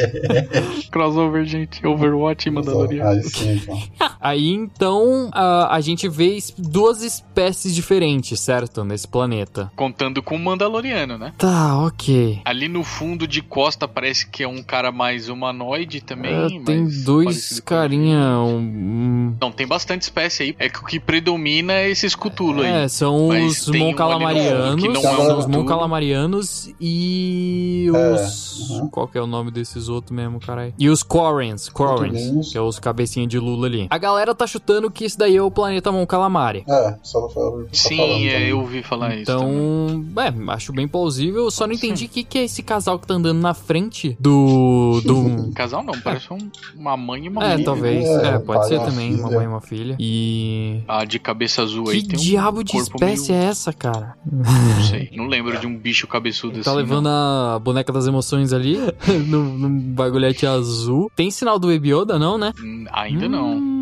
Crossover, 0.90 1.44
gente. 1.44 1.86
Overwatch 1.86 2.48
e 2.48 2.50
Mandalorian. 2.50 3.04
Aí, 3.04 3.22
sim, 3.22 3.52
então. 3.52 3.82
aí 4.20 4.48
então 4.48 5.30
a, 5.32 5.74
a 5.74 5.80
gente 5.80 6.08
vê 6.08 6.38
duas 6.58 7.02
espécies 7.02 7.74
diferentes, 7.74 8.38
certo? 8.40 8.84
Nesse 8.84 9.06
planeta. 9.06 9.70
Contando 9.76 10.22
com 10.22 10.36
o 10.36 10.38
Mandaloriano, 10.38 11.18
né? 11.18 11.32
Tá, 11.36 11.78
ok. 11.78 12.40
Ali 12.44 12.68
no 12.68 12.82
fundo 12.82 13.26
de 13.26 13.42
costa 13.42 13.86
parece 13.86 14.26
que 14.26 14.42
é 14.42 14.48
um 14.48 14.62
cara 14.62 14.92
mais 14.92 15.28
humanoide 15.28 16.00
também. 16.00 16.32
É, 16.32 16.60
tem 16.64 16.86
dois 17.04 17.60
carinha. 17.60 18.38
Um... 18.40 18.69
Não, 18.70 19.50
tem 19.50 19.66
bastante 19.66 20.02
espécie 20.02 20.42
aí. 20.42 20.56
É 20.58 20.68
que 20.68 20.78
o 20.78 20.84
que 20.84 21.00
predomina 21.00 21.72
é 21.72 21.90
esse 21.90 22.06
escutulo 22.06 22.62
é, 22.62 22.82
aí. 22.82 22.88
são 22.88 23.28
os 23.28 23.68
Mon 23.68 23.94
Calamarianos. 23.94 24.82
Um 24.82 24.94
são 24.94 25.38
os 25.38 25.46
Mon 25.46 25.64
Calamarianos 25.64 26.72
e 26.80 27.88
os. 27.90 28.70
É, 28.80 28.88
Qual 28.90 29.08
que 29.08 29.18
é 29.18 29.22
o 29.22 29.26
nome 29.26 29.50
desses 29.50 29.88
outros 29.88 30.14
mesmo, 30.14 30.40
caralho? 30.40 30.74
E 30.78 30.88
os 30.88 31.02
Quarrens. 31.02 31.68
Quarrens, 31.68 32.52
que 32.52 32.58
é 32.58 32.60
os 32.60 32.78
cabecinha 32.78 33.26
de 33.26 33.38
Lula 33.38 33.66
ali. 33.66 33.86
A 33.90 33.98
galera 33.98 34.34
tá 34.34 34.46
chutando 34.46 34.90
que 34.90 35.04
esse 35.04 35.18
daí 35.18 35.36
é 35.36 35.42
o 35.42 35.50
planeta 35.50 35.90
Mon 35.90 36.06
Calamari. 36.06 36.64
É, 36.68 36.96
só 37.02 37.28
tá 37.28 37.40
Sim, 37.72 38.28
é, 38.28 38.50
eu 38.50 38.60
ouvi 38.60 38.82
falar 38.82 39.16
então, 39.16 39.50
isso. 39.50 40.04
Então, 40.12 40.48
é, 40.48 40.52
acho 40.52 40.72
bem 40.72 40.86
plausível. 40.86 41.50
Só 41.50 41.66
não 41.66 41.74
entendi 41.74 42.06
o 42.06 42.08
que, 42.08 42.24
que 42.24 42.38
é 42.38 42.44
esse 42.44 42.62
casal 42.62 42.98
que 42.98 43.06
tá 43.06 43.14
andando 43.14 43.40
na 43.40 43.54
frente 43.54 44.16
do. 44.20 45.00
do... 45.04 45.52
casal 45.54 45.82
não, 45.82 45.98
parece 46.00 46.32
um, 46.32 46.50
uma 46.76 46.96
mãe 46.96 47.26
e 47.26 47.28
uma 47.28 47.44
É, 47.44 47.62
talvez. 47.62 48.06
É, 48.06 48.34
é 48.34 48.38
pode 48.60 48.68
ser 48.68 48.90
também, 48.90 49.10
filha. 49.12 49.22
uma 49.22 49.30
mãe 49.30 49.44
e 49.44 49.48
uma 49.48 49.60
filha. 49.60 49.96
E. 49.98 50.80
A 50.88 51.04
de 51.04 51.18
cabeça 51.18 51.62
azul 51.62 51.84
que 51.84 51.90
aí 51.90 52.02
tem 52.02 52.18
diabo 52.18 52.60
um 52.60 52.64
de 52.64 52.76
espécie 52.76 53.32
meio... 53.32 53.42
é 53.42 53.46
essa, 53.46 53.72
cara? 53.72 54.16
Não 54.30 54.82
sei. 54.84 55.10
Não 55.14 55.26
lembro 55.26 55.58
de 55.58 55.66
um 55.66 55.76
bicho 55.76 56.06
cabeçudo 56.06 56.54
Ele 56.54 56.60
assim. 56.60 56.70
Tá 56.70 56.76
levando 56.76 57.04
não. 57.04 57.54
a 57.54 57.58
boneca 57.58 57.92
das 57.92 58.06
emoções 58.06 58.52
ali, 58.52 58.78
no, 59.26 59.44
no 59.58 59.68
bagulhete 59.92 60.46
azul. 60.46 61.10
Tem 61.14 61.30
sinal 61.30 61.58
do 61.58 61.68
Baby 61.68 61.94
Yoda, 61.94 62.18
não, 62.18 62.38
né? 62.38 62.52
Hum, 62.60 62.84
ainda 62.92 63.26
hum... 63.26 63.28
não. 63.28 63.79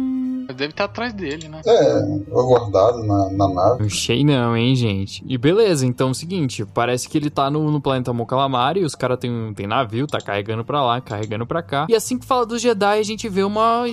Deve 0.49 0.69
estar 0.69 0.85
atrás 0.85 1.13
dele, 1.13 1.49
né? 1.49 1.61
É, 1.67 2.01
guardado 2.31 3.05
na, 3.05 3.31
na 3.31 3.49
nave. 3.49 3.83
Não 3.83 3.91
sei 3.91 4.25
não, 4.25 4.57
hein, 4.57 4.75
gente. 4.75 5.23
E 5.27 5.37
beleza, 5.37 5.87
então 5.87 6.09
é 6.09 6.11
o 6.11 6.15
seguinte, 6.15 6.65
parece 6.65 7.09
que 7.09 7.19
ele 7.19 7.31
tá 7.31 7.51
no, 7.51 7.71
no 7.71 7.81
planeta 7.81 8.13
Mocalamari, 8.13 8.85
os 8.85 8.95
caras 8.95 9.19
tem, 9.19 9.53
tem 9.55 9.67
navio, 9.67 10.07
tá 10.07 10.21
carregando 10.21 10.65
pra 10.65 10.83
lá, 10.85 11.01
carregando 11.01 11.47
pra 11.47 11.63
cá. 11.63 11.87
E 11.89 11.95
assim 11.95 12.19
que 12.19 12.27
fala 12.27 12.47
dos 12.47 12.63
Jedi, 12.63 12.99
a 12.99 13.03
gente 13.03 13.29
vê 13.29 13.43
uma 13.43 13.85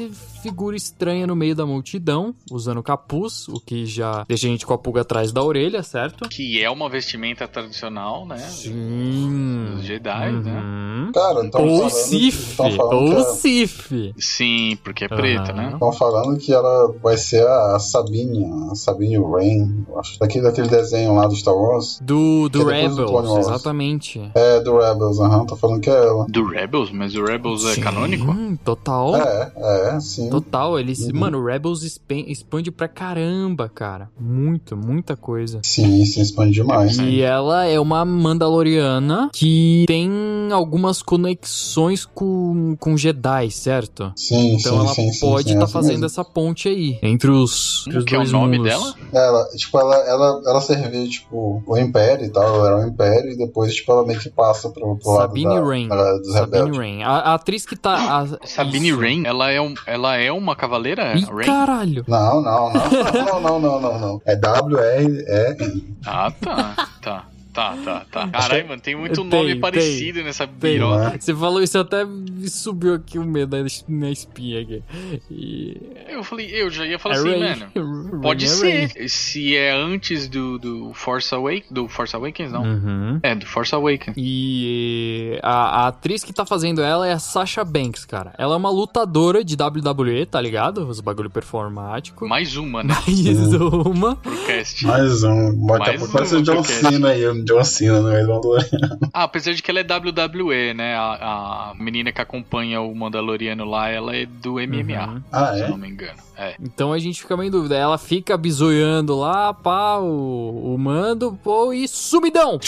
figura 0.41 0.75
estranha 0.75 1.25
no 1.25 1.35
meio 1.35 1.55
da 1.55 1.65
multidão, 1.65 2.35
usando 2.51 2.83
capuz, 2.83 3.47
o 3.47 3.59
que 3.59 3.85
já 3.85 4.23
deixa 4.27 4.45
a 4.45 4.49
gente 4.49 4.65
com 4.65 4.73
a 4.73 4.77
pulga 4.77 5.01
atrás 5.01 5.31
da 5.31 5.41
orelha, 5.41 5.81
certo? 5.81 6.29
Que 6.29 6.63
é 6.63 6.69
uma 6.69 6.87
vestimenta 6.87 7.47
tradicional, 7.47 8.27
né? 8.27 8.37
Sim. 8.37 9.71
Dos 9.71 9.83
Jedi, 9.83 10.31
né? 10.31 10.61
Uhum. 10.61 11.11
Cara, 11.11 11.45
então 11.45 11.67
Ou 11.67 11.89
Sif, 11.89 12.59
ou 12.59 13.23
Sif. 13.35 14.13
Sim, 14.17 14.77
porque 14.83 15.05
é 15.05 15.07
preta, 15.07 15.51
né? 15.51 15.71
Estão 15.73 15.91
falando 15.91 16.37
que 16.37 16.44
ela 16.51 16.93
vai 17.01 17.17
ser 17.17 17.45
a 17.45 17.77
Sabine, 17.79 18.45
a 18.71 18.75
Sabine 18.75 19.17
Rain, 19.17 19.85
eu 19.87 19.99
acho, 19.99 20.19
daquele, 20.19 20.43
daquele 20.43 20.67
desenho 20.67 21.15
lá 21.15 21.27
do 21.27 21.35
Star 21.35 21.55
Wars. 21.55 21.99
Do, 22.01 22.49
do 22.49 22.65
Que 22.65 22.73
é 22.73 22.87
do 22.89 22.89
Rebels, 22.95 23.11
Wars. 23.11 23.45
exatamente. 23.47 24.31
É, 24.35 24.59
do 24.59 24.77
Rebels, 24.77 25.19
aham, 25.19 25.45
tô 25.45 25.55
falando 25.55 25.81
que 25.81 25.89
é 25.89 25.93
ela. 25.93 26.25
Do 26.29 26.45
Rebels? 26.45 26.91
Mas 26.91 27.15
o 27.15 27.23
Rebels 27.23 27.65
é 27.65 27.75
Sim, 27.75 27.81
canônico? 27.81 28.35
Total. 28.63 29.15
É, 29.15 29.51
é, 29.95 29.99
sim. 29.99 30.29
Total, 30.29 30.79
eles. 30.79 30.99
Uhum. 30.99 31.11
Mano, 31.19 31.39
o 31.39 31.45
Rebels 31.45 31.83
expan- 31.83 32.25
expande 32.27 32.71
pra 32.71 32.87
caramba, 32.87 33.69
cara. 33.69 34.09
Muito, 34.19 34.75
muita 34.77 35.15
coisa. 35.15 35.59
Sim, 35.63 36.03
sim, 36.05 36.21
expande 36.21 36.51
demais. 36.53 36.97
E 36.99 37.21
ela 37.21 37.65
é 37.65 37.79
uma 37.79 38.03
Mandaloriana 38.05 39.29
que 39.33 39.85
tem 39.87 40.09
algumas 40.51 41.01
conexões 41.01 42.05
com, 42.05 42.75
com 42.79 42.95
Jedi, 42.97 43.49
certo? 43.51 44.11
Sim, 44.15 44.55
Então 44.55 44.73
sim, 44.73 44.79
ela 44.85 44.93
sim, 44.93 45.11
sim, 45.11 45.19
pode 45.19 45.47
sim, 45.49 45.53
estar 45.53 45.61
é 45.61 45.63
assim 45.63 45.73
fazendo 45.73 45.91
mesmo. 45.93 46.05
essa 46.05 46.23
ponte 46.35 46.67
aí 46.67 46.99
entre 47.01 47.31
os, 47.31 47.85
entre 47.87 47.99
os 47.99 48.05
que 48.05 48.13
é 48.13 48.19
o 48.19 48.27
nome 48.27 48.57
mundos. 48.57 48.71
dela? 48.73 48.93
Ela, 49.13 49.45
tipo, 49.55 49.79
ela, 49.79 49.95
ela, 50.07 50.41
ela 50.45 50.59
servia, 50.61 51.07
tipo, 51.07 51.63
o 51.65 51.77
Império 51.77 52.25
e 52.25 52.29
tal, 52.29 52.43
ela 52.43 52.67
era 52.67 52.77
o 52.85 52.87
Império, 52.89 53.31
e 53.31 53.37
depois, 53.37 53.73
tipo, 53.73 53.91
ela 53.93 54.05
meio 54.05 54.19
que 54.19 54.29
passa 54.29 54.69
pro, 54.69 54.97
pro 54.97 55.15
Sabine 55.15 55.45
lado 55.47 55.61
da, 55.61 55.65
Wren. 55.67 55.87
da, 55.87 56.17
dos 56.17 56.33
Sabine 56.33 56.51
rebeldes. 56.57 56.77
Rain. 56.77 57.03
A, 57.03 57.09
a 57.11 57.33
atriz 57.35 57.65
que 57.65 57.77
tá. 57.77 57.95
a- 57.95 58.45
Sabine 58.45 58.89
isso. 58.89 58.99
Rain, 58.99 59.23
ela 59.25 59.49
é, 59.49 59.61
um, 59.61 59.73
ela 59.87 60.17
é 60.17 60.29
uma 60.31 60.55
cavaleira? 60.55 61.15
Ih, 61.17 61.23
Rain? 61.25 61.45
caralho. 61.45 62.03
Não, 62.07 62.41
não, 62.41 62.73
não, 62.73 62.81
não, 62.91 63.39
não, 63.41 63.59
não, 63.59 63.81
não, 63.81 63.99
não. 63.99 64.21
É 64.25 64.35
W-R-E-N. 64.35 65.95
Ah, 66.05 66.31
tá. 66.41 66.87
Tá. 67.01 67.25
Tá, 67.55 67.73
tá, 67.85 68.05
tá. 68.11 68.27
Caralho, 68.27 68.67
mano, 68.67 68.81
tem 68.81 68.95
muito 68.97 69.21
Tem, 69.21 69.29
nome 69.29 69.51
tem, 69.53 69.59
parecido 69.61 70.21
nessa 70.21 70.45
Tem. 70.45 70.73
biroca. 70.73 71.11
né? 71.11 71.17
Você 71.17 71.33
falou 71.33 71.63
isso 71.63 71.79
até 71.79 72.03
me 72.03 72.49
subiu 72.49 72.95
aqui 72.95 73.17
o 73.17 73.23
medo 73.23 73.55
na- 73.87 74.11
espinha 74.11 74.61
aqui. 74.61 74.83
E. 75.31 75.81
Eu 76.09 76.21
falei, 76.21 76.49
eu 76.51 76.69
já 76.69 76.85
ia 76.85 76.99
falar 76.99 77.15
é 77.15 77.17
assim, 77.19 77.39
mano. 77.39 78.11
Rain 78.11 78.21
Pode 78.21 78.43
é 78.43 78.47
ser. 78.49 79.09
Se 79.09 79.55
é 79.55 79.71
antes 79.71 80.27
do, 80.27 80.59
do 80.59 80.93
Force 80.93 81.33
Awakens. 81.33 81.71
Do 81.71 81.87
Force 81.87 82.13
Awakens, 82.13 82.51
não. 82.51 82.63
Uhum. 82.63 83.19
É, 83.23 83.33
do 83.33 83.45
Force 83.45 83.73
Awakens. 83.73 84.15
E 84.17 85.39
a, 85.41 85.83
a 85.83 85.87
atriz 85.87 86.25
que 86.25 86.33
tá 86.33 86.45
fazendo 86.45 86.81
ela 86.81 87.07
é 87.07 87.13
a 87.13 87.19
Sasha 87.19 87.63
Banks, 87.63 88.03
cara. 88.03 88.33
Ela 88.37 88.55
é 88.55 88.57
uma 88.57 88.69
lutadora 88.69 89.45
de 89.45 89.55
WWE, 89.55 90.25
tá 90.25 90.41
ligado? 90.41 90.85
Os 90.87 90.99
bagulho 90.99 91.29
performático. 91.29 92.27
Mais 92.27 92.57
uma, 92.57 92.83
né? 92.83 92.93
Mais 93.07 93.53
uma. 93.53 94.15
Pro 94.17 94.45
cast. 94.45 94.85
Mais 94.85 95.23
um. 95.23 95.67
Daqui 95.67 95.89
a 95.91 96.07
Mais 96.09 96.33
um 96.33 96.39
o 96.39 96.43
John. 96.43 96.63
Cena 96.63 97.09
aí, 97.09 97.44
John 97.45 97.63
Cena 97.63 98.01
no 98.01 98.09
meio 98.09 98.25
do 98.27 98.33
Mandaloriano. 98.33 98.99
Ah, 99.13 99.23
apesar 99.23 99.53
de 99.53 99.61
que 99.61 99.71
ela 99.71 99.79
é 99.79 99.83
WWE, 99.83 100.73
né? 100.73 100.95
A, 100.95 101.71
a 101.71 101.73
menina 101.77 102.11
que 102.11 102.21
acompanha 102.21 102.81
o 102.81 102.93
Mandaloriano 102.95 103.65
lá, 103.65 103.89
ela 103.89 104.15
é 104.15 104.25
do 104.25 104.53
MMA. 104.55 105.07
Uhum. 105.07 105.21
Ah, 105.31 105.53
Se 105.53 105.59
eu 105.61 105.65
é? 105.65 105.69
não 105.69 105.77
me 105.77 105.87
engano. 105.89 106.25
É. 106.37 106.53
Então 106.61 106.91
a 106.91 106.99
gente 106.99 107.21
fica 107.21 107.37
meio 107.37 107.47
em 107.47 107.51
dúvida. 107.51 107.75
Ela 107.77 107.97
fica 107.97 108.35
bisoiando 108.37 109.15
lá, 109.17 109.53
pá, 109.53 109.97
o, 109.99 110.73
o 110.73 110.77
mando, 110.77 111.39
pô, 111.41 111.71
e 111.71 111.87
sumidão! 111.87 112.59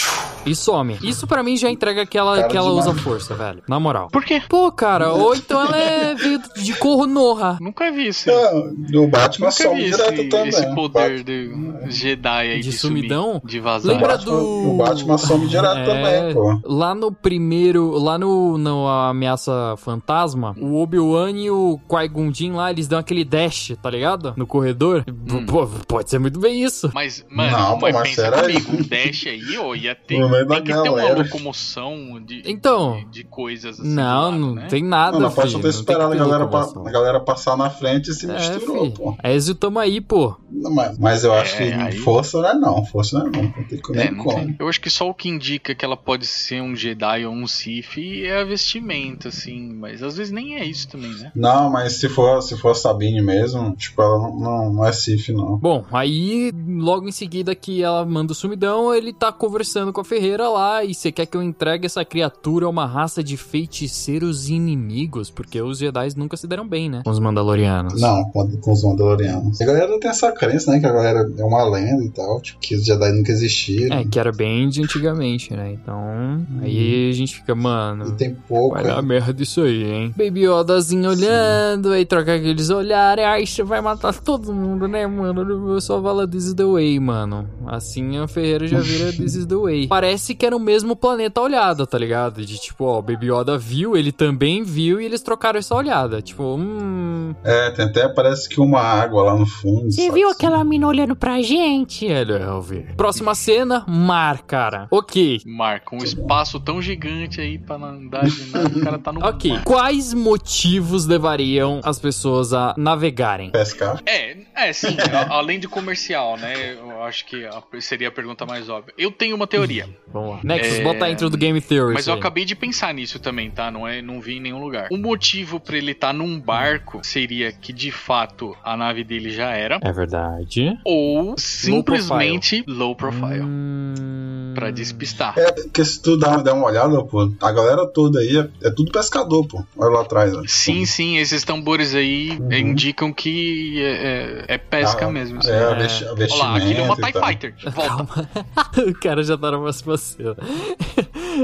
E 0.46 0.54
some. 0.54 0.96
Isso 1.02 1.26
pra 1.26 1.42
mim 1.42 1.54
já 1.56 1.68
entrega 1.68 2.06
que 2.06 2.16
ela, 2.16 2.36
Cara 2.36 2.48
que 2.48 2.56
ela 2.56 2.70
usa 2.70 2.94
força, 2.94 3.34
velho. 3.34 3.62
Na 3.68 3.78
moral. 3.78 4.08
Por 4.10 4.24
quê? 4.24 4.40
Pô, 4.48 4.72
cara, 4.72 5.12
ou 5.12 5.34
então 5.34 5.60
ela 5.62 5.76
é 5.76 6.14
veio 6.14 6.40
de 6.56 6.72
Konoha. 6.76 7.58
Nunca 7.60 7.90
vi 7.92 8.08
isso. 8.08 8.30
Não, 8.30 9.02
o 9.04 9.08
Batman 9.08 9.48
Nunca 9.48 9.50
some 9.62 9.76
vi 9.82 9.90
direto 9.90 10.12
esse, 10.14 10.28
também. 10.30 10.48
esse 10.48 10.74
poder 10.74 11.22
do 11.22 11.90
Jedi 11.90 12.28
aí 12.52 12.60
De 12.60 12.70
de, 12.70 12.72
sumir, 12.72 13.00
sumidão? 13.00 13.42
de 13.44 13.60
vazar. 13.60 13.92
Lembra 13.92 14.16
Batman- 14.16 14.32
do- 14.38 14.67
O 14.68 14.76
Batman 14.76 15.18
some 15.18 15.46
direto 15.46 15.78
É, 15.78 15.84
também, 15.84 16.34
pô. 16.34 16.60
Lá 16.64 16.94
no 16.94 17.10
primeiro, 17.12 17.90
lá 17.98 18.18
no, 18.18 18.56
no 18.58 18.86
Ameaça 18.86 19.74
Fantasma, 19.78 20.54
o 20.58 20.80
Obi-Wan 20.80 21.30
e 21.32 21.50
o 21.50 21.78
Qui-Gon 21.88 22.32
Jinn 22.32 22.52
lá, 22.54 22.70
eles 22.70 22.86
dão 22.88 22.98
aquele 22.98 23.24
dash, 23.24 23.72
tá 23.82 23.90
ligado? 23.90 24.34
No 24.36 24.46
corredor. 24.46 25.04
Hum. 25.08 25.46
Pô, 25.46 25.66
pode 25.86 26.10
ser 26.10 26.18
muito 26.18 26.38
bem 26.38 26.62
isso. 26.62 26.90
Mas, 26.94 27.24
mano, 27.30 27.50
Não, 27.56 27.78
pô, 27.78 27.90
mas 27.92 28.08
pensa 28.14 28.30
comigo, 28.32 28.58
isso? 28.58 28.72
um 28.72 28.82
dash 28.88 29.26
aí, 29.26 29.58
ó, 29.58 29.74
ia 29.74 29.94
ter, 29.94 30.18
tem 30.18 30.62
que 30.62 30.72
ter 30.72 30.74
uma 30.74 30.82
galera. 30.84 31.22
locomoção 31.22 32.20
de, 32.24 32.42
Então. 32.46 32.96
de, 32.98 33.04
de 33.06 33.24
coisas 33.24 33.78
assim. 33.80 33.88
não, 33.94 34.30
do 34.30 34.30
lado, 34.30 34.38
não 34.38 34.54
né? 34.54 34.66
tem 34.68 34.82
nada, 34.84 35.12
Não, 35.18 35.20
não 35.28 35.30
pode 35.32 35.48
filho. 35.48 35.60
ter 35.60 35.66
Não 35.66 35.72
tem 35.72 35.80
esperado 35.80 36.08
a 36.12 36.16
ter 36.16 36.18
galera, 36.18 36.44
a 36.44 36.90
galera 36.90 37.20
passar 37.20 37.56
na 37.56 37.70
frente 37.70 38.10
e 38.10 38.14
se 38.14 38.30
É, 38.30 38.34
misturou, 38.34 38.86
fi. 38.86 38.90
pô. 38.92 39.16
É 39.22 39.34
Ezio, 39.34 39.54
tamo 39.54 39.78
aí, 39.78 40.00
pô. 40.00 40.36
Não, 40.50 40.74
Mas, 40.74 40.98
mas 40.98 41.24
eu 41.24 41.32
acho 41.32 41.54
É, 41.56 41.56
que 41.58 41.72
aí- 41.74 41.96
força 41.98 42.38
não 42.40 42.48
é 42.48 42.54
não. 42.54 42.84
Força 42.84 43.18
não 43.18 43.26
é 43.26 43.30
não. 43.30 43.42
Não 43.42 43.52
tem 43.64 43.78
É, 43.94 43.96
nem 44.08 44.12
não 44.12 44.24
como. 44.24 44.36
tem. 44.38 44.56
Eu 44.58 44.68
acho 44.68 44.80
que 44.80 44.90
só 44.90 45.08
o 45.08 45.14
que 45.14 45.28
indica 45.28 45.74
que 45.74 45.84
ela 45.84 45.96
pode 45.96 46.26
ser 46.26 46.60
um 46.60 46.74
Jedi 46.74 47.24
ou 47.24 47.32
um 47.32 47.46
Sith 47.46 47.98
é 48.24 48.40
a 48.40 48.44
vestimenta, 48.44 49.28
assim. 49.28 49.72
Mas 49.74 50.02
às 50.02 50.16
vezes 50.16 50.32
nem 50.32 50.56
é 50.56 50.64
isso 50.64 50.88
também, 50.88 51.12
né? 51.12 51.30
Não, 51.34 51.70
mas 51.70 51.94
se 51.94 52.08
for, 52.08 52.42
se 52.42 52.56
for 52.56 52.70
a 52.70 52.74
Sabine 52.74 53.22
mesmo, 53.22 53.74
tipo, 53.76 54.02
ela 54.02 54.18
não, 54.18 54.38
não, 54.38 54.72
não 54.72 54.84
é 54.84 54.92
Sif, 54.92 55.32
não. 55.32 55.56
Bom, 55.58 55.84
aí 55.92 56.52
logo 56.66 57.08
em 57.08 57.12
seguida 57.12 57.54
que 57.54 57.82
ela 57.82 58.04
manda 58.04 58.32
o 58.32 58.34
sumidão, 58.34 58.92
ele 58.92 59.12
tá 59.12 59.30
conversando 59.30 59.92
com 59.92 60.00
a 60.00 60.04
Ferreira 60.04 60.48
lá 60.48 60.82
e 60.84 60.92
você 60.92 61.12
quer 61.12 61.26
que 61.26 61.36
eu 61.36 61.42
entregue 61.42 61.86
essa 61.86 62.04
criatura 62.04 62.66
a 62.66 62.68
uma 62.68 62.86
raça 62.86 63.22
de 63.22 63.36
feiticeiros 63.36 64.48
inimigos? 64.48 65.30
Porque 65.30 65.62
os 65.62 65.78
Jedi 65.78 66.08
nunca 66.16 66.36
se 66.36 66.46
deram 66.46 66.66
bem, 66.66 66.90
né? 66.90 67.02
Com 67.04 67.10
os 67.10 67.20
Mandalorianos. 67.20 68.00
Não, 68.00 68.24
com, 68.30 68.48
com 68.56 68.72
os 68.72 68.82
Mandalorianos. 68.82 69.60
A 69.60 69.64
galera 69.64 70.00
tem 70.00 70.10
essa 70.10 70.32
crença, 70.32 70.72
né? 70.72 70.80
Que 70.80 70.86
a 70.86 70.92
galera 70.92 71.30
é 71.38 71.44
uma 71.44 71.62
lenda 71.64 72.02
e 72.02 72.10
tal. 72.10 72.40
Tipo, 72.40 72.58
que 72.58 72.74
os 72.74 72.84
Jedi 72.84 73.12
nunca 73.12 73.30
existiram. 73.30 73.96
É, 73.96 74.04
que 74.04 74.18
era 74.18 74.32
bem 74.32 74.47
de 74.68 74.82
antigamente, 74.82 75.54
né? 75.54 75.72
Então, 75.72 76.46
aí 76.62 77.10
a 77.10 77.12
gente 77.12 77.36
fica, 77.36 77.52
E 77.52 77.54
mano. 77.54 78.12
tem 78.12 78.34
pouco. 78.34 78.74
Vai 78.74 78.84
dar 78.84 78.98
é. 78.98 79.02
merda 79.02 79.42
isso 79.42 79.62
aí, 79.62 79.84
hein? 79.84 80.14
Baby 80.16 80.42
Yodazinho 80.44 81.10
olhando, 81.10 81.90
aí 81.90 82.04
troca 82.04 82.34
aqueles 82.34 82.70
olhares. 82.70 83.24
Ai, 83.24 83.46
você 83.46 83.62
vai 83.62 83.80
matar 83.80 84.14
todo 84.14 84.52
mundo, 84.52 84.86
né, 84.88 85.06
mano? 85.06 85.72
Eu 85.72 85.80
só 85.80 86.02
fala 86.02 86.26
This 86.26 86.46
is 86.46 86.54
the 86.54 86.64
way, 86.64 86.98
mano. 86.98 87.48
Assim 87.66 88.18
a 88.18 88.26
Ferreira 88.26 88.66
já 88.66 88.80
vira 88.80 89.12
This 89.12 89.34
is 89.34 89.46
the 89.46 89.56
way. 89.56 89.86
Parece 89.86 90.34
que 90.34 90.44
era 90.46 90.56
o 90.56 90.60
mesmo 90.60 90.94
planeta 90.96 91.40
olhada, 91.40 91.86
tá 91.86 91.98
ligado? 91.98 92.44
De 92.44 92.58
tipo, 92.58 92.84
ó, 92.84 92.98
o 92.98 93.02
Baby 93.02 93.30
Yoda 93.32 93.56
viu, 93.58 93.96
ele 93.96 94.12
também 94.12 94.62
viu 94.62 95.00
e 95.00 95.04
eles 95.04 95.22
trocaram 95.22 95.58
essa 95.58 95.74
olhada. 95.74 96.20
Tipo, 96.22 96.56
hum. 96.56 97.34
É, 97.44 97.70
tem 97.70 97.84
até 97.84 98.08
parece 98.08 98.48
que 98.48 98.60
uma 98.60 98.80
água 98.80 99.22
lá 99.22 99.36
no 99.36 99.46
fundo. 99.46 99.90
Você 99.90 100.10
viu 100.10 100.28
aquela 100.28 100.62
mina 100.64 100.86
olhando 100.86 101.14
pra 101.16 101.40
gente? 101.42 102.06
Eu 102.06 102.60
vi. 102.60 102.86
Próxima 102.96 103.34
cena, 103.34 103.84
mar, 103.86 104.27
cara. 104.36 104.86
Ok. 104.90 105.40
Marca 105.46 105.94
um 105.96 106.04
espaço 106.04 106.60
tão 106.60 106.82
gigante 106.82 107.40
aí 107.40 107.58
pra 107.58 107.76
andar 107.76 108.26
de 108.26 108.50
nada, 108.50 108.68
o 108.78 108.80
cara 108.82 108.98
tá 108.98 109.12
no 109.12 109.24
Ok. 109.24 109.50
mar. 109.52 109.64
Quais 109.64 110.12
motivos 110.12 111.06
levariam 111.06 111.80
as 111.82 111.98
pessoas 111.98 112.52
a 112.52 112.74
navegarem? 112.76 113.50
Pescar. 113.50 114.02
É, 114.04 114.36
é 114.54 114.72
sim, 114.72 114.96
a- 115.12 115.34
além 115.34 115.58
de 115.58 115.66
comercial, 115.68 116.36
né? 116.36 116.74
Eu 116.74 117.02
acho 117.04 117.24
que 117.24 117.46
a- 117.46 117.62
seria 117.80 118.08
a 118.08 118.12
pergunta 118.12 118.44
mais 118.44 118.68
óbvia. 118.68 118.92
Eu 118.98 119.10
tenho 119.10 119.34
uma 119.36 119.46
teoria, 119.46 119.88
Vamos 120.12 120.30
lá. 120.30 120.40
Nexus, 120.42 120.78
É, 120.78 120.82
bota 120.82 121.04
a 121.06 121.10
intro 121.10 121.30
do 121.30 121.36
Game 121.38 121.60
Theory. 121.60 121.94
mas 121.94 122.06
eu 122.06 122.14
aí. 122.14 122.18
acabei 122.18 122.44
de 122.44 122.54
pensar 122.56 122.92
nisso 122.92 123.18
também, 123.18 123.50
tá? 123.50 123.70
Não 123.70 123.86
é, 123.86 124.02
não 124.02 124.20
vi 124.20 124.34
em 124.36 124.40
nenhum 124.40 124.58
lugar. 124.60 124.88
O 124.90 124.96
motivo 124.98 125.60
pra 125.60 125.76
ele 125.76 125.92
estar 125.92 126.12
num 126.12 126.38
barco 126.40 127.00
seria 127.02 127.52
que 127.52 127.72
de 127.72 127.90
fato 127.92 128.56
a 128.64 128.76
nave 128.76 129.04
dele 129.04 129.30
já 129.30 129.50
era 129.50 129.78
É 129.82 129.92
verdade. 129.92 130.76
ou 130.84 131.34
simplesmente 131.38 132.64
low 132.66 132.94
profile, 132.96 133.42
Hum... 133.42 134.17
Pra 134.54 134.70
despistar. 134.70 135.34
É, 135.38 135.52
porque 135.52 135.84
se 135.84 136.00
tu 136.02 136.16
dá, 136.16 136.36
der 136.38 136.52
uma 136.52 136.66
olhada, 136.66 137.02
pô, 137.04 137.30
a 137.40 137.52
galera 137.52 137.86
toda 137.86 138.18
aí 138.20 138.36
é, 138.38 138.48
é 138.66 138.70
tudo 138.70 138.90
pescador, 138.90 139.46
pô. 139.46 139.64
Olha 139.76 139.90
lá 139.90 140.00
atrás, 140.00 140.34
ó. 140.34 140.42
Sim, 140.46 140.84
sim, 140.84 141.16
esses 141.18 141.44
tambores 141.44 141.94
aí 141.94 142.30
Uhum. 142.40 142.52
indicam 142.52 143.12
que 143.12 143.80
é, 143.80 144.44
é- 144.48 144.54
é 144.54 144.58
pesca 144.58 145.06
Ah, 145.06 145.10
mesmo. 145.10 145.38
É, 145.44 145.50
a 145.52 145.70
É. 145.70 145.74
vesti- 145.76 146.04
a 146.04 146.12
Olha 146.12 146.34
lá, 146.36 146.56
aquele 146.56 146.80
é 146.80 146.82
uma 146.82 146.96
TIE. 146.96 147.12
Fighter. 147.12 147.54
Volta. 147.72 147.88
Calma. 147.88 148.30
o 148.90 148.94
cara 149.00 149.22
já 149.22 149.36
tá 149.38 149.50
na 149.52 149.58
próxima 149.58 149.96
cena. 149.96 150.36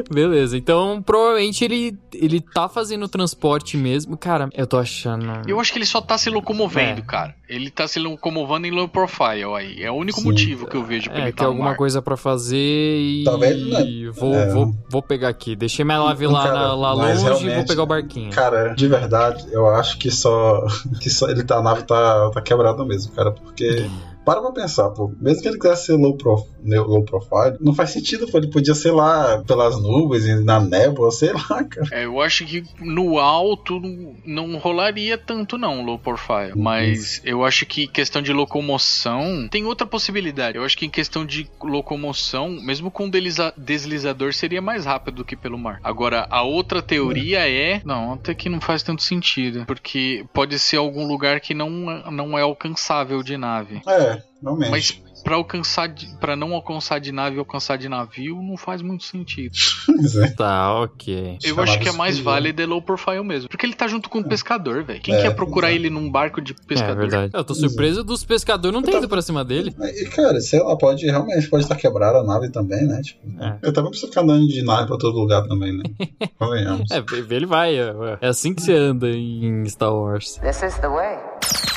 Beleza, 0.12 0.56
então 0.56 1.02
provavelmente 1.04 1.64
ele, 1.64 1.96
ele 2.12 2.40
tá 2.40 2.68
fazendo 2.68 3.04
o 3.04 3.08
transporte 3.08 3.76
mesmo. 3.76 4.16
Cara, 4.16 4.48
eu 4.54 4.66
tô 4.66 4.78
achando. 4.78 5.26
Eu 5.46 5.60
acho 5.60 5.72
que 5.72 5.78
ele 5.78 5.86
só 5.86 6.00
tá 6.00 6.16
se 6.18 6.30
locomovendo, 6.30 7.00
É. 7.00 7.04
cara. 7.04 7.34
Ele 7.48 7.70
tá 7.70 7.86
se 7.86 7.98
locomovendo 7.98 8.66
em 8.66 8.70
low 8.70 8.88
profile 8.88 9.44
aí. 9.56 9.82
É 9.82 9.90
o 9.90 9.94
único 9.94 10.18
Sim. 10.20 10.26
motivo 10.26 10.66
que 10.66 10.76
eu 10.76 10.82
vejo 10.82 11.10
pra 11.10 11.18
É, 11.18 11.22
ele 11.24 11.26
tem 11.26 11.34
tá 11.36 11.44
no 11.44 11.50
alguma 11.50 11.70
mar. 11.70 11.76
coisa 11.76 12.00
pra 12.00 12.16
fazer 12.16 12.56
e. 12.56 13.22
Talvez, 13.24 13.66
né? 13.66 13.84
Vou, 14.14 14.34
É. 14.34 14.48
vou, 14.52 14.74
vou 14.90 15.02
pegar 15.02 15.28
aqui. 15.28 15.54
Deixei 15.54 15.84
minha 15.84 15.98
nave 16.02 16.26
lá, 16.26 16.42
Cara, 16.44 16.54
na- 16.68 16.74
lá 16.74 16.92
longe 16.94 17.46
e 17.46 17.54
vou 17.54 17.64
pegar 17.66 17.82
o 17.82 17.86
barquinho. 17.86 18.30
Cara, 18.30 18.74
de 18.74 18.88
verdade, 18.88 19.44
eu 19.52 19.66
acho 19.68 19.98
que 19.98 20.10
só. 20.10 20.64
Que 21.00 21.10
só 21.10 21.28
ele 21.28 21.42
tá, 21.44 21.56
a 21.58 21.62
nave 21.62 21.82
tá, 21.82 22.30
tá 22.30 22.40
quebrada 22.40 22.82
mesmo, 22.84 23.12
cara, 23.12 23.30
porque 23.32 23.88
para 24.24 24.40
pra 24.40 24.52
pensar, 24.52 24.90
pô. 24.90 25.12
Mesmo 25.20 25.42
que 25.42 25.48
ele 25.48 25.58
quisesse 25.58 25.86
ser 25.86 25.96
low, 25.96 26.16
prof, 26.16 26.46
low 26.64 27.04
profile, 27.04 27.56
não 27.60 27.74
faz 27.74 27.90
sentido, 27.90 28.26
pô. 28.26 28.38
Ele 28.38 28.50
podia 28.50 28.74
ser 28.74 28.92
lá 28.92 29.42
pelas 29.46 29.80
nuvens, 29.80 30.44
na 30.44 30.60
névoa, 30.60 31.10
sei 31.10 31.32
lá, 31.32 31.64
cara. 31.64 31.88
É, 31.92 32.04
eu 32.04 32.20
acho 32.20 32.44
que 32.44 32.64
no 32.80 33.18
alto 33.18 33.80
não 34.24 34.56
rolaria 34.56 35.18
tanto, 35.18 35.58
não, 35.58 35.84
low 35.84 35.98
profile. 35.98 36.52
Uhum. 36.54 36.62
Mas 36.62 37.20
eu 37.24 37.44
acho 37.44 37.66
que 37.66 37.86
questão 37.86 38.22
de 38.22 38.32
locomoção 38.32 39.48
tem 39.50 39.64
outra 39.64 39.86
possibilidade. 39.86 40.56
Eu 40.56 40.64
acho 40.64 40.76
que 40.76 40.86
em 40.86 40.90
questão 40.90 41.24
de 41.24 41.48
locomoção, 41.62 42.50
mesmo 42.50 42.90
com 42.90 43.10
deslizador, 43.56 44.32
seria 44.32 44.62
mais 44.62 44.84
rápido 44.84 45.16
do 45.16 45.24
que 45.24 45.36
pelo 45.36 45.58
mar. 45.58 45.80
Agora, 45.82 46.26
a 46.30 46.42
outra 46.42 46.82
teoria 46.82 47.48
é. 47.48 47.72
é 47.72 47.82
não, 47.84 48.14
até 48.14 48.34
que 48.34 48.48
não 48.48 48.60
faz 48.60 48.82
tanto 48.82 49.02
sentido. 49.02 49.64
Porque 49.66 50.24
pode 50.32 50.58
ser 50.58 50.76
algum 50.76 51.06
lugar 51.06 51.40
que 51.40 51.54
não, 51.54 51.70
não 52.10 52.38
é 52.38 52.42
alcançável 52.42 53.22
de 53.22 53.36
nave. 53.36 53.80
É, 53.86 54.13
realmente. 54.44 54.70
Mas 54.70 55.02
para 55.24 55.36
alcançar 55.36 55.92
para 56.20 56.36
não 56.36 56.52
alcançar 56.52 57.00
de 57.00 57.10
nave 57.10 57.36
e 57.36 57.38
alcançar 57.38 57.78
de 57.78 57.88
navio 57.88 58.40
não 58.42 58.58
faz 58.58 58.82
muito 58.82 59.04
sentido. 59.04 59.56
é. 60.22 60.28
Tá, 60.28 60.80
ok. 60.82 61.38
Eu 61.42 61.58
acho 61.60 61.80
que 61.80 61.88
é 61.88 61.92
mais 61.92 62.18
válido 62.18 62.60
é 62.60 62.66
low 62.66 62.82
profile 62.82 63.24
mesmo, 63.24 63.48
porque 63.48 63.64
ele 63.64 63.74
tá 63.74 63.88
junto 63.88 64.10
com 64.10 64.18
o 64.18 64.24
pescador, 64.24 64.84
velho. 64.84 65.00
Quem 65.00 65.14
é, 65.14 65.22
quer 65.22 65.30
procurar 65.34 65.72
é. 65.72 65.74
ele 65.74 65.88
num 65.88 66.10
barco 66.10 66.42
de 66.42 66.52
pescador? 66.52 66.92
É 66.92 67.08
verdade. 67.08 67.32
Eu 67.34 67.42
tô 67.42 67.54
surpreso 67.54 68.04
dos 68.04 68.22
pescadores 68.22 68.74
não 68.74 68.82
ter 68.82 68.98
ido 68.98 69.08
pra 69.08 69.22
cima 69.22 69.42
dele. 69.42 69.74
E 69.80 70.04
cara, 70.06 70.40
sei 70.40 70.60
lá, 70.60 70.76
pode 70.76 71.06
realmente 71.06 71.48
pode 71.48 71.64
estar 71.64 71.76
quebrada 71.76 72.18
a 72.18 72.22
nave 72.22 72.50
também, 72.50 72.86
né? 72.86 73.00
Tipo, 73.00 73.20
é. 73.42 73.58
Eu 73.62 73.72
também 73.72 73.90
preciso 73.90 74.10
ficar 74.10 74.22
andando 74.22 74.46
de 74.46 74.62
nave 74.62 74.86
pra 74.86 74.98
todo 74.98 75.18
lugar 75.18 75.42
também, 75.48 75.72
né? 75.72 75.84
Convenhamos. 76.38 76.90
é, 76.90 77.02
ele 77.30 77.46
vai. 77.46 77.78
É, 77.78 77.94
é 78.20 78.28
assim 78.28 78.54
que 78.54 78.60
você 78.60 78.74
anda 78.74 79.08
em 79.08 79.64
Star 79.66 79.94
Wars. 79.94 80.38
This 80.42 80.62
is 80.62 80.74
the 80.78 80.88
way. 80.88 81.73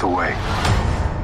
This 0.00 0.06
is 0.06 0.08
the 0.08 0.16
way. 0.16 0.59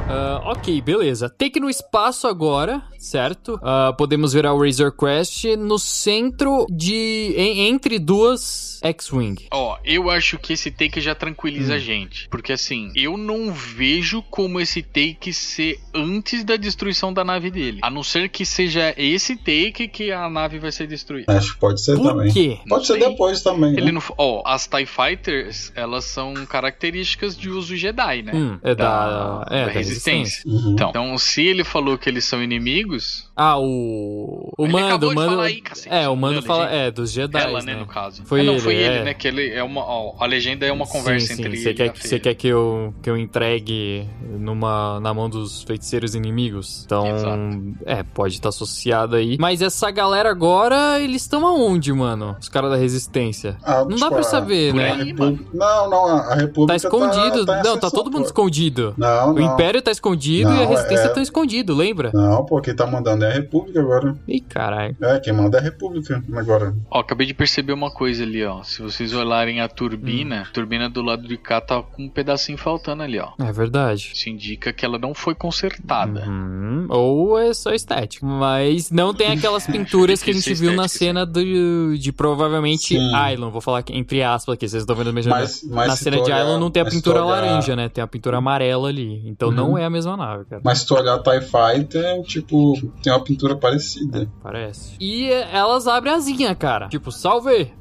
Uh, 0.07 0.39
ok, 0.45 0.81
beleza. 0.81 1.29
Take 1.29 1.59
no 1.59 1.69
espaço 1.69 2.29
agora, 2.29 2.81
certo? 2.97 3.57
Uh, 3.57 3.93
podemos 3.97 4.33
ver 4.33 4.47
a 4.47 4.53
Razor 4.53 4.93
Crest 4.93 5.57
no 5.57 5.81
centro 5.81 6.65
de. 6.71 7.35
Em, 7.37 7.67
entre 7.67 7.99
duas 7.99 8.79
X-Wing. 8.85 9.49
Ó, 9.53 9.75
oh, 9.75 9.79
eu 9.85 10.09
acho 10.09 10.39
que 10.39 10.53
esse 10.53 10.71
take 10.71 11.01
já 11.01 11.13
tranquiliza 11.13 11.73
hum. 11.73 11.77
a 11.77 11.79
gente. 11.79 12.29
Porque 12.29 12.53
assim, 12.53 12.93
eu 12.95 13.17
não 13.17 13.53
vejo 13.53 14.23
como 14.31 14.61
esse 14.61 14.81
take 14.81 15.33
ser 15.33 15.81
antes 15.93 16.45
da 16.45 16.57
destruição 16.57 17.13
da 17.13 17.25
nave 17.25 17.51
dele. 17.51 17.81
A 17.83 17.91
não 17.91 18.05
ser 18.05 18.29
que 18.29 18.47
seja 18.47 18.95
esse 18.97 19.37
take 19.37 19.89
que 19.89 20.13
a 20.13 20.31
nave 20.31 20.61
vai 20.61 20.71
ser 20.71 20.87
destruída. 20.87 21.37
Acho 21.37 21.55
que 21.55 21.59
pode 21.59 21.81
ser 21.81 21.97
Por 21.97 22.07
também. 22.07 22.33
Quê? 22.33 22.59
Pode 22.69 22.87
ser 22.87 22.99
depois 23.01 23.43
também. 23.43 23.73
Ele 23.73 23.87
né? 23.87 23.93
não. 23.93 24.03
Ó, 24.17 24.39
oh, 24.39 24.43
as 24.47 24.69
TIE 24.69 24.87
Fighters, 24.87 25.73
elas 25.75 26.05
são 26.05 26.33
características 26.47 27.37
de 27.37 27.51
uso 27.51 27.77
Jedi, 27.77 28.23
né? 28.23 28.33
Hum, 28.33 28.59
é 28.63 28.75
da, 28.75 29.09
da, 29.09 29.47
é, 29.51 29.65
da 29.65 29.73
resistência 29.73 29.96
resistência. 29.97 30.43
Uhum. 30.47 30.73
Então, 30.73 30.91
então, 30.91 31.19
se 31.19 31.43
ele 31.45 31.65
falou 31.65 31.99
que 31.99 32.09
eles 32.09 32.25
são 32.25 32.43
inimigos. 32.43 33.27
Ah, 33.35 33.59
o. 33.59 34.53
O 34.57 34.65
ele 34.65 34.73
Mando, 34.73 35.09
o 35.09 35.15
Mando. 35.15 35.41
Aí, 35.41 35.63
é, 35.87 36.09
o 36.09 36.17
Mando 36.17 36.43
fala. 36.43 36.71
É, 36.71 36.91
dos 36.91 37.11
Jedi. 37.11 37.43
Ela, 37.43 37.61
né, 37.61 37.75
né, 37.75 37.81
no 37.81 37.87
caso. 37.87 38.23
Foi 38.25 38.43
não, 38.43 38.55
ele, 38.55 38.61
foi 38.61 38.75
ele, 38.75 38.97
é. 38.97 39.05
né? 39.05 39.15
Que 39.15 39.29
ele 39.29 39.51
é 39.51 39.63
uma. 39.63 39.83
Ó, 39.83 40.15
a 40.19 40.27
legenda 40.27 40.67
é 40.67 40.73
uma 40.73 40.87
conversa 40.87 41.29
sim, 41.29 41.35
sim. 41.37 41.43
entre 41.43 41.57
Você 41.57 41.75
quer, 41.75 41.93
você 41.95 42.19
quer 42.19 42.35
que 42.35 42.49
eu, 42.49 42.95
que 43.03 43.11
eu 43.11 43.17
entregue 43.17 44.09
numa, 44.39 45.01
na 45.01 45.13
mão 45.13 45.29
dos 45.29 45.63
feiticeiros 45.63 46.15
inimigos? 46.15 46.83
Então. 46.85 47.07
Exato. 47.07 47.77
É, 47.85 48.03
pode 48.03 48.35
estar 48.35 48.49
associado 48.49 49.17
aí. 49.17 49.37
Mas 49.39 49.63
essa 49.63 49.91
galera 49.91 50.31
agora, 50.31 51.01
eles 51.01 51.23
estão 51.23 51.47
aonde, 51.47 51.93
mano? 51.93 52.37
Os 52.41 52.49
caras 52.49 52.71
da 52.71 52.77
resistência. 52.77 53.57
Ah, 53.63 53.81
não 53.81 53.89
tipo, 53.89 54.01
dá 54.01 54.11
pra 54.11 54.23
saber, 54.23 54.73
né? 54.73 54.93
Aí, 54.93 55.13
não, 55.13 55.91
não, 55.91 56.07
a 56.07 56.35
República. 56.35 56.67
Tá 56.67 56.77
escondido. 56.77 57.47
Tá, 57.47 57.57
tá 57.57 57.63
não, 57.63 57.79
tá 57.79 57.91
todo 57.91 58.11
mundo 58.11 58.25
escondido. 58.25 58.95
Não, 58.97 59.35
não. 59.35 59.35
O 59.35 59.41
Império 59.41 59.83
tá 59.87 59.93
escondido 59.93 60.51
não, 60.51 60.57
e 60.57 60.63
a 60.63 60.67
Resistência 60.67 61.07
é... 61.07 61.09
tá 61.09 61.23
escondido, 61.23 61.75
lembra? 61.75 62.11
Não, 62.13 62.45
pô, 62.45 62.61
quem 62.61 62.75
tá 62.75 62.87
mandando 62.87 63.25
é 63.25 63.31
a 63.31 63.33
República 63.33 63.81
agora. 63.81 64.17
Ih, 64.27 64.41
caralho. 64.41 64.97
É, 65.01 65.21
quem 65.21 65.33
manda 65.33 65.59
é 65.59 65.61
a 65.61 65.63
República 65.63 66.23
agora. 66.35 66.75
Ó, 66.91 67.01
acabei 67.01 67.27
de 67.27 67.35
perceber 67.35 67.73
uma 67.73 67.91
coisa 67.91 68.25
ali, 68.25 68.45
ó. 68.45 68.63
Se 68.63 68.83
vocês 68.83 69.13
olharem 69.13 69.61
a 69.61 69.69
turbina, 69.69 70.37
hum. 70.37 70.43
a 70.43 70.53
turbina 70.53 70.91
do 70.91 71.03
lado 71.03 71.27
de 71.27 71.37
cá 71.37 71.61
tá 71.61 71.83
com 71.83 72.05
um 72.05 72.09
pedacinho 72.09 72.59
faltando 72.59 73.03
ali, 73.03 73.19
ó. 73.19 73.31
É 73.39 73.53
verdade. 73.53 74.11
Isso 74.13 74.29
indica 74.29 74.73
que 74.73 74.85
ela 74.85 74.99
não 74.99 75.15
foi 75.15 75.35
consertada. 75.35 76.27
Uhum. 76.27 76.87
Ou 76.89 77.39
é 77.39 77.55
só 77.55 77.73
estética. 77.73 78.27
Mas 78.27 78.91
não 78.91 79.15
tem 79.15 79.33
aquelas 79.33 79.67
pinturas 79.69 80.23
que 80.23 80.31
a 80.31 80.35
gente 80.35 80.53
viu 80.55 80.75
na 80.75 80.89
cena 80.89 81.25
do, 81.25 81.97
de 81.97 82.13
provavelmente 82.13 82.99
Sim. 82.99 83.09
Island. 83.33 83.53
Vou 83.53 83.61
falar 83.61 83.85
entre 83.91 84.23
aspas 84.23 84.55
aqui, 84.55 84.69
vocês 84.69 84.83
estão 84.83 84.97
vendo 84.97 85.13
mesmo. 85.13 85.31
Mas, 85.31 85.63
mas 85.63 85.89
na 85.89 85.97
cena 85.97 86.17
de 86.23 86.31
Island 86.31 86.61
não 86.61 86.71
tem 86.71 86.83
a 86.83 86.87
pintura 86.87 87.25
laranja, 87.25 87.77
né? 87.77 87.89
Tem 87.89 88.03
a 88.03 88.07
pintura 88.07 88.39
amarela 88.39 88.89
ali. 88.89 89.23
Então 89.27 89.49
uhum. 89.49 89.55
não 89.55 89.76
é 89.77 89.85
a 89.85 89.91
mesma 89.91 90.17
nave, 90.17 90.45
cara. 90.45 90.63
Mas 90.65 90.79
se 90.79 90.87
tu 90.87 90.95
olhar 90.95 91.15
a 91.15 91.23
TIE 91.23 91.41
Fighter, 91.41 92.23
tipo, 92.23 92.75
tem 93.03 93.13
uma 93.13 93.23
pintura 93.23 93.57
parecida. 93.57 94.23
É, 94.23 94.27
parece. 94.43 94.97
E 95.01 95.31
elas 95.31 95.87
abrem 95.87 96.15
asinha, 96.15 96.55
cara. 96.55 96.89
Tipo, 96.89 97.11
salve! 97.11 97.73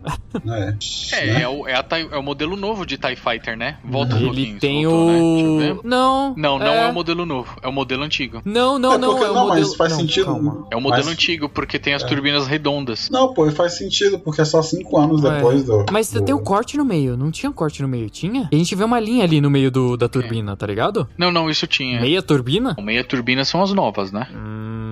É. 0.46 0.76
É, 1.14 1.26
né? 1.26 1.42
é, 1.42 1.48
o, 1.48 1.68
é, 1.68 1.82
TIE, 1.82 2.10
é, 2.12 2.18
o 2.18 2.24
modelo 2.24 2.56
novo 2.56 2.86
de 2.86 2.98
TIE 2.98 3.16
Fighter, 3.16 3.58
né? 3.58 3.78
Volta 3.84 4.16
um 4.16 4.18
Ele 4.18 4.26
pouquinho. 4.26 4.48
Ele 4.48 4.60
tem 4.60 4.86
voltou, 4.86 5.10
o. 5.10 5.60
Né? 5.60 5.80
Não. 5.84 6.34
Não, 6.36 6.60
não 6.60 6.68
é... 6.68 6.86
é... 6.86 6.90
o 6.90 6.94
modelo 6.94 7.26
novo. 7.26 7.56
É 7.62 7.68
o 7.68 7.72
modelo 7.72 8.04
antigo. 8.04 8.42
Não, 8.44 8.78
não, 8.78 8.94
é 8.94 8.98
não. 8.98 9.12
Porque, 9.12 9.26
é 9.26 9.30
o 9.30 9.34
não, 9.34 9.48
modelo... 9.48 9.68
mas 9.68 9.76
faz 9.76 9.92
não, 9.92 10.00
sentido. 10.00 10.26
Calma. 10.26 10.68
É 10.72 10.76
o 10.76 10.82
modelo 10.82 11.06
mas... 11.06 11.14
antigo, 11.14 11.50
porque 11.50 11.80
tem 11.80 11.94
as 11.94 12.04
é. 12.04 12.08
turbinas 12.08 12.48
redondas. 12.48 13.10
Não, 13.10 13.34
pô, 13.34 13.50
faz 13.52 13.78
sentido, 13.78 14.20
porque 14.20 14.42
é 14.42 14.46
só 14.46 14.62
5 14.62 14.98
anos 14.98 15.24
é. 15.24 15.36
depois 15.36 15.64
do. 15.64 15.86
Mas 15.92 16.12
do... 16.12 16.22
tem 16.22 16.36
um 16.36 16.44
corte 16.44 16.78
no 16.78 16.86
meio. 16.86 17.16
Não 17.18 17.32
tinha 17.32 17.50
um 17.50 17.54
corte 17.54 17.82
no 17.82 17.88
meio? 17.88 18.10
Tinha? 18.10 18.50
E 18.52 18.56
a 18.56 18.58
gente 18.58 18.76
vê 18.76 18.84
uma 18.84 19.00
linha 19.00 19.24
ali 19.24 19.40
no 19.40 19.50
meio 19.50 19.72
do, 19.72 19.96
da 19.98 20.08
turbina, 20.08 20.56
tá 20.56 20.68
ligado? 20.68 21.08
Não, 21.18 21.32
não, 21.32 21.50
isso 21.50 21.68
tinha. 21.68 21.85
Meia 22.00 22.22
turbina? 22.22 22.76
Meia 22.80 23.04
turbina 23.04 23.46
são 23.46 23.62
as 23.62 23.72
novas, 23.74 24.12
né? 24.12 24.28
Hum... 24.34 24.85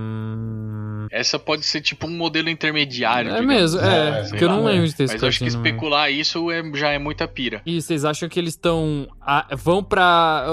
Essa 1.14 1.38
pode 1.38 1.64
ser 1.64 1.82
tipo 1.82 2.08
um 2.08 2.12
modelo 2.12 2.50
intermediário. 2.50 3.32
É 3.32 3.42
mesmo, 3.42 3.80
é. 3.80 4.22
é 4.22 4.24
porque 4.30 4.44
eu 4.44 4.50
não 4.50 4.64
lembro 4.64 4.88
de 4.88 4.96
ter 4.96 5.08
Mas 5.08 5.22
eu 5.22 5.28
acho 5.28 5.40
que 5.40 5.46
especular 5.46 6.12
isso 6.12 6.50
é, 6.52 6.64
já 6.74 6.90
é 6.90 6.98
muita 6.98 7.28
pira. 7.28 7.62
E 7.66 7.82
vocês 7.82 8.04
acham 8.04 8.28
que 8.28 8.40
eles 8.40 8.54
estão. 8.54 9.08
vão 9.58 9.84
pra, 9.84 10.46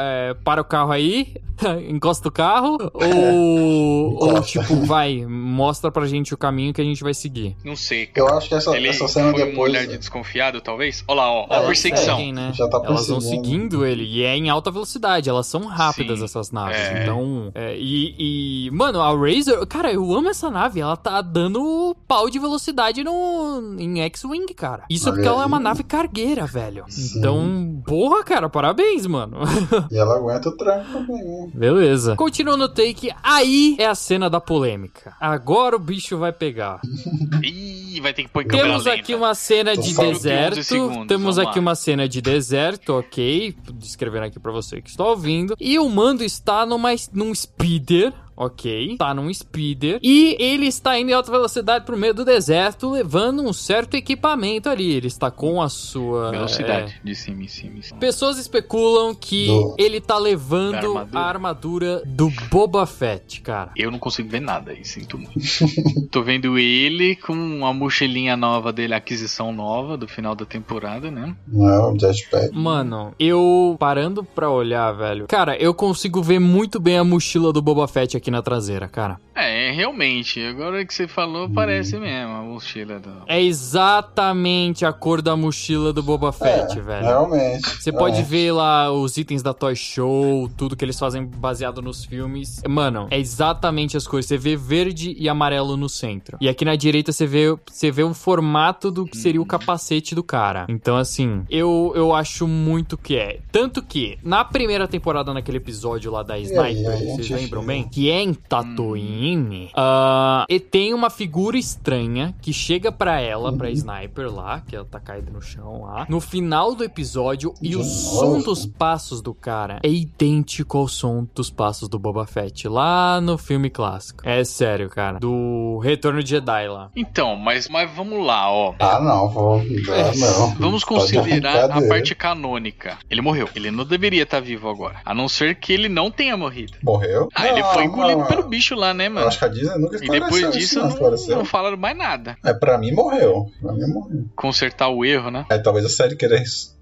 é, 0.00 0.34
para 0.42 0.60
o 0.60 0.64
carro 0.64 0.92
aí? 0.92 1.34
encosta 1.88 2.28
o 2.28 2.32
carro? 2.32 2.76
Ou, 2.92 4.16
ou, 4.20 4.42
tipo, 4.42 4.76
vai, 4.86 5.24
mostra 5.26 5.90
pra 5.90 6.06
gente 6.06 6.34
o 6.34 6.36
caminho 6.36 6.72
que 6.72 6.80
a 6.80 6.84
gente 6.84 7.02
vai 7.02 7.14
seguir? 7.14 7.56
Não 7.64 7.76
sei. 7.76 8.10
Eu 8.14 8.28
acho 8.28 8.48
que 8.48 8.54
essa, 8.54 8.76
ele 8.76 8.88
essa 8.88 9.08
cena 9.08 9.30
foi 9.30 9.44
depois. 9.44 9.56
Um 9.56 9.76
olhar 9.76 9.86
de 9.86 9.98
desconfiado, 9.98 10.60
talvez? 10.60 11.04
Olha 11.08 11.20
lá, 11.20 11.32
ó, 11.32 11.46
a 11.50 11.60
perseguição. 11.62 12.16
Seguem, 12.16 12.32
né? 12.32 12.52
Já 12.54 12.68
tá 12.68 12.82
elas 12.84 13.08
vão 13.08 13.20
seguindo 13.20 13.84
ele 13.84 14.04
e 14.04 14.22
é 14.22 14.36
em 14.36 14.48
alta 14.48 14.70
velocidade. 14.70 15.28
Elas 15.28 15.46
são 15.46 15.64
rápidas, 15.64 16.18
Sim. 16.18 16.24
essas 16.24 16.50
naves. 16.50 16.78
É. 16.78 17.02
Então. 17.02 17.50
É, 17.54 17.76
e, 17.76 18.66
e, 18.66 18.70
mano, 18.70 19.00
a 19.00 19.14
Razor. 19.16 19.66
Cara, 19.66 19.92
eu 19.92 20.05
amo 20.14 20.28
essa 20.28 20.50
nave. 20.50 20.80
Ela 20.80 20.96
tá 20.96 21.20
dando 21.22 21.96
pau 22.06 22.28
de 22.28 22.38
velocidade 22.38 23.02
no, 23.02 23.76
em 23.78 24.00
X-Wing, 24.02 24.52
cara. 24.54 24.84
Isso 24.90 25.12
porque 25.12 25.26
ela 25.26 25.42
é 25.42 25.46
uma 25.46 25.60
nave 25.60 25.82
cargueira, 25.82 26.46
velho. 26.46 26.84
Sim. 26.88 27.18
Então, 27.18 27.82
porra, 27.86 28.22
cara, 28.24 28.48
parabéns, 28.48 29.06
mano. 29.06 29.38
E 29.90 29.98
ela 29.98 30.16
aguenta 30.16 30.48
o 30.48 30.56
tranco 30.56 30.92
também? 30.92 31.50
Beleza. 31.54 32.16
Continuando 32.16 32.64
o 32.64 32.68
take, 32.68 33.10
aí 33.22 33.76
é 33.78 33.86
a 33.86 33.94
cena 33.94 34.28
da 34.28 34.40
polêmica. 34.40 35.14
Agora 35.20 35.76
o 35.76 35.78
bicho 35.78 36.18
vai 36.18 36.32
pegar. 36.32 36.80
Ih, 37.42 38.00
vai 38.00 38.12
ter 38.12 38.24
que 38.24 38.28
pôr 38.28 38.42
em 38.42 38.48
Temos 38.48 38.86
aqui 38.86 39.14
uma 39.14 39.34
cena 39.34 39.76
de 39.76 39.94
deserto. 39.94 40.62
Segundos, 40.62 41.06
Temos 41.06 41.38
aqui 41.38 41.58
lá. 41.58 41.62
uma 41.62 41.74
cena 41.74 42.08
de 42.08 42.20
deserto, 42.20 42.94
ok? 42.94 43.56
Descrevendo 43.74 44.24
aqui 44.26 44.38
pra 44.38 44.52
você 44.52 44.80
que 44.80 44.90
está 44.90 45.04
ouvindo. 45.04 45.56
E 45.60 45.78
o 45.78 45.88
mando 45.88 46.24
está 46.24 46.66
numa, 46.66 46.90
num 47.12 47.34
speeder 47.34 48.12
ok? 48.36 48.96
Tá 48.98 49.14
num 49.14 49.32
speeder 49.32 49.98
e 50.02 50.36
ele 50.38 50.66
está 50.66 50.98
indo 50.98 51.10
em 51.10 51.14
alta 51.14 51.30
velocidade 51.30 51.84
pro 51.84 51.96
meio 51.96 52.12
do 52.12 52.24
deserto, 52.24 52.90
levando 52.90 53.42
um 53.42 53.52
certo 53.52 53.94
equipamento 53.94 54.68
ali. 54.68 54.92
Ele 54.92 55.06
está 55.06 55.30
com 55.30 55.62
a 55.62 55.68
sua 55.68 56.30
velocidade 56.30 56.94
é... 57.02 57.06
de 57.06 57.14
cima 57.14 57.42
em 57.42 57.48
cima, 57.48 57.78
em 57.78 57.82
cima. 57.82 57.98
Pessoas 57.98 58.38
especulam 58.38 59.14
que 59.14 59.46
do... 59.46 59.74
ele 59.78 60.00
tá 60.00 60.18
levando 60.18 60.76
armadura. 60.76 61.18
a 61.18 61.26
armadura 61.26 62.02
do 62.04 62.30
Boba 62.50 62.86
Fett, 62.86 63.40
cara. 63.40 63.70
Eu 63.76 63.90
não 63.90 63.98
consigo 63.98 64.28
ver 64.28 64.40
nada 64.40 64.72
aí, 64.72 64.84
sinto 64.84 65.18
muito. 65.18 65.36
Tô 66.10 66.22
vendo 66.22 66.58
ele 66.58 67.16
com 67.16 67.32
uma 67.32 67.72
mochilinha 67.72 68.36
nova 68.36 68.72
dele, 68.72 68.94
aquisição 68.94 69.52
nova 69.52 69.96
do 69.96 70.06
final 70.06 70.34
da 70.34 70.44
temporada, 70.44 71.10
né? 71.10 71.34
Não, 71.46 71.98
jetpack. 71.98 72.54
Mano, 72.54 73.14
eu 73.18 73.76
parando 73.78 74.22
pra 74.22 74.50
olhar, 74.50 74.92
velho. 74.92 75.26
Cara, 75.26 75.56
eu 75.56 75.72
consigo 75.72 76.22
ver 76.22 76.38
muito 76.38 76.78
bem 76.78 76.98
a 76.98 77.04
mochila 77.04 77.52
do 77.52 77.62
Boba 77.62 77.88
Fett 77.88 78.16
aqui 78.16 78.25
aqui 78.26 78.30
na 78.32 78.42
traseira, 78.42 78.88
cara. 78.88 79.20
É, 79.36 79.70
realmente. 79.70 80.40
Agora 80.42 80.84
que 80.84 80.94
você 80.94 81.06
falou, 81.06 81.48
parece 81.50 81.98
mesmo 81.98 82.32
a 82.34 82.42
mochila 82.42 82.98
do. 82.98 83.10
É 83.26 83.40
exatamente 83.42 84.84
a 84.86 84.92
cor 84.92 85.20
da 85.20 85.36
mochila 85.36 85.92
do 85.92 86.02
Boba 86.02 86.32
Fett, 86.32 86.78
É, 86.78 86.82
velho. 86.82 87.04
Realmente. 87.06 87.68
Você 87.68 87.92
pode 87.92 88.20
É. 88.20 88.22
ver 88.22 88.52
lá 88.52 88.90
os 88.90 89.16
itens 89.18 89.42
da 89.42 89.52
Toy 89.52 89.76
Show, 89.76 90.48
tudo 90.56 90.74
que 90.74 90.84
eles 90.84 90.98
fazem 90.98 91.24
baseado 91.24 91.82
nos 91.82 92.04
filmes. 92.04 92.62
Mano, 92.66 93.08
é 93.10 93.18
exatamente 93.18 93.96
as 93.96 94.06
cores. 94.06 94.26
Você 94.26 94.38
vê 94.38 94.56
verde 94.56 95.14
e 95.18 95.28
amarelo 95.28 95.76
no 95.76 95.88
centro. 95.88 96.38
E 96.40 96.48
aqui 96.48 96.64
na 96.64 96.74
direita 96.74 97.12
você 97.12 97.26
vê, 97.26 97.54
você 97.70 97.90
vê 97.90 98.02
o 98.02 98.14
formato 98.14 98.90
do 98.90 99.04
que 99.04 99.16
seria 99.16 99.40
o 99.42 99.46
capacete 99.46 100.14
do 100.14 100.22
cara. 100.22 100.66
Então, 100.68 100.96
assim, 100.96 101.42
eu, 101.50 101.92
eu 101.94 102.14
acho 102.14 102.48
muito 102.48 102.96
que 102.96 103.16
é. 103.16 103.40
Tanto 103.52 103.82
que, 103.82 104.18
na 104.22 104.44
primeira 104.44 104.88
temporada, 104.88 105.34
naquele 105.34 105.58
episódio 105.58 106.10
lá 106.10 106.22
da 106.22 106.34
aí, 106.34 106.44
Sniper, 106.44 106.92
a 106.92 106.96
vocês 107.16 107.28
lembram 107.30 107.60
viu. 107.60 107.68
bem? 107.68 107.84
Que 107.88 108.10
é 108.10 108.22
em 108.22 108.32
Tatooine. 108.32 109.25
Ah, 109.74 110.44
e 110.48 110.60
tem 110.60 110.94
uma 110.94 111.10
figura 111.10 111.56
estranha 111.58 112.34
que 112.40 112.52
chega 112.52 112.90
pra 112.92 113.20
ela, 113.20 113.52
pra 113.52 113.70
Sniper 113.70 114.32
lá, 114.32 114.60
que 114.60 114.76
ela 114.76 114.84
tá 114.84 115.00
caída 115.00 115.30
no 115.30 115.40
chão 115.42 115.82
lá, 115.82 116.06
no 116.08 116.20
final 116.20 116.74
do 116.74 116.84
episódio, 116.84 117.52
e 117.62 117.76
o 117.76 117.82
som 117.84 118.40
dos 118.40 118.66
passos 118.66 119.20
do 119.20 119.34
cara 119.34 119.80
é 119.82 119.88
idêntico 119.88 120.78
ao 120.78 120.88
som 120.88 121.26
dos 121.34 121.50
passos 121.50 121.88
do 121.88 121.98
Boba 121.98 122.26
Fett 122.26 122.68
lá 122.68 123.20
no 123.20 123.36
filme 123.38 123.70
clássico. 123.70 124.26
É 124.28 124.44
sério, 124.44 124.88
cara. 124.88 125.18
Do 125.18 125.78
Retorno 125.82 126.22
de 126.22 126.30
Jedi 126.30 126.68
lá. 126.68 126.90
Então, 126.94 127.36
mas, 127.36 127.68
mas 127.68 127.90
vamos 127.94 128.24
lá, 128.24 128.50
ó. 128.50 128.74
Ah, 128.78 129.00
não, 129.00 129.28
vou. 129.28 129.56
Ah, 129.58 130.12
não. 130.16 130.54
Vamos 130.56 130.82
Tá 130.82 130.94
de 130.94 131.00
considerar 131.00 131.70
a 131.70 131.88
parte 131.88 132.14
canônica. 132.14 132.98
Ele 133.10 133.20
morreu. 133.20 133.48
Ele 133.54 133.70
não 133.70 133.84
deveria 133.84 134.22
estar 134.22 134.40
vivo 134.40 134.68
agora. 134.68 135.00
A 135.04 135.14
não 135.14 135.28
ser 135.28 135.54
que 135.56 135.72
ele 135.72 135.88
não 135.88 136.10
tenha 136.10 136.36
morrido. 136.36 136.74
Morreu? 136.82 137.28
Ah, 137.34 137.48
ele 137.48 137.62
Não, 137.62 137.72
foi 137.72 137.84
engolido 137.84 138.20
não. 138.20 138.26
pelo 138.26 138.42
bicho 138.44 138.74
lá, 138.74 138.92
né, 138.92 139.08
mano? 139.16 139.28
acho 139.28 139.38
que 139.38 139.44
a 139.44 139.48
Disney 139.48 139.78
nunca 139.78 139.96
E 139.96 140.08
depois 140.08 140.42
isso, 140.42 140.52
disso 140.52 140.78
não, 140.78 141.38
não, 141.38 141.44
falaram 141.44 141.76
mais 141.76 141.96
nada. 141.96 142.36
É, 142.44 142.52
pra 142.52 142.78
mim 142.78 142.92
morreu. 142.92 143.50
Pra 143.60 143.72
mim 143.72 143.86
morreu. 143.86 144.24
Consertar 144.34 144.88
o 144.88 145.04
erro, 145.04 145.30
né? 145.30 145.46
Aí 145.50 145.58
talvez 145.58 145.84
a 145.84 145.88
série 145.88 146.16
queira 146.16 146.38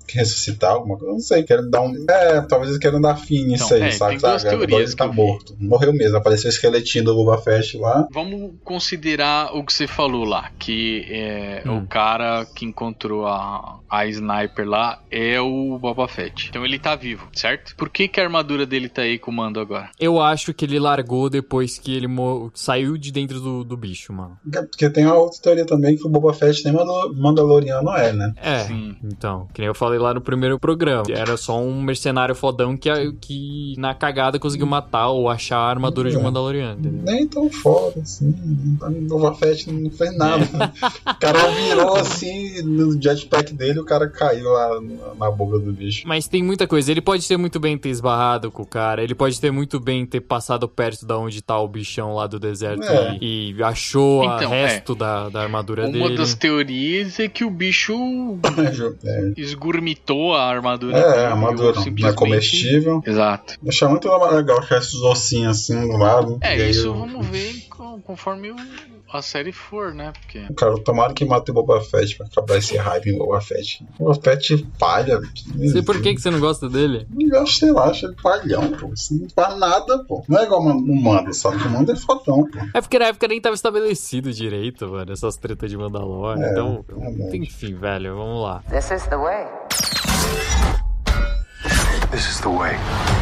ressuscitar 0.08 0.72
alguma 0.72 0.96
coisa. 0.96 1.12
Não 1.12 1.20
sei, 1.20 1.42
querendo 1.42 1.70
dar 1.70 1.80
um. 1.82 1.94
É, 2.08 2.40
talvez 2.42 2.70
eles 2.70 2.80
queiram 2.80 3.00
dar 3.00 3.16
fim 3.16 3.44
nisso 3.44 3.64
Então, 3.66 3.76
aí, 3.78 3.82
é, 3.84 3.90
sabe? 3.92 4.10
tem 4.12 4.20
duas 4.20 4.42
sabe? 4.42 4.56
Teorias 4.56 4.90
ele 4.90 4.96
tá 4.96 5.06
morto. 5.08 5.56
Morreu 5.58 5.92
mesmo. 5.92 6.16
Apareceu 6.16 6.48
o 6.48 6.52
esqueletinho 6.52 7.04
do 7.04 7.14
Boba 7.14 7.38
Fett 7.38 7.76
lá. 7.78 8.06
Vamos 8.12 8.52
considerar 8.62 9.54
o 9.56 9.64
que 9.64 9.72
você 9.72 9.86
falou 9.86 10.24
lá, 10.24 10.50
que 10.58 11.04
é, 11.08 11.62
Hum. 11.66 11.78
o 11.78 11.86
cara 11.86 12.44
que 12.54 12.64
encontrou 12.64 13.26
a, 13.26 13.78
a 13.90 14.06
sniper 14.06 14.68
lá 14.68 15.00
é 15.10 15.40
o 15.40 15.78
Boba 15.78 16.06
Fett. 16.08 16.48
Então 16.48 16.64
ele 16.64 16.78
tá 16.78 16.94
vivo, 16.94 17.28
certo? 17.32 17.74
Por 17.76 17.88
que, 17.88 18.06
que 18.08 18.20
a 18.20 18.24
armadura 18.24 18.66
dele 18.66 18.88
tá 18.88 19.02
aí 19.02 19.18
com 19.18 19.30
o 19.30 19.34
mando 19.34 19.58
agora? 19.60 19.90
Eu 19.98 20.20
acho 20.20 20.52
que 20.52 20.64
ele 20.64 20.78
largou 20.78 21.30
depois 21.30 21.78
que 21.78 21.94
ele 21.94 22.06
mo- 22.06 22.50
saiu 22.54 22.96
de 22.98 23.10
dentro 23.10 23.40
do, 23.40 23.64
do 23.64 23.76
bicho, 23.76 24.12
mano. 24.12 24.36
Porque 24.70 24.88
tem 24.90 25.06
uma 25.06 25.14
outra 25.14 25.40
teoria 25.40 25.64
também 25.66 25.96
que 25.96 26.06
o 26.06 26.10
Boba 26.10 26.32
Fett 26.34 26.64
nem 26.64 26.72
Mandal- 26.74 27.14
Mandaloriano 27.14 27.90
é, 27.92 28.12
né? 28.12 28.32
É. 28.36 28.58
Sim. 28.60 28.96
Então, 29.04 29.48
que 29.54 29.60
nem 29.60 29.68
eu 29.68 29.74
falei 29.74 29.93
lá 29.98 30.14
no 30.14 30.20
primeiro 30.20 30.58
programa. 30.58 31.04
Era 31.10 31.36
só 31.36 31.60
um 31.60 31.80
mercenário 31.82 32.34
fodão 32.34 32.76
que, 32.76 32.88
que 33.20 33.74
na 33.78 33.94
cagada 33.94 34.38
conseguiu 34.38 34.66
matar 34.66 35.08
ou 35.08 35.28
achar 35.28 35.58
a 35.58 35.68
armadura 35.70 36.10
de 36.10 36.16
um 36.16 36.20
É. 36.20 36.22
Mandaloriano, 36.24 36.80
entendeu? 36.80 37.02
Nem 37.04 37.26
tão 37.28 37.50
foda, 37.50 38.00
assim. 38.00 38.34
O 38.82 38.90
Boba 39.08 39.34
Fett 39.34 39.70
não 39.70 39.90
fez 39.90 40.16
nada. 40.16 40.44
o 41.06 41.14
cara 41.20 41.48
virou 41.50 41.96
assim 41.96 42.62
no 42.62 43.00
jetpack 43.00 43.52
dele 43.52 43.80
o 43.80 43.84
cara 43.84 44.08
caiu 44.08 44.50
lá 44.50 44.80
na- 45.18 45.30
boca 45.30 45.58
do 45.58 45.72
bicho. 45.72 46.06
Mas 46.06 46.26
tem 46.28 46.42
muita 46.42 46.66
coisa. 46.66 46.90
Ele 46.90 47.00
pode 47.00 47.26
ter 47.26 47.36
muito 47.36 47.58
bem 47.58 47.76
ter 47.76 47.88
esbarrado 47.88 48.50
com 48.50 48.62
o 48.62 48.66
cara. 48.66 49.02
Ele 49.02 49.14
pode 49.14 49.40
ter 49.40 49.50
muito 49.50 49.80
bem 49.80 50.06
ter 50.06 50.20
passado 50.20 50.68
perto 50.68 51.04
da 51.06 51.18
onde 51.18 51.42
tá 51.42 51.58
o 51.60 51.66
bichão 51.68 52.14
lá 52.14 52.26
do 52.26 52.38
deserto 52.38 52.82
É. 52.84 53.18
e, 53.20 53.52
e 53.52 53.62
achou 53.62 54.20
o 54.22 54.24
Então, 54.36 54.50
resto 54.50 54.94
da, 54.94 55.28
da 55.28 55.42
armadura 55.42 55.82
Uma 55.86 55.92
dele. 55.92 56.16
das 56.16 56.34
teorias 56.34 57.18
é 57.18 57.28
que 57.28 57.44
o 57.44 57.50
bicho 57.50 57.94
É, 59.04 59.32
esgurmitou 59.92 60.34
a 60.34 60.44
armadura. 60.46 60.96
é 60.98 61.26
a 61.26 61.30
armadura 61.30 61.72
não 61.72 61.80
é 61.80 61.84
simplesmente- 61.84 62.16
comestível. 62.18 63.02
Exato. 63.06 63.54
Achei 63.66 63.88
muito 63.88 64.08
legal 64.08 64.58
achar 64.58 64.78
esses 64.78 64.94
ossinhos 64.94 65.58
assim 65.58 65.88
do 65.88 65.96
lado. 65.96 66.38
É, 66.40 66.68
isso 66.68 66.86
eu- 66.88 66.94
vamos 66.94 67.26
ver 67.26 67.66
conforme 68.04 68.50
o- 68.50 68.56
a 69.12 69.22
série 69.22 69.52
for, 69.52 69.94
né? 69.94 70.12
Porque. 70.12 70.52
Cara, 70.54 70.76
tomara 70.82 71.12
que 71.14 71.24
mate 71.24 71.50
o 71.50 71.54
Boba 71.54 71.80
Fett 71.80 72.16
pra 72.16 72.26
acabar 72.26 72.58
esse 72.58 72.76
hype 72.76 73.10
em 73.10 73.16
Boba 73.18 73.40
Fett. 73.40 73.84
Boba 73.98 74.14
Fett 74.20 74.66
palha. 74.78 75.20
Sei 75.70 75.82
por 75.82 76.00
que, 76.02 76.14
que 76.14 76.20
você 76.20 76.30
não 76.30 76.40
gosta 76.40 76.68
dele. 76.68 77.06
Eu 77.32 77.46
sei 77.46 77.70
lá, 77.70 77.84
acho 77.90 78.06
ele 78.06 78.16
palhão, 78.20 78.72
pô. 78.72 78.92
Isso 78.92 79.14
não 79.16 79.28
faz 79.30 79.56
nada, 79.58 80.02
pô. 80.04 80.24
Não 80.28 80.40
é 80.40 80.44
igual 80.44 80.60
o 80.62 80.96
Mando, 81.02 81.32
sabe? 81.32 81.56
O 81.62 81.70
Mando 81.70 81.92
é 81.92 81.96
fodão, 81.96 82.44
pô. 82.50 82.58
É 82.74 82.80
porque 82.80 82.98
na 82.98 83.06
época 83.06 83.28
nem 83.28 83.40
tava 83.40 83.54
estabelecido 83.54 84.32
direito, 84.32 84.88
mano, 84.88 85.12
essas 85.12 85.36
tretas 85.36 85.70
de 85.70 85.76
Mandalorian. 85.76 86.44
É, 86.44 86.50
então, 86.50 86.84
verdade. 86.88 87.36
enfim, 87.38 87.74
velho, 87.74 88.16
vamos 88.16 88.42
lá. 88.42 88.64
This 88.68 88.90
is 88.90 89.06
the 89.06 89.16
way. 89.16 89.46
This 92.14 92.28
is 92.28 92.40
the 92.42 92.48
way. 92.48 93.13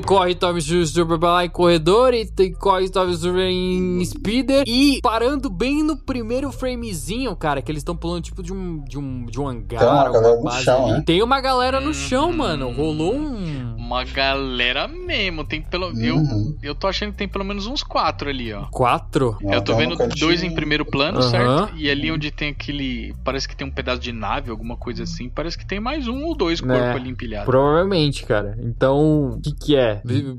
Tu 0.00 0.06
corre 0.06 0.34
Tommy 0.34 0.60
Super 0.60 1.18
lá 1.20 1.44
em 1.44 1.48
corredor 1.48 2.12
e 2.14 2.26
tu 2.26 2.50
corre 2.58 2.88
Tommy 2.88 3.14
Super 3.16 3.46
em 3.48 4.04
speeder 4.04 4.64
e 4.66 5.00
parando 5.02 5.48
bem 5.50 5.82
no 5.82 5.96
primeiro 5.96 6.50
framezinho, 6.52 7.34
cara, 7.36 7.62
que 7.62 7.70
eles 7.70 7.80
estão 7.80 7.96
pulando 7.96 8.22
tipo 8.22 8.42
de 8.42 8.52
um, 8.52 8.82
de 8.84 8.98
um, 8.98 9.26
de 9.26 9.40
um 9.40 9.48
hangar, 9.48 9.78
Tem 9.80 9.88
uma 9.88 10.10
galera 10.10 10.36
no 10.36 10.42
base 10.44 10.64
chão, 10.64 10.88
né? 10.88 11.02
Tem 11.06 11.22
uma 11.22 11.40
galera 11.40 11.80
no 11.80 11.94
chão, 11.94 12.30
Uhum. 12.30 12.36
mano. 12.36 12.70
Rolou 12.72 13.14
um. 13.14 13.76
Uma 13.76 14.02
galera 14.04 14.88
mesmo. 14.88 15.44
Tem 15.44 15.62
pelo. 15.62 15.88
Uhum. 15.88 16.56
Eu, 16.60 16.70
eu 16.70 16.74
tô 16.74 16.88
achando 16.88 17.12
que 17.12 17.18
tem 17.18 17.28
pelo 17.28 17.44
menos 17.44 17.66
uns 17.66 17.82
quatro 17.84 18.28
ali, 18.28 18.52
ó. 18.52 18.64
Quatro. 18.70 19.36
Não, 19.40 19.52
eu 19.54 19.62
tô 19.62 19.74
um 19.74 19.76
vendo 19.76 19.96
dois 20.18 20.42
em 20.42 20.52
primeiro 20.52 20.84
plano, 20.84 21.18
Aham. 21.20 21.30
certo? 21.30 21.76
E 21.76 21.88
ali 21.88 22.10
onde 22.10 22.30
tem 22.32 22.48
aquele. 22.50 23.14
Parece 23.24 23.48
que 23.48 23.54
tem 23.56 23.66
um 23.66 23.70
pedaço 23.70 24.00
de 24.00 24.12
nave, 24.12 24.50
alguma 24.50 24.76
coisa 24.76 25.04
assim. 25.04 25.28
Parece 25.28 25.56
que 25.56 25.64
tem 25.66 25.78
mais 25.78 26.08
um 26.08 26.24
ou 26.24 26.34
dois 26.36 26.60
corpos 26.60 26.76
É, 26.78 26.92
ali 26.92 27.10
empilhados. 27.10 27.46
Provavelmente, 27.46 28.24
cara. 28.24 28.58
Então, 28.60 29.34
o 29.36 29.40
que 29.40 29.54
que 29.54 29.76
é? 29.76 29.85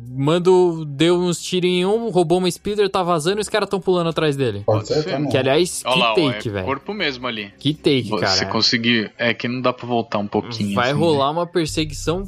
Mando 0.09 0.85
deu 0.85 1.17
uns 1.19 1.41
tiros 1.41 1.69
em 1.69 1.85
um, 1.85 2.09
roubou 2.09 2.37
uma 2.37 2.49
speeder, 2.49 2.89
tá 2.89 3.03
vazando 3.03 3.39
e 3.39 3.41
os 3.41 3.49
caras 3.49 3.69
tão 3.69 3.79
pulando 3.79 4.09
atrás 4.09 4.35
dele. 4.35 4.63
Pode 4.65 4.87
ser 4.87 5.03
também. 5.03 5.29
Que 5.29 5.37
aliás, 5.37 5.81
Olha 5.85 5.97
lá, 5.97 6.13
que 6.13 6.21
ó, 6.21 6.31
take, 6.31 6.49
é 6.49 6.51
velho. 6.51 6.65
corpo 6.65 6.93
mesmo 6.93 7.27
ali. 7.27 7.51
Que 7.57 7.73
take, 7.73 8.09
Você 8.09 8.25
cara. 8.25 8.45
conseguir. 8.47 9.11
É 9.17 9.33
que 9.33 9.47
não 9.47 9.61
dá 9.61 9.71
pra 9.73 9.87
voltar 9.87 10.17
um 10.19 10.27
pouquinho. 10.27 10.75
Vai 10.75 10.91
assim, 10.91 10.99
rolar 10.99 11.27
né? 11.33 11.39
uma 11.39 11.47
perseguição 11.47 12.25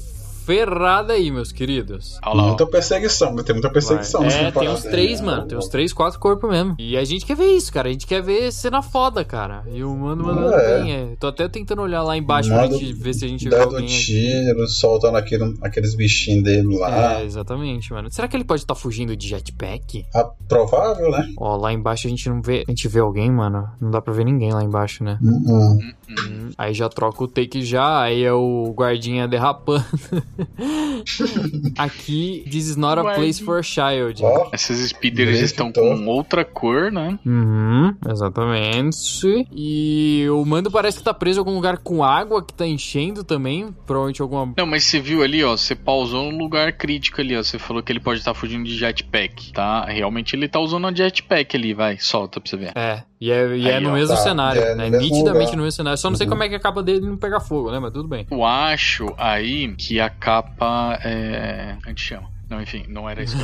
ferrada 0.54 1.14
aí, 1.14 1.30
meus 1.30 1.52
queridos. 1.52 2.18
Olha 2.26 2.34
lá, 2.36 2.44
ó. 2.44 2.48
Muita 2.48 2.66
perseguição, 2.66 3.36
tem 3.36 3.54
muita 3.54 3.70
perseguição. 3.72 4.24
É, 4.26 4.50
tem 4.52 4.68
uns 4.68 4.84
aí, 4.84 4.92
três, 4.92 5.20
né? 5.22 5.26
mano. 5.28 5.48
Tem 5.48 5.58
uns 5.58 5.68
três, 5.68 5.94
quatro 5.94 6.20
corpos 6.20 6.50
mesmo. 6.50 6.76
E 6.80 6.98
a 6.98 7.04
gente 7.06 7.24
quer 7.26 7.36
ver 7.36 7.52
isso, 7.56 7.72
cara. 7.72 7.88
A 7.88 7.92
gente 7.92 8.08
quer 8.08 8.22
ver 8.24 8.52
cena 8.52 8.82
foda, 8.82 9.24
cara. 9.24 9.64
E 9.72 9.84
o 9.84 9.96
mano 9.96 10.24
mandando 10.24 10.54
É. 10.56 10.82
bem. 10.82 10.92
É. 10.94 11.16
Tô 11.20 11.28
até 11.28 11.48
tentando 11.48 11.84
olhar 11.84 12.02
lá 12.02 12.18
embaixo 12.18 12.50
pra 12.50 12.64
Manda 12.64 12.78
gente 12.78 12.94
ver 12.94 13.14
se 13.14 13.26
a 13.26 13.28
gente 13.28 13.48
vê 13.48 13.60
alguém. 13.60 13.86
aqui. 13.86 13.88
tiro, 14.06 14.68
soltando 14.68 15.18
aquele, 15.18 15.56
aqueles 15.62 15.96
bichinhos 15.96 16.44
dele 16.44 16.78
lá. 16.80 17.20
É, 17.20 17.26
exatamente, 17.26 17.94
mano. 17.94 18.12
Será 18.12 18.28
que 18.28 18.36
ele 18.36 18.44
pode 18.44 18.62
estar 18.62 18.74
fugindo 18.76 19.16
de 19.16 19.28
jetpack? 19.28 20.06
Ah, 20.16 20.30
provável, 20.48 21.12
né? 21.12 21.32
Ó, 21.38 21.56
lá 21.58 21.72
embaixo 21.72 22.08
a 22.08 22.10
gente 22.10 22.28
não 22.28 22.42
vê. 22.42 22.64
A 22.68 22.72
gente 22.72 22.88
vê 22.88 23.00
alguém, 23.00 23.30
mano. 23.32 23.70
Não 23.80 23.92
dá 23.92 24.02
pra 24.02 24.14
ver 24.14 24.26
ninguém 24.26 24.52
lá 24.52 24.64
embaixo, 24.64 25.04
né? 25.04 25.20
Uhum. 25.22 25.78
Hum, 26.10 26.50
Aí 26.58 26.74
já 26.74 26.90
troca 26.90 27.24
o 27.24 27.28
take 27.28 27.62
já, 27.64 28.02
aí 28.02 28.24
é 28.24 28.34
o 28.34 28.74
guardinha 28.76 29.28
derrapando. 29.28 29.86
Aqui, 31.78 32.44
this 32.50 32.68
is 32.68 32.76
not 32.76 33.00
a 33.00 33.14
place 33.16 33.40
for 33.44 33.60
a 33.60 33.64
child. 33.64 34.24
Ó, 34.24 34.50
Essas 34.52 34.78
speeders 34.90 35.40
estão 35.40 35.72
todo. 35.72 35.98
com 35.98 36.06
outra 36.08 36.44
cor, 36.46 36.92
né? 36.92 37.18
Uhum, 37.26 37.96
exatamente. 38.10 39.48
E 39.54 40.28
o 40.30 40.44
mando 40.46 40.72
parece 40.72 40.98
que 40.98 41.04
tá 41.04 41.14
preso 41.14 41.40
em 41.40 41.42
algum 41.42 41.54
lugar 41.56 41.78
com 41.78 42.04
água 42.04 42.44
que 42.44 42.54
tá 42.54 42.66
enchendo 42.66 43.24
também. 43.24 43.74
Provavelmente 43.86 44.22
alguma. 44.22 44.54
Não, 44.58 44.66
mas 44.66 44.86
você 44.86 45.00
viu 45.00 45.24
ali, 45.24 45.44
ó, 45.44 45.56
você 45.56 45.76
pausou 45.76 46.24
um 46.26 46.38
lugar 46.38 46.74
crítico 46.74 47.22
ali, 47.22 47.36
ó. 47.36 47.44
Você 47.44 47.58
falou 47.60 47.82
que 47.82 47.92
ele 47.92 48.00
pode 48.00 48.20
estar 48.20 48.34
fugindo 48.34 48.66
de 48.66 48.78
jetpack, 48.78 49.52
tá? 49.54 49.86
Realmente 49.86 50.36
ele 50.36 50.48
tá 50.48 50.60
usando 50.60 50.88
a 50.88 50.94
jetpack 50.94 51.56
ali, 51.56 51.74
vai, 51.74 51.98
solta 52.00 52.40
pra 52.40 52.50
você 52.50 52.58
ver. 52.58 52.72
É, 52.76 53.04
e 53.20 53.32
é, 53.32 53.58
e 53.58 53.68
é 53.68 53.76
Aí, 53.78 53.84
no 53.84 53.90
ó. 53.90 53.94
mesmo 53.94 54.16
Tá, 54.16 54.22
cenário, 54.22 54.62
é 54.62 54.72
no 54.72 54.78
né? 54.78 54.90
mesmo 54.90 55.02
Nitidamente 55.04 55.42
lugar. 55.46 55.58
no 55.58 55.64
mesmo 55.64 55.72
cenário. 55.76 55.98
Só 55.98 56.10
não 56.10 56.18
sei 56.18 56.26
Uhum. 56.26 56.32
como 56.32 56.44
é 56.44 56.50
que 56.50 56.56
a 56.56 56.60
capa 56.60 56.82
dele 56.82 57.02
não 57.02 57.18
pega 57.18 57.40
fogo, 57.40 57.72
né? 57.72 57.80
Mas 57.80 57.92
tudo 57.92 58.08
bem. 58.08 58.26
Eu 58.32 58.46
acho 58.46 59.14
aí 59.18 59.76
que 59.76 60.00
a 60.00 60.10
capa 60.10 60.98
é. 61.04 61.76
A 61.86 61.90
gente 61.90 62.02
chama. 62.02 62.30
Não, 62.50 62.62
enfim, 62.62 62.84
não 62.88 63.08
era 63.10 63.22
isso 63.24 63.36
que 63.38 63.44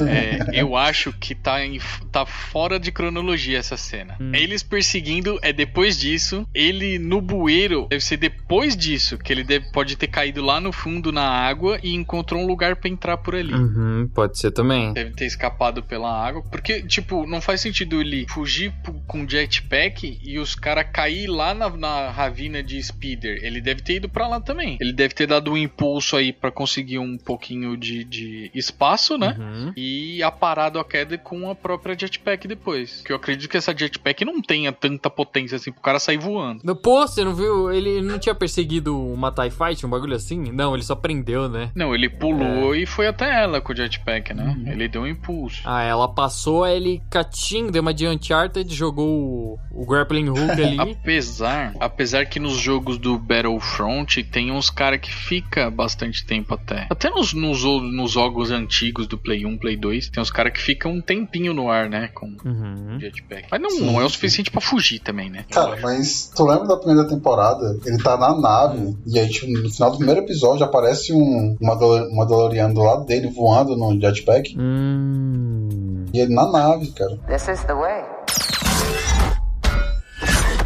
eu. 0.00 0.06
É, 0.06 0.60
eu 0.60 0.76
acho 0.76 1.12
que 1.12 1.34
tá, 1.34 1.64
em- 1.64 1.80
tá 2.12 2.26
fora 2.26 2.78
de 2.78 2.92
cronologia 2.92 3.58
essa 3.58 3.76
cena. 3.76 4.16
Hum. 4.20 4.32
Eles 4.34 4.62
perseguindo 4.62 5.38
é 5.42 5.52
depois 5.52 5.98
disso. 5.98 6.46
Ele 6.54 6.98
no 6.98 7.20
bueiro 7.20 7.86
deve 7.88 8.04
ser 8.04 8.16
depois 8.18 8.76
disso. 8.76 9.16
Que 9.18 9.32
ele 9.32 9.42
deve- 9.42 9.70
pode 9.72 9.96
ter 9.96 10.06
caído 10.08 10.42
lá 10.42 10.60
no 10.60 10.72
fundo 10.72 11.10
na 11.10 11.22
água 11.28 11.78
e 11.82 11.94
encontrou 11.94 12.42
um 12.42 12.46
lugar 12.46 12.76
pra 12.76 12.90
entrar 12.90 13.16
por 13.16 13.34
ali. 13.34 13.54
Uhum, 13.54 14.10
pode 14.14 14.38
ser 14.38 14.50
também. 14.50 14.92
Deve 14.92 15.12
ter 15.12 15.24
escapado 15.26 15.82
pela 15.82 16.10
água. 16.12 16.42
Porque, 16.50 16.82
tipo, 16.82 17.26
não 17.26 17.40
faz 17.40 17.60
sentido 17.62 18.00
ele 18.00 18.26
fugir 18.28 18.72
com 19.06 19.26
jetpack 19.28 20.18
e 20.22 20.38
os 20.38 20.54
caras 20.54 20.86
cair 20.92 21.26
lá 21.26 21.54
na, 21.54 21.70
na 21.70 22.10
ravina 22.10 22.62
de 22.62 22.82
speeder. 22.82 23.40
Ele 23.42 23.60
deve 23.60 23.80
ter 23.82 23.94
ido 23.96 24.08
pra 24.08 24.28
lá 24.28 24.40
também. 24.40 24.76
Ele 24.80 24.92
deve 24.92 25.14
ter 25.14 25.26
dado 25.26 25.50
um 25.52 25.56
impulso 25.56 26.16
aí 26.16 26.32
pra 26.32 26.50
conseguir 26.50 26.98
um 26.98 27.16
pouquinho 27.16 27.76
de, 27.76 28.04
de 28.04 28.25
de 28.26 28.50
espaço, 28.54 29.16
né? 29.16 29.36
Uhum. 29.38 29.72
E 29.76 30.22
aparado 30.22 30.78
a 30.78 30.84
queda 30.84 31.16
com 31.16 31.50
a 31.50 31.54
própria 31.54 31.96
jetpack 31.98 32.46
depois. 32.48 33.02
Que 33.02 33.12
eu 33.12 33.16
acredito 33.16 33.48
que 33.48 33.56
essa 33.56 33.76
jetpack 33.76 34.24
não 34.24 34.40
tenha 34.40 34.72
tanta 34.72 35.08
potência 35.08 35.56
assim 35.56 35.72
pro 35.72 35.80
cara 35.80 35.98
sair 35.98 36.18
voando. 36.18 36.74
Pô, 36.76 37.06
você 37.06 37.24
não 37.24 37.34
viu? 37.34 37.72
Ele 37.72 38.00
não 38.02 38.18
tinha 38.18 38.34
perseguido 38.34 38.98
uma 38.98 39.32
TIE 39.32 39.50
Fight, 39.50 39.84
um 39.84 39.90
bagulho 39.90 40.16
assim? 40.16 40.50
Não, 40.52 40.74
ele 40.74 40.82
só 40.82 40.94
prendeu, 40.94 41.48
né? 41.48 41.70
Não, 41.74 41.94
ele 41.94 42.08
pulou 42.08 42.74
e 42.74 42.86
foi 42.86 43.06
até 43.06 43.42
ela 43.42 43.60
com 43.60 43.72
o 43.72 43.76
jetpack, 43.76 44.34
né? 44.34 44.56
Ele 44.66 44.88
deu 44.88 45.02
um 45.02 45.06
impulso. 45.06 45.62
Ah, 45.64 45.82
ela 45.82 46.08
passou, 46.08 46.66
ele 46.66 47.02
catinho, 47.10 47.70
deu 47.70 47.82
uma 47.82 47.94
de 47.94 48.06
Uncharted, 48.06 48.72
jogou 48.74 49.08
o, 49.08 49.58
o 49.70 49.86
grappling 49.86 50.28
hook 50.28 50.52
ali. 50.62 50.92
Apesar, 50.92 51.74
apesar 51.80 52.26
que 52.26 52.40
nos 52.40 52.56
jogos 52.56 52.98
do 52.98 53.18
Battlefront 53.18 54.22
tem 54.24 54.50
uns 54.50 54.70
cara 54.70 54.98
que 54.98 55.12
fica 55.12 55.70
bastante 55.70 56.24
tempo 56.24 56.54
até. 56.54 56.86
Até 56.90 57.10
nos, 57.10 57.32
nos, 57.32 57.62
nos 57.62 58.15
jogos 58.16 58.50
antigos 58.50 59.06
do 59.06 59.18
Play 59.18 59.44
1, 59.44 59.58
Play 59.58 59.76
2, 59.76 60.08
tem 60.08 60.22
uns 60.22 60.30
cara 60.30 60.50
que 60.50 60.58
ficam 60.60 60.92
um 60.92 61.00
tempinho 61.02 61.52
no 61.52 61.70
ar, 61.70 61.86
né? 61.90 62.08
Com 62.14 62.34
Uhum. 62.44 62.98
jetpack. 62.98 63.46
Mas 63.50 63.60
não, 63.60 63.68
Sim. 63.68 63.84
não 63.92 64.00
é 64.00 64.04
o 64.04 64.08
suficiente 64.08 64.50
pra 64.50 64.60
fugir 64.62 65.00
também, 65.00 65.28
né? 65.28 65.44
Cara, 65.50 65.78
mas 65.82 66.32
tu 66.34 66.46
lembra 66.46 66.66
da 66.66 66.76
primeira 66.78 67.06
temporada? 67.06 67.78
Ele 67.84 67.98
tá 68.02 68.16
na 68.16 68.34
nave, 68.40 68.96
e 69.06 69.18
aí, 69.18 69.28
tipo, 69.28 69.46
no 69.52 69.68
final 69.70 69.90
do 69.90 69.98
primeiro 69.98 70.22
episódio 70.22 70.64
aparece 70.64 71.12
um 71.12 71.56
Mandalor- 71.60 72.08
Mandaloriano 72.14 72.72
do 72.72 72.80
lado 72.82 73.04
dele 73.04 73.28
voando 73.28 73.76
no 73.76 74.00
jetpack. 74.00 74.56
Hum. 74.58 76.06
E 76.14 76.18
ele 76.18 76.34
na 76.34 76.50
nave, 76.50 76.90
cara. 76.92 77.18
This 77.28 77.48
is 77.48 77.62
the 77.64 77.74
way. 77.74 78.02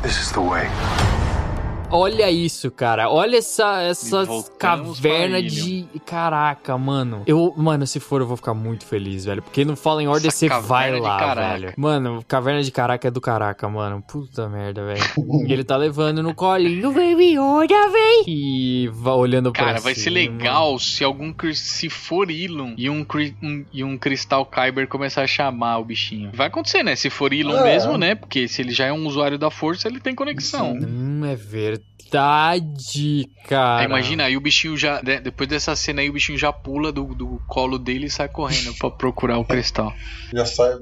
This 0.02 0.16
is 0.20 0.30
the 0.32 0.40
way. 0.40 0.66
Olha 1.92 2.30
isso, 2.30 2.70
cara. 2.70 3.10
Olha 3.10 3.38
essa, 3.38 3.82
essa 3.82 4.24
caverna 4.58 5.42
de. 5.42 5.84
Caraca, 6.06 6.78
mano. 6.78 7.22
Eu, 7.26 7.52
mano, 7.56 7.84
se 7.84 7.98
for, 7.98 8.20
eu 8.20 8.26
vou 8.28 8.36
ficar 8.36 8.54
muito 8.54 8.84
feliz, 8.86 9.24
velho. 9.24 9.42
Porque 9.42 9.64
no 9.64 9.74
Fallen 9.74 10.06
Order 10.06 10.28
Essa 10.28 10.38
você 10.38 10.48
vai 10.60 10.98
lá, 11.00 11.18
caraca. 11.18 11.48
velho. 11.58 11.72
Mano, 11.76 12.24
caverna 12.28 12.62
de 12.62 12.70
caraca 12.70 13.08
é 13.08 13.10
do 13.10 13.20
caraca, 13.20 13.68
mano. 13.68 14.00
Puta 14.06 14.48
merda, 14.48 14.84
velho. 14.86 15.02
e 15.48 15.52
ele 15.52 15.64
tá 15.64 15.76
levando 15.76 16.22
no 16.22 16.32
colinho, 16.32 16.92
baby, 16.92 17.36
olha, 17.38 17.88
véi. 17.90 18.24
E 18.28 18.88
vai 18.92 19.14
olhando 19.14 19.50
pra 19.52 19.64
Cara, 19.64 19.80
vai 19.80 19.94
ser 19.94 20.02
cima. 20.02 20.14
legal 20.14 20.78
se 20.78 21.02
algum 21.02 21.32
cri- 21.32 21.56
se 21.56 21.88
for 21.90 22.30
Elon 22.30 22.74
e 22.78 22.88
um, 22.88 23.04
um- 23.42 23.64
e 23.72 23.82
um 23.82 23.98
Cristal 23.98 24.46
Kyber 24.46 24.86
começar 24.86 25.22
a 25.22 25.26
chamar 25.26 25.78
o 25.78 25.84
bichinho. 25.84 26.30
Vai 26.34 26.46
acontecer, 26.46 26.84
né? 26.84 26.94
Se 26.94 27.10
for 27.10 27.32
Elon 27.32 27.58
É. 27.58 27.64
mesmo, 27.64 27.98
né? 27.98 28.14
Porque 28.14 28.46
se 28.46 28.62
ele 28.62 28.70
já 28.72 28.86
é 28.86 28.92
um 28.92 29.06
usuário 29.08 29.36
da 29.38 29.50
força, 29.50 29.88
ele 29.88 29.98
tem 29.98 30.14
conexão. 30.14 30.74
Hum, 30.80 31.22
é 31.24 31.34
verdade, 31.34 31.79
cara. 33.48 33.80
Aí 33.80 33.84
imagina, 33.86 34.24
aí 34.24 34.36
o 34.36 34.40
bichinho 34.40 34.76
já. 34.76 35.00
de- 35.00 35.20
Depois 35.20 35.48
dessa 35.48 35.74
cena 35.76 36.00
aí, 36.02 36.10
o 36.10 36.12
bichinho 36.12 36.38
já 36.38 36.52
pula 36.52 36.90
do, 36.92 37.04
do 37.14 37.40
colo 37.46 37.78
dele 37.78 38.06
e 38.06 38.10
sai 38.10 38.28
correndo 38.28 38.74
pra 38.74 38.90
procurar 38.90 39.38
o 39.38 39.44
cristal. 39.44 39.92
Já 40.32 40.46
sai. 40.46 40.74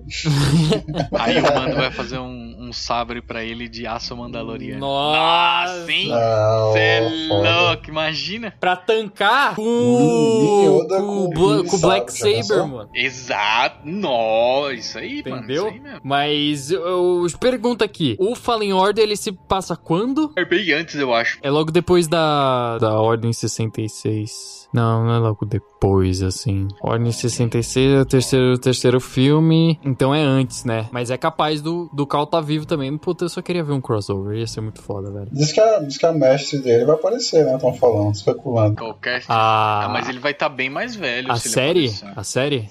Aí 1.18 1.38
o 1.38 1.42
mano 1.42 1.74
vai 1.76 1.90
fazer 1.90 2.18
um, 2.18 2.56
um 2.68 2.70
sabre 2.70 3.22
pra 3.22 3.42
ele 3.42 3.66
de 3.66 3.86
aço 3.86 4.14
mandaloriano. 4.14 4.80
Nossa, 4.80 5.90
hein? 5.90 6.08
Não, 6.08 6.72
Cê 6.74 6.78
é 6.78 7.08
louco, 7.28 7.88
imagina? 7.88 8.52
Pra 8.60 8.76
tancar 8.76 9.54
com, 9.54 9.62
Hum, 9.62 10.80
Yoda 10.82 10.96
com, 11.00 11.30
com 11.30 11.64
com 11.64 11.76
o 11.76 11.80
Black 11.80 12.12
Saber, 12.12 12.66
mano. 12.66 12.90
Exato. 12.94 13.78
Nó, 13.84 14.70
isso 14.70 14.98
aí, 14.98 15.22
mano. 15.26 15.38
Entendeu? 15.38 15.66
Isso 15.68 15.74
aí 15.74 15.80
mesmo. 15.80 16.00
Mas 16.04 16.70
eu, 16.70 17.26
eu 17.26 17.26
pergunto 17.40 17.82
aqui: 17.82 18.16
o 18.20 18.34
Fallen 18.34 18.74
Order 18.74 19.02
ele 19.02 19.16
se 19.16 19.32
passa 19.32 19.74
quando? 19.76 20.30
É 20.36 20.44
bem 20.44 20.72
antes, 20.72 20.94
eu 20.96 21.14
acho. 21.14 21.17
É 21.42 21.50
logo 21.50 21.70
depois 21.70 22.06
da, 22.06 22.78
da 22.78 22.98
Ordem 23.00 23.32
66. 23.32 24.67
Não, 24.72 25.04
não 25.04 25.14
é 25.14 25.18
logo 25.18 25.44
depois, 25.46 26.22
assim. 26.22 26.68
Ordem 26.82 27.10
66 27.12 27.92
é 27.92 28.00
o 28.00 28.04
terceiro, 28.04 28.52
o 28.54 28.58
terceiro 28.58 29.00
filme, 29.00 29.78
então 29.84 30.14
é 30.14 30.22
antes, 30.22 30.64
né? 30.64 30.86
Mas 30.92 31.10
é 31.10 31.16
capaz 31.16 31.62
do, 31.62 31.88
do 31.92 32.06
Cal 32.06 32.26
tá 32.26 32.40
vivo 32.40 32.66
também. 32.66 32.96
Puta, 32.98 33.24
eu 33.24 33.28
só 33.28 33.40
queria 33.40 33.62
ver 33.64 33.72
um 33.72 33.80
crossover, 33.80 34.36
ia 34.36 34.46
ser 34.46 34.60
muito 34.60 34.82
foda, 34.82 35.10
velho. 35.10 35.28
Diz 35.32 35.52
que, 35.52 35.60
a, 35.60 35.78
diz 35.80 35.96
que 35.96 36.06
a 36.06 36.12
mestre 36.12 36.58
dele 36.60 36.84
vai 36.84 36.96
aparecer, 36.96 37.44
né? 37.44 37.54
Estão 37.54 37.72
falando, 37.74 38.14
especulando. 38.14 38.76
Qualquer. 38.76 39.22
A, 39.28 39.84
Ah, 39.84 39.88
mas 39.90 40.08
ele 40.08 40.18
vai 40.18 40.32
estar 40.32 40.48
bem 40.48 40.68
mais 40.70 40.94
velho. 40.94 41.30
a 41.32 41.36
série? 41.36 41.92
A 42.16 42.22
série? 42.24 42.68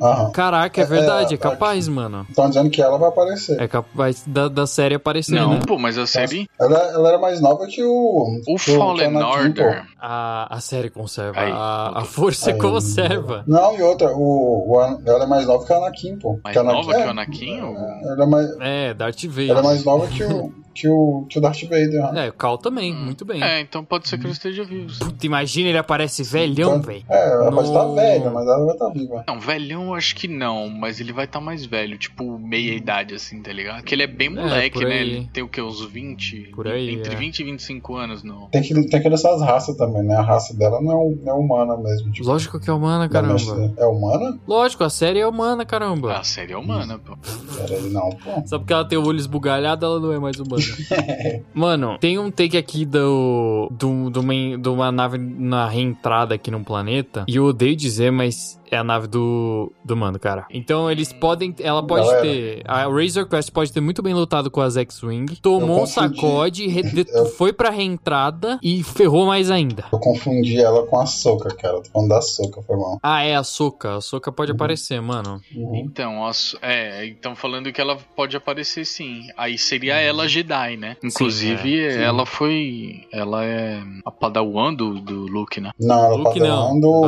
Aham. 0.00 0.30
Caraca, 0.32 0.80
é 0.80 0.84
É, 0.84 0.86
verdade, 0.86 1.32
é, 1.32 1.36
é, 1.36 1.38
capaz, 1.38 1.88
mano. 1.88 2.26
Estão 2.28 2.48
dizendo 2.48 2.70
que 2.70 2.82
ela 2.82 2.98
vai 2.98 3.08
aparecer. 3.08 3.60
É 3.60 3.66
capaz 3.68 4.22
da, 4.26 4.48
da 4.48 4.66
série 4.66 4.94
aparecer, 4.94 5.34
Não, 5.34 5.54
né? 5.54 5.60
pô, 5.66 5.78
mas 5.78 5.96
a 5.98 6.06
série. 6.06 6.48
Ela, 6.60 6.78
ela 6.92 7.08
era 7.10 7.18
mais 7.18 7.40
nova 7.40 7.66
que 7.66 7.82
o. 7.82 8.40
O 8.46 8.56
que 8.56 8.76
Fallen 8.76 9.16
Order. 9.16 9.86
A, 10.00 10.56
a 10.56 10.60
série 10.60 10.90
conserva, 10.90 11.37
Aí, 11.38 11.52
a, 11.52 11.92
a 12.00 12.04
força 12.04 12.50
Aí. 12.52 12.58
conserva. 12.58 13.44
Não, 13.46 13.76
e 13.76 13.82
outra, 13.82 14.12
o, 14.14 14.70
o 14.70 14.80
ela 15.06 15.24
é 15.24 15.26
mais 15.26 15.46
nova 15.46 15.64
que 15.66 15.72
a 15.72 15.76
Anakin, 15.76 16.16
pô. 16.18 16.38
Mais 16.44 16.56
nova 16.56 16.92
é, 16.92 17.00
que 17.02 17.06
o 17.06 17.10
Anakin? 17.10 17.60
ou- 17.62 17.76
Ela 17.76 18.24
é 18.24 18.26
mais, 18.26 18.56
É, 18.60 18.94
Darth 18.94 19.24
Vader. 19.24 19.50
ela 19.50 19.60
é 19.60 19.62
mais 19.62 19.84
nova 19.84 20.06
que 20.08 20.22
o, 20.24 20.52
que 20.80 20.88
o, 20.88 21.26
que 21.28 21.38
o 21.38 21.40
Darth 21.40 21.62
Vader. 21.62 22.12
né? 22.12 22.26
É, 22.26 22.28
o 22.28 22.32
Cal 22.32 22.58
também, 22.58 22.94
muito 22.94 23.24
bem. 23.24 23.42
É, 23.42 23.60
então 23.60 23.84
pode 23.84 24.08
ser 24.08 24.18
que 24.18 24.24
ele 24.26 24.32
esteja 24.32 24.64
vivo. 24.64 24.90
sim. 24.90 25.04
Puta, 25.04 25.26
imagina 25.26 25.68
ele 25.68 25.78
aparece 25.78 26.22
velhão, 26.22 26.76
Então, 26.76 26.82
velho. 26.82 27.04
É, 27.08 27.30
ela 27.34 27.50
pode 27.52 27.68
estar 27.68 27.84
No- 27.84 27.94
velha, 27.94 28.30
mas 28.30 28.46
ela 28.46 28.64
vai 28.64 28.74
estar 28.74 28.88
viva. 28.90 29.24
Não, 29.26 29.40
velhão 29.40 29.84
eu 29.88 29.94
acho 29.94 30.14
que 30.14 30.28
não, 30.28 30.68
mas 30.68 31.00
ele 31.00 31.12
vai 31.12 31.24
estar 31.24 31.40
mais 31.40 31.64
velho, 31.64 31.98
tipo 31.98 32.38
meia 32.38 32.74
idade 32.74 33.14
assim, 33.14 33.42
tá 33.42 33.52
ligado? 33.52 33.76
Porque 33.78 33.94
ele 33.94 34.02
é 34.02 34.06
bem 34.06 34.28
moleque, 34.28 34.78
por 34.78 34.88
né? 34.88 35.00
Ele 35.00 35.28
tem 35.32 35.42
o 35.42 35.48
que, 35.48 35.60
uns 35.60 35.84
20? 35.84 36.52
Por 36.54 36.68
aí, 36.68 36.94
Entre 36.94 37.12
é. 37.12 37.16
20 37.16 37.40
e 37.40 37.44
25 37.44 37.96
anos, 37.96 38.22
não. 38.22 38.46
Tem 38.50 38.62
que, 38.62 38.74
tem 38.88 39.00
que 39.00 39.06
olhar 39.08 39.14
as 39.16 39.42
raças 39.42 39.76
também, 39.76 40.02
né? 40.02 40.14
A 40.14 40.22
raça 40.22 40.54
dela 40.56 40.80
não 40.80 40.92
é, 40.92 41.14
não 41.24 41.32
é 41.32 41.38
humana 41.38 41.76
mesmo. 41.76 42.10
Tipo, 42.12 42.28
Lógico 42.28 42.60
que 42.60 42.68
é 42.70 42.72
humana, 42.72 43.08
mestre 43.08 43.46
caramba. 43.50 43.74
É 43.76 43.86
humana? 43.86 44.38
Lógico, 44.46 44.84
a 44.84 44.90
série 44.90 45.18
é 45.20 45.26
humana, 45.26 45.64
caramba. 45.64 46.16
A 46.18 46.22
série 46.24 46.52
é 46.52 46.56
humana, 46.56 46.98
pô. 46.98 47.16
Peraí, 47.56 47.90
não, 47.90 48.10
pô. 48.10 48.42
Só 48.46 48.58
porque 48.58 48.72
ela 48.72 48.84
tem 48.84 48.98
o 48.98 49.04
olho 49.06 49.18
esbugalhado, 49.18 49.84
ela 49.84 49.98
não 50.00 50.12
é 50.12 50.18
mais 50.18 50.38
humana. 50.38 50.62
Mano, 51.54 51.98
tem 51.98 52.18
um 52.18 52.30
take 52.30 52.56
aqui 52.56 52.84
do, 52.84 53.68
do, 53.70 54.10
do 54.10 54.20
uma, 54.20 54.58
de 54.58 54.68
uma 54.68 54.92
nave 54.92 55.18
na 55.18 55.68
reentrada 55.68 56.34
aqui 56.34 56.50
num 56.50 56.64
planeta. 56.64 57.24
E 57.28 57.36
eu 57.36 57.44
odeio 57.44 57.76
dizer, 57.76 58.10
mas 58.10 58.57
é 58.70 58.76
a 58.76 58.84
nave 58.84 59.06
do, 59.06 59.72
do 59.84 59.96
mano, 59.96 60.18
cara. 60.18 60.46
Então 60.50 60.90
eles 60.90 61.12
podem. 61.12 61.54
Ela 61.60 61.82
pode 61.86 62.04
Galera. 62.06 62.22
ter. 62.22 62.62
A 62.66 62.86
Razor 62.88 63.26
Crest 63.26 63.50
pode 63.52 63.72
ter 63.72 63.80
muito 63.80 64.02
bem 64.02 64.14
lutado 64.14 64.50
com 64.50 64.60
as 64.60 64.76
X-Wing. 64.76 65.36
Tomou 65.40 65.82
um 65.82 65.86
sacode, 65.86 66.66
re- 66.68 66.82
de- 66.82 67.06
Eu- 67.12 67.26
foi 67.26 67.52
pra 67.52 67.70
reentrada 67.70 68.58
e 68.62 68.82
ferrou 68.82 69.26
mais 69.26 69.50
ainda. 69.50 69.84
Eu 69.92 69.98
confundi 69.98 70.60
ela 70.60 70.86
com 70.86 70.98
a 71.00 71.06
Soca, 71.06 71.54
cara. 71.54 71.80
Tô 71.82 71.90
falando 71.90 72.08
da 72.10 72.20
Soca, 72.20 72.62
foi 72.62 72.76
mal. 72.76 72.98
Ah, 73.02 73.22
é 73.22 73.34
a 73.36 73.42
Soca. 73.42 73.96
A 73.96 74.00
Soca 74.00 74.30
pode 74.32 74.52
aparecer, 74.52 75.00
mano. 75.00 75.40
Uhum. 75.54 75.76
Então, 75.76 76.26
as- 76.26 76.56
é, 76.62 77.06
então 77.06 77.34
falando 77.34 77.72
que 77.72 77.80
ela 77.80 77.96
pode 78.16 78.36
aparecer 78.36 78.84
sim. 78.84 79.22
Aí 79.36 79.56
seria 79.58 79.94
ela 79.96 80.28
Jedi, 80.28 80.76
né? 80.76 80.96
Inclusive, 81.02 81.80
é, 81.80 81.92
sim. 81.92 82.00
ela 82.00 82.26
foi. 82.26 83.02
Ela 83.12 83.44
é 83.44 83.80
a 84.04 84.10
Padawan 84.10 84.74
do, 84.74 85.00
do 85.00 85.26
Luke, 85.26 85.60
né? 85.60 85.70
Não, 85.80 86.04
ela 86.04 86.16
Luke 86.16 86.40
não, 86.40 86.74
do, 86.80 86.80
do 86.80 87.00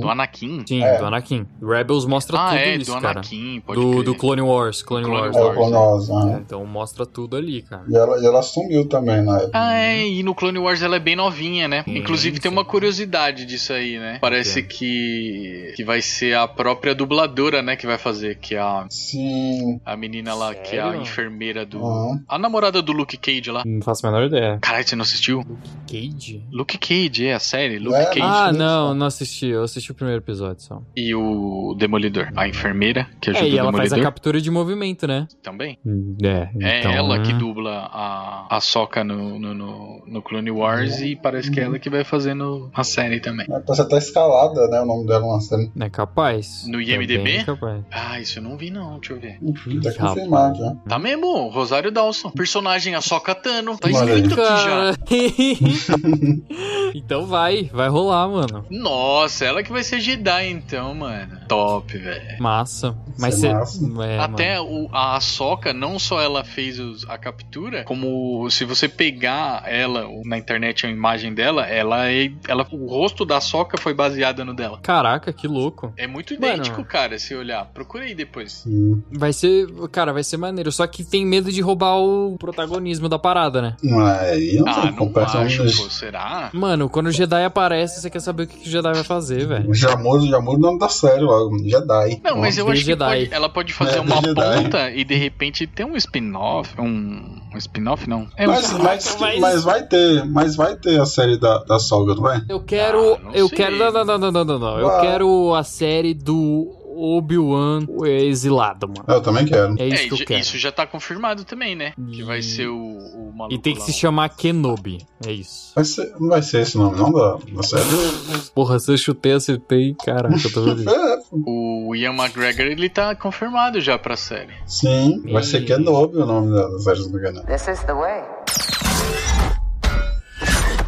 do 0.00 0.08
Anakin. 0.08 0.61
Anakin. 0.62 0.66
Sim, 0.80 0.82
É. 0.84 0.98
do 0.98 1.04
Anakin. 1.06 1.46
Rebels 1.62 2.06
mostra 2.06 2.38
ah, 2.38 2.48
tudo 2.50 2.58
é, 2.58 2.76
isso, 2.76 2.94
do 2.94 3.00
cara. 3.00 3.18
Anakin, 3.20 3.60
pode 3.66 3.80
Do, 3.80 3.90
crer. 3.90 4.02
do 4.04 4.14
Clone 4.14 4.42
Wars. 4.42 4.82
Clone, 4.82 5.04
Clone 5.04 5.20
Wars. 5.20 5.36
É 5.36 5.40
o 5.40 5.44
Wars, 5.44 5.56
Clone 5.56 5.72
Wars, 5.74 6.08
É, 6.08 6.12
aham. 6.12 6.42
então 6.46 6.66
mostra 6.66 7.04
tudo 7.06 7.36
ali, 7.36 7.62
cara. 7.62 7.82
E 7.88 7.94
ela, 7.96 8.18
e 8.20 8.26
ela 8.26 8.42
sumiu 8.42 8.88
também 8.88 9.22
na 9.22 9.36
época. 9.38 9.50
Ah, 9.54 9.74
é, 9.74 10.06
e 10.06 10.22
no 10.22 10.34
Clone 10.34 10.58
Wars 10.58 10.82
ela 10.82 10.96
é 10.96 11.00
bem 11.00 11.16
novinha, 11.16 11.68
né? 11.68 11.82
Sim, 11.84 11.96
Inclusive 11.98 12.38
tem 12.40 12.50
sim. 12.50 12.56
uma 12.56 12.64
curiosidade 12.64 13.44
disso 13.46 13.72
aí, 13.72 13.98
né? 13.98 14.18
Parece 14.20 14.60
É. 14.60 14.62
que 14.62 15.72
que 15.76 15.84
vai 15.84 16.02
ser 16.02 16.36
a 16.36 16.46
própria 16.46 16.94
dubladora, 16.94 17.62
né, 17.62 17.76
que 17.76 17.86
vai 17.86 17.96
fazer, 17.98 18.36
que 18.38 18.54
é 18.54 18.58
a, 18.60 18.86
Sim. 18.90 19.80
a 19.84 19.96
menina 19.96 20.34
lá, 20.34 20.54
que 20.54 20.76
é 20.76 20.80
a 20.80 20.84
Sério? 20.86 21.02
enfermeira 21.02 21.64
do... 21.64 21.78
Aham. 21.84 22.20
A 22.28 22.38
namorada 22.38 22.82
do 22.82 22.92
Luke 22.92 23.16
Cage 23.16 23.50
lá. 23.50 23.62
Não 23.64 23.80
faço 23.82 24.06
a 24.06 24.10
menor 24.10 24.26
ideia. 24.26 24.58
Caralho, 24.60 24.86
você 24.86 24.96
não 24.96 25.02
assistiu? 25.02 25.42
Cage? 25.86 26.42
Luke 26.50 26.76
Cage, 26.78 27.26
é 27.26 27.34
a 27.34 27.38
série, 27.40 27.78
Luke 27.78 27.96
É, 27.96 28.04
Cage. 28.06 28.20
Ah, 28.22 28.52
não, 28.52 28.94
não 28.94 29.06
assisti. 29.06 29.46
Eu 29.46 29.62
assisti 29.62 29.90
o 29.90 29.94
primeiro 29.94 30.20
episódio 30.20 30.51
E 30.96 31.14
o 31.14 31.74
Demolidor, 31.78 32.28
a 32.36 32.46
enfermeira 32.48 33.06
que 33.20 33.30
ajuda 33.30 33.46
É, 33.46 33.48
e 33.50 33.54
o 33.54 33.58
ela 33.58 33.72
faz 33.72 33.92
a 33.92 34.00
captura 34.00 34.40
de 34.40 34.50
movimento, 34.50 35.06
né? 35.06 35.26
também. 35.42 35.78
É, 36.22 36.48
É 36.60 36.78
então... 36.80 36.92
ela 36.92 37.20
que 37.20 37.32
dubla 37.32 37.88
a, 37.92 38.56
a 38.56 38.60
Soca 38.60 39.02
no, 39.04 39.38
no, 39.38 39.54
no, 39.54 40.04
no 40.06 40.22
Clone 40.22 40.50
Wars 40.50 41.00
e 41.00 41.16
parece 41.16 41.50
que 41.50 41.60
é 41.60 41.64
ela 41.64 41.78
que 41.78 41.88
vai 41.90 42.04
fazer 42.04 42.34
no, 42.34 42.70
a 42.74 42.84
série 42.84 43.20
também. 43.20 43.46
É, 43.50 43.60
Parece 43.60 43.82
até 43.82 43.98
escalada, 43.98 44.66
né? 44.68 44.80
O 44.80 44.86
nome 44.86 45.06
dela 45.06 45.26
na 45.34 45.40
série. 45.40 45.70
É 45.80 45.88
capaz. 45.90 46.64
No 46.66 46.80
É 46.80 46.84
IMDb? 46.84 47.18
bem 47.22 47.44
capaz. 47.44 47.82
Ah, 47.90 48.20
isso 48.20 48.38
eu 48.38 48.42
não 48.42 48.56
vi 48.56 48.70
não, 48.70 48.98
deixa 48.98 49.12
eu 49.14 49.20
ver. 49.20 49.38
Tá 49.82 50.08
confirmado 50.08 50.58
já. 50.58 50.74
Tá 50.88 50.98
mesmo, 50.98 51.48
Rosário 51.48 51.90
Dawson. 51.90 52.30
Personagem 52.30 52.94
a 52.94 53.00
Soca 53.00 53.34
Tano. 53.34 53.76
Tá 53.78 53.90
escrito 53.90 54.34
aqui 54.40 54.62
já. 54.64 54.92
Então 56.94 57.26
vai, 57.26 57.70
vai 57.72 57.88
rolar, 57.88 58.28
mano. 58.28 58.64
Nossa, 58.70 59.44
ela 59.44 59.62
que 59.62 59.72
vai 59.72 59.82
ser 59.82 60.00
Jedi 60.00 60.41
então, 60.46 60.94
mano. 60.94 61.38
Top, 61.48 61.96
velho. 61.96 62.40
Massa. 62.42 62.96
Mas 63.18 63.42
é 63.42 63.48
você. 63.48 63.52
massa. 63.54 64.02
É, 64.04 64.18
Até 64.18 64.60
o, 64.60 64.88
a 64.92 65.20
Soca, 65.20 65.72
não 65.72 65.98
só 65.98 66.20
ela 66.20 66.44
fez 66.44 66.78
os- 66.78 67.08
a 67.08 67.16
captura, 67.18 67.84
como 67.84 68.48
se 68.50 68.64
você 68.64 68.88
pegar 68.88 69.64
ela 69.66 70.06
o- 70.08 70.22
na 70.24 70.38
internet 70.38 70.86
a 70.86 70.90
imagem 70.90 71.32
dela, 71.34 71.66
ela 71.66 72.08
é. 72.10 72.30
Ela, 72.48 72.66
o 72.72 72.86
rosto 72.86 73.24
da 73.24 73.40
Soca 73.40 73.76
foi 73.78 73.94
baseado 73.94 74.44
no 74.44 74.54
dela. 74.54 74.78
Caraca, 74.82 75.32
que 75.32 75.46
louco. 75.46 75.92
É 75.96 76.06
muito 76.06 76.34
Mano. 76.40 76.54
idêntico, 76.54 76.84
cara, 76.84 77.18
se 77.18 77.34
olhar. 77.34 77.64
Procura 77.66 78.04
aí 78.04 78.14
depois. 78.14 78.64
Vai 79.10 79.32
ser. 79.32 79.66
Cara, 79.90 80.12
vai 80.12 80.22
ser 80.24 80.36
maneiro. 80.36 80.70
Só 80.72 80.86
que 80.86 81.04
tem 81.04 81.24
medo 81.26 81.50
de 81.52 81.60
roubar 81.60 81.96
o 81.98 82.36
protagonismo 82.38 83.08
da 83.08 83.18
parada, 83.18 83.60
né? 83.62 83.76
Aí 83.82 84.54
não 84.56 84.68
Ah, 84.68 84.90
não 84.90 85.12
acho, 85.40 85.62
pô, 85.82 85.90
será? 85.90 86.50
Mano, 86.52 86.88
quando 86.88 87.06
o 87.06 87.12
Jedi 87.12 87.44
aparece, 87.44 88.00
você 88.00 88.10
quer 88.10 88.20
saber 88.20 88.44
o 88.44 88.46
que 88.46 88.58
que 88.58 88.68
o 88.68 88.70
Jedi 88.70 88.92
vai 88.92 89.04
fazer, 89.04 89.46
velho. 89.46 89.72
Já 89.74 89.96
muda, 89.96 90.31
já 90.32 90.40
muda 90.40 90.58
o 90.58 90.60
nome 90.60 90.78
da 90.78 90.88
série 90.88 91.22
logo. 91.22 91.58
Jedi. 91.68 92.20
Não, 92.24 92.36
mas 92.38 92.58
eu 92.58 92.68
acho 92.68 92.84
que 92.84 92.96
pode- 92.96 93.28
ela 93.32 93.48
pode 93.48 93.72
fazer 93.72 93.98
É, 93.98 94.00
uma 94.00 94.20
ponta 94.22 94.90
e 94.90 95.04
de 95.04 95.14
repente 95.14 95.66
ter 95.66 95.84
um 95.84 95.96
spin-off. 95.96 96.74
Um, 96.80 97.40
um 97.54 97.58
spin-off, 97.58 98.08
não. 98.08 98.26
É 98.36 98.48
um 98.48 98.52
Mas, 98.52 98.72
mas, 98.72 99.16
mas- 99.20 99.38
mas 99.40 99.64
vai 99.64 99.82
ter, 99.86 100.24
mas 100.26 100.56
vai 100.56 100.76
ter 100.76 101.00
a 101.00 101.06
série 101.06 101.36
da, 101.38 101.58
da 101.64 101.78
Solga, 101.78 102.14
não 102.14 102.22
vai? 102.22 102.42
Eu 102.48 102.60
quero. 102.60 103.14
Ah, 103.14 103.18
não 103.24 103.32
eu 103.34 103.48
sei. 103.48 103.56
quero. 103.58 103.76
Não, 103.76 103.92
não, 103.92 104.04
não, 104.04 104.18
não, 104.18 104.32
não, 104.32 104.44
não, 104.44 104.58
não. 104.58 104.78
Eu 104.78 104.86
Vai. 104.88 105.00
quero 105.02 105.54
a 105.54 105.62
série 105.62 106.14
do 106.14 106.72
Obi-Wan 107.02 107.86
exilado, 108.06 108.86
mano. 108.88 109.04
Eu 109.08 109.20
também 109.20 109.44
quero. 109.44 109.74
É 109.78 109.86
isso 109.88 110.02
É, 110.04 110.06
que 110.08 110.12
eu 110.14 110.16
já- 110.18 110.24
quero. 110.24 110.40
isso 110.40 110.58
já 110.58 110.72
tá 110.72 110.86
confirmado 110.86 111.44
também, 111.44 111.74
né? 111.74 111.92
Que 112.12 112.22
vai 112.22 112.38
E- 112.38 112.42
ser 112.42 112.68
o, 112.68 112.76
o 112.76 113.32
maluco 113.36 113.54
E 113.54 113.58
tem 113.58 113.74
que 113.74 113.80
lá, 113.80 113.86
se 113.86 113.92
chamar 113.92 114.28
Kenobi. 114.30 115.06
É 115.26 115.32
isso. 115.32 115.72
Vai 115.74 115.84
ser, 115.84 116.12
não 116.20 116.28
vai 116.28 116.42
ser 116.42 116.60
esse 116.62 116.76
nome, 116.78 116.96
não, 116.96 117.12
da, 117.12 117.38
da 117.54 117.62
série? 117.62 117.82
Porra, 118.54 118.78
se 118.78 118.92
eu 118.92 118.96
chutei, 118.98 119.32
acertei. 119.32 119.94
Caraca, 120.04 120.34
eu 120.44 120.52
tô 120.52 120.62
vendo. 120.62 120.82
É, 120.92 121.18
O 121.32 121.94
Ian 121.94 122.12
McGregor, 122.14 122.66
ele 122.66 122.88
tá 122.88 123.14
confirmado 123.14 123.80
já 123.80 123.98
pra 123.98 124.16
série. 124.16 124.52
sim, 124.66 125.22
vai 125.32 125.42
ser 125.42 125.62
E- 125.62 125.64
Kenobi 125.64 126.16
o 126.18 126.26
nome 126.26 126.50
da, 126.52 126.78
série, 126.80 127.00
não 127.00 127.10
me 127.10 127.18
engano. 127.18 127.42
This 127.44 127.68
is 127.68 127.80
the 127.84 127.94
way. 127.94 128.22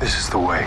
This 0.00 0.14
is 0.18 0.28
the 0.28 0.36
way. 0.36 0.64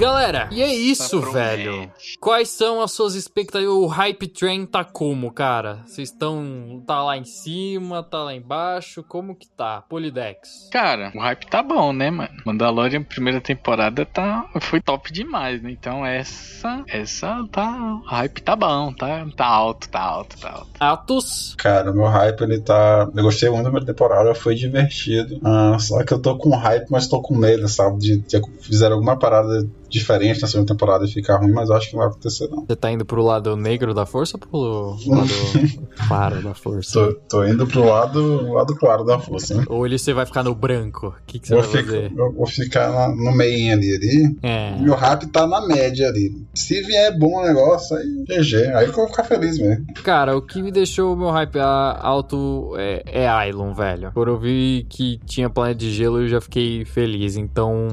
Galera, 0.00 0.48
e 0.50 0.62
é 0.62 0.74
isso, 0.74 1.20
Tá 1.20 1.30
velho. 1.30 1.92
Quais 2.18 2.48
são 2.48 2.80
as 2.80 2.90
suas 2.90 3.14
expectativas? 3.14 3.74
O 3.74 3.86
hype 3.86 4.28
train 4.28 4.64
tá 4.64 4.82
como, 4.82 5.30
cara? 5.30 5.82
Vocês 5.84 6.08
estão. 6.08 6.82
Tá 6.86 7.02
lá 7.02 7.18
em 7.18 7.24
cima, 7.26 8.02
tá 8.02 8.24
lá 8.24 8.34
embaixo? 8.34 9.04
Como 9.06 9.34
que 9.34 9.46
tá? 9.46 9.82
Polidex. 9.90 10.70
Cara, 10.72 11.12
o 11.14 11.20
hype 11.20 11.46
tá 11.48 11.62
bom, 11.62 11.92
né, 11.92 12.10
mano? 12.10 12.30
Mandalorian, 12.46 13.02
primeira 13.02 13.42
temporada, 13.42 14.06
tá, 14.06 14.48
foi 14.62 14.80
top 14.80 15.12
demais, 15.12 15.62
né? 15.62 15.70
Então 15.70 16.06
essa, 16.06 16.82
essa 16.88 17.46
tá, 17.52 18.00
o 18.02 18.06
hype 18.06 18.40
tá 18.40 18.56
bom, 18.56 18.94
tá, 18.94 19.26
tá 19.36 19.44
alto, 19.44 19.86
tá 19.90 20.00
alto, 20.00 20.40
tá 20.40 20.50
alto. 20.50 20.70
Atos. 20.80 21.54
Cara, 21.58 21.90
o 21.90 21.94
meu 21.94 22.06
hype, 22.06 22.40
ele 22.40 22.58
tá. 22.58 23.06
Eu 23.14 23.22
gostei 23.22 23.50
muito 23.50 23.64
da 23.64 23.70
primeira 23.70 23.92
temporada, 23.92 24.34
foi 24.34 24.54
divertido. 24.54 25.38
Ah, 25.44 25.76
só 25.78 26.02
que 26.04 26.14
eu 26.14 26.22
tô 26.22 26.38
com 26.38 26.56
hype, 26.56 26.86
mas 26.90 27.06
tô 27.06 27.20
com 27.20 27.36
medo, 27.36 27.68
sabe? 27.68 27.98
De, 27.98 28.16
de 28.16 28.40
fizer 28.62 28.90
alguma 28.92 29.18
parada 29.18 29.68
diferente 29.90 30.40
na 30.40 30.46
segunda 30.48 30.72
temporada 30.72 31.04
e 31.04 31.08
ficar 31.08 31.36
ruim, 31.38 31.52
mas 31.52 31.70
acho 31.70 31.88
que 31.88 31.94
não 31.94 32.00
vai 32.00 32.08
acontecer, 32.10 32.48
não. 32.48 32.64
Você 32.66 32.76
tá 32.76 32.90
indo 32.90 33.04
pro 33.04 33.22
lado 33.22 33.56
negro 33.56 33.92
da 33.92 34.06
força 34.06 34.36
ou 34.36 34.40
pro 34.40 35.10
lado 35.14 35.28
claro 36.08 36.42
da 36.42 36.54
força? 36.54 36.92
Tô, 36.92 37.14
tô 37.28 37.44
indo 37.44 37.66
pro 37.66 37.84
lado, 37.84 38.52
lado 38.52 38.74
claro 38.76 39.04
da 39.04 39.18
força, 39.18 39.54
né? 39.54 39.64
Ou 39.68 39.84
ele 39.86 39.98
você 39.98 40.12
vai 40.12 40.24
ficar 40.26 40.42
no 40.42 40.54
branco? 40.54 41.08
O 41.08 41.14
que, 41.26 41.38
que 41.38 41.48
você 41.48 41.54
Vou, 41.54 41.62
vai 41.62 41.70
ficar, 41.70 41.84
fazer? 41.84 42.12
eu 42.16 42.32
vou 42.32 42.46
ficar 42.46 42.90
na- 42.92 43.08
no 43.14 43.32
meio 43.32 43.72
ali, 43.72 43.94
ali. 43.96 44.36
É. 44.42 44.76
Meu 44.80 44.94
hype 44.94 45.26
tá 45.28 45.46
na 45.46 45.66
média 45.66 46.08
ali. 46.08 46.34
Se 46.54 46.80
vier 46.82 47.16
bom 47.18 47.38
o 47.40 47.42
negócio, 47.42 47.96
aí 47.96 48.24
GG. 48.28 48.72
Aí 48.74 48.86
eu 48.86 48.92
vou 48.92 49.08
ficar 49.08 49.24
feliz 49.24 49.58
mesmo. 49.58 49.86
Cara, 50.02 50.36
o 50.36 50.42
que 50.42 50.62
me 50.62 50.70
deixou 50.70 51.14
o 51.14 51.16
meu 51.16 51.30
hype 51.30 51.58
alto 51.58 52.74
é, 52.76 53.02
é 53.06 53.28
velho. 53.74 54.10
Quando 54.14 54.28
eu 54.28 54.38
vi 54.38 54.86
que 54.88 55.18
tinha 55.26 55.48
planeta 55.50 55.78
de 55.80 55.90
gelo, 55.92 56.20
eu 56.20 56.28
já 56.28 56.40
fiquei 56.40 56.84
feliz. 56.84 57.36
Então, 57.36 57.88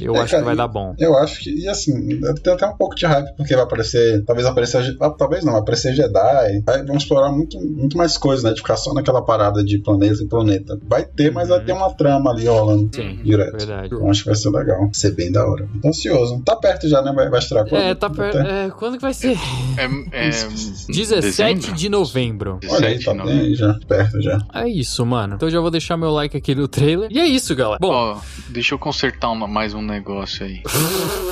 eu 0.00 0.14
É, 0.16 0.20
acho 0.20 0.30
cara, 0.30 0.42
que 0.42 0.44
vai 0.46 0.54
e- 0.54 0.56
dar 0.56 0.68
bom. 0.68 0.94
Eu 0.98 1.16
acho 1.18 1.40
que, 1.40 1.50
e 1.50 1.68
assim, 1.68 1.92
eu 2.22 2.34
tenho 2.36 2.56
até 2.56 2.66
um 2.66 2.76
pouco 2.76 2.94
de 2.94 3.06
hype, 3.06 3.36
porque 3.36 3.54
vai 3.54 3.64
aparecer, 3.64 4.24
talvez 4.24 4.46
aparecer, 4.46 4.96
ah, 5.00 5.10
talvez 5.10 5.44
não, 5.44 5.52
vai 5.52 5.60
aparecer 5.62 5.94
Jedi, 5.94 6.62
aí 6.66 6.82
vão 6.86 6.96
explorar 6.96 7.30
muito, 7.30 7.58
muito 7.60 7.96
mais 7.96 8.16
coisas, 8.16 8.44
né, 8.44 8.52
de 8.52 8.60
ficar 8.60 8.76
só 8.76 8.92
naquela 8.94 9.22
parada 9.22 9.62
de 9.64 9.78
planeta 9.78 10.22
em 10.22 10.28
planeta. 10.28 10.78
Vai 10.88 11.04
ter, 11.04 11.30
mas 11.32 11.48
vai 11.48 11.60
ter 11.62 11.72
uma 11.72 11.92
trama 11.94 12.30
ali 12.30 12.46
rolando 12.46 12.90
Sim, 12.94 13.18
direto. 13.22 13.56
verdade. 13.56 13.92
Eu 13.92 14.08
acho 14.10 14.20
que 14.22 14.26
vai 14.30 14.36
ser 14.36 14.50
legal, 14.50 14.78
vai 14.80 14.94
ser 14.94 15.10
bem 15.12 15.30
da 15.30 15.46
hora. 15.46 15.68
Tô 15.82 15.88
ansioso. 15.88 16.42
Tá 16.44 16.56
perto 16.56 16.88
já, 16.88 17.02
né, 17.02 17.12
vai, 17.12 17.28
vai 17.28 17.38
estrear 17.38 17.68
quando? 17.68 17.82
É, 17.82 17.94
tá 17.94 18.08
perto. 18.10 18.38
É, 18.38 18.70
quando 18.70 18.96
que 18.96 19.02
vai 19.02 19.14
ser? 19.14 19.36
É, 19.76 20.28
é 20.28 20.30
17 20.88 21.20
dezembro? 21.20 21.72
de 21.76 21.88
novembro. 21.88 22.60
Olha 22.68 22.88
aí, 22.88 22.98
17 22.98 23.04
tá 23.04 23.24
bem 23.24 23.54
já, 23.54 23.78
perto 23.86 24.20
já. 24.22 24.38
É 24.54 24.68
isso, 24.68 25.04
mano. 25.04 25.34
Então 25.34 25.48
eu 25.48 25.52
já 25.52 25.60
vou 25.60 25.70
deixar 25.70 25.96
meu 25.96 26.10
like 26.10 26.36
aqui 26.36 26.54
no 26.54 26.68
trailer. 26.68 27.08
E 27.10 27.18
é 27.18 27.26
isso, 27.26 27.54
galera. 27.54 27.78
Bom, 27.80 27.92
Ó, 27.92 28.18
deixa 28.48 28.74
eu 28.74 28.78
consertar 28.78 29.30
uma- 29.30 29.46
mais 29.46 29.74
um 29.74 29.82
negócio 29.84 30.44
aí. 30.46 30.62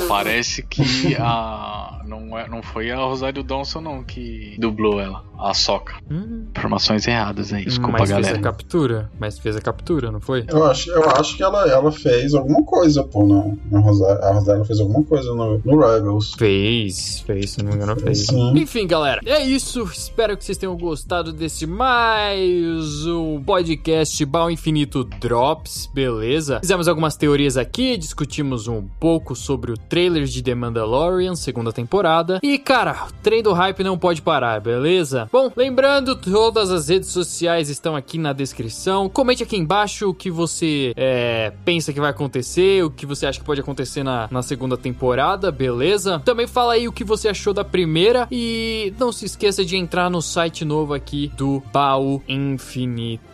Parece 0.08 0.62
que 0.62 1.16
a. 1.18 2.00
Não, 2.06 2.36
é, 2.38 2.48
não 2.48 2.62
foi 2.62 2.90
a 2.90 2.96
Rosário 2.96 3.42
Dawson, 3.42 3.80
não, 3.80 4.02
que 4.02 4.54
dublou 4.58 5.00
ela. 5.00 5.24
A 5.38 5.54
Soca. 5.54 5.94
hum, 6.10 6.46
Informações 6.50 7.06
erradas 7.08 7.52
aí, 7.52 7.64
desculpa, 7.64 7.98
mas 7.98 8.10
galera. 8.10 8.28
fez 8.28 8.38
a 8.38 8.42
captura. 8.42 9.10
Mas 9.18 9.38
fez 9.38 9.56
a 9.56 9.60
captura, 9.60 10.12
não 10.12 10.20
foi? 10.20 10.44
Eu 10.48 10.64
acho, 10.64 10.90
eu 10.90 11.08
acho 11.10 11.36
que 11.36 11.42
ela, 11.42 11.68
ela 11.68 11.90
fez 11.90 12.32
alguma 12.34 12.62
coisa, 12.64 13.02
pô, 13.02 13.26
na, 13.26 13.54
na 13.70 13.80
Rosário. 13.84 14.22
A 14.22 14.32
Rosário 14.34 14.64
fez 14.64 14.78
alguma 14.78 15.02
coisa 15.04 15.32
no, 15.34 15.58
no 15.64 15.80
Rebels. 15.80 16.34
Fez, 16.38 17.20
fez, 17.26 17.50
se 17.50 17.62
não 17.62 17.70
me 17.70 17.76
engano, 17.76 17.96
fez. 17.98 18.26
Sim. 18.26 18.52
Enfim, 18.56 18.86
galera, 18.86 19.20
é 19.24 19.40
isso. 19.44 19.82
Espero 19.92 20.36
que 20.36 20.44
vocês 20.44 20.58
tenham 20.58 20.76
gostado 20.76 21.32
desse 21.32 21.66
mais 21.66 23.06
um 23.06 23.42
podcast 23.42 24.24
Bal 24.26 24.50
Infinito 24.50 25.02
Drops, 25.04 25.90
beleza? 25.92 26.60
Fizemos 26.60 26.86
algumas 26.86 27.16
teorias 27.16 27.56
aqui, 27.56 27.96
discutimos 27.96 28.31
um 28.40 28.88
pouco 28.98 29.36
sobre 29.36 29.72
o 29.72 29.76
trailer 29.76 30.24
de 30.24 30.42
The 30.42 30.54
Mandalorian, 30.54 31.34
segunda 31.34 31.72
temporada. 31.72 32.40
E, 32.42 32.58
cara, 32.58 33.08
o 33.08 33.12
trem 33.22 33.42
do 33.42 33.52
hype 33.52 33.84
não 33.84 33.98
pode 33.98 34.22
parar, 34.22 34.60
beleza? 34.60 35.28
Bom, 35.30 35.50
lembrando, 35.54 36.16
todas 36.16 36.70
as 36.70 36.88
redes 36.88 37.10
sociais 37.10 37.68
estão 37.68 37.94
aqui 37.94 38.16
na 38.16 38.32
descrição. 38.32 39.08
Comente 39.08 39.42
aqui 39.42 39.56
embaixo 39.56 40.08
o 40.08 40.14
que 40.14 40.30
você 40.30 40.92
é, 40.96 41.52
pensa 41.64 41.92
que 41.92 42.00
vai 42.00 42.10
acontecer, 42.10 42.84
o 42.84 42.90
que 42.90 43.04
você 43.04 43.26
acha 43.26 43.38
que 43.38 43.44
pode 43.44 43.60
acontecer 43.60 44.02
na, 44.02 44.28
na 44.30 44.42
segunda 44.42 44.76
temporada, 44.76 45.50
beleza? 45.50 46.20
Também 46.24 46.46
fala 46.46 46.74
aí 46.74 46.88
o 46.88 46.92
que 46.92 47.04
você 47.04 47.28
achou 47.28 47.52
da 47.52 47.64
primeira 47.64 48.28
e 48.30 48.94
não 48.98 49.12
se 49.12 49.24
esqueça 49.26 49.64
de 49.64 49.76
entrar 49.76 50.08
no 50.08 50.22
site 50.22 50.64
novo 50.64 50.94
aqui 50.94 51.30
do 51.36 51.62
Baú 51.72 52.22
Infinito. 52.28 53.32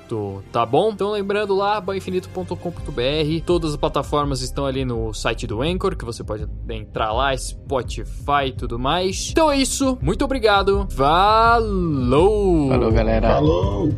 Tá 0.50 0.64
bom? 0.64 0.90
Então 0.90 1.10
lembrando 1.10 1.54
lá, 1.54 1.80
bainfinito.com.br. 1.80 3.44
Todas 3.44 3.72
as 3.72 3.76
plataformas 3.76 4.40
estão 4.40 4.64
ali 4.64 4.84
no 4.88 5.12
site 5.12 5.46
do 5.46 5.62
Anchor, 5.62 5.96
que 5.96 6.04
você 6.04 6.24
pode 6.24 6.48
entrar 6.68 7.12
lá, 7.12 7.36
Spotify 7.36 8.46
e 8.46 8.52
tudo 8.52 8.78
mais. 8.78 9.28
Então 9.30 9.50
é 9.50 9.56
isso. 9.58 9.98
Muito 10.00 10.24
obrigado. 10.24 10.86
Falou! 10.90 12.70
Falou, 12.70 12.90
galera. 12.90 13.34
Falou! 13.34 13.90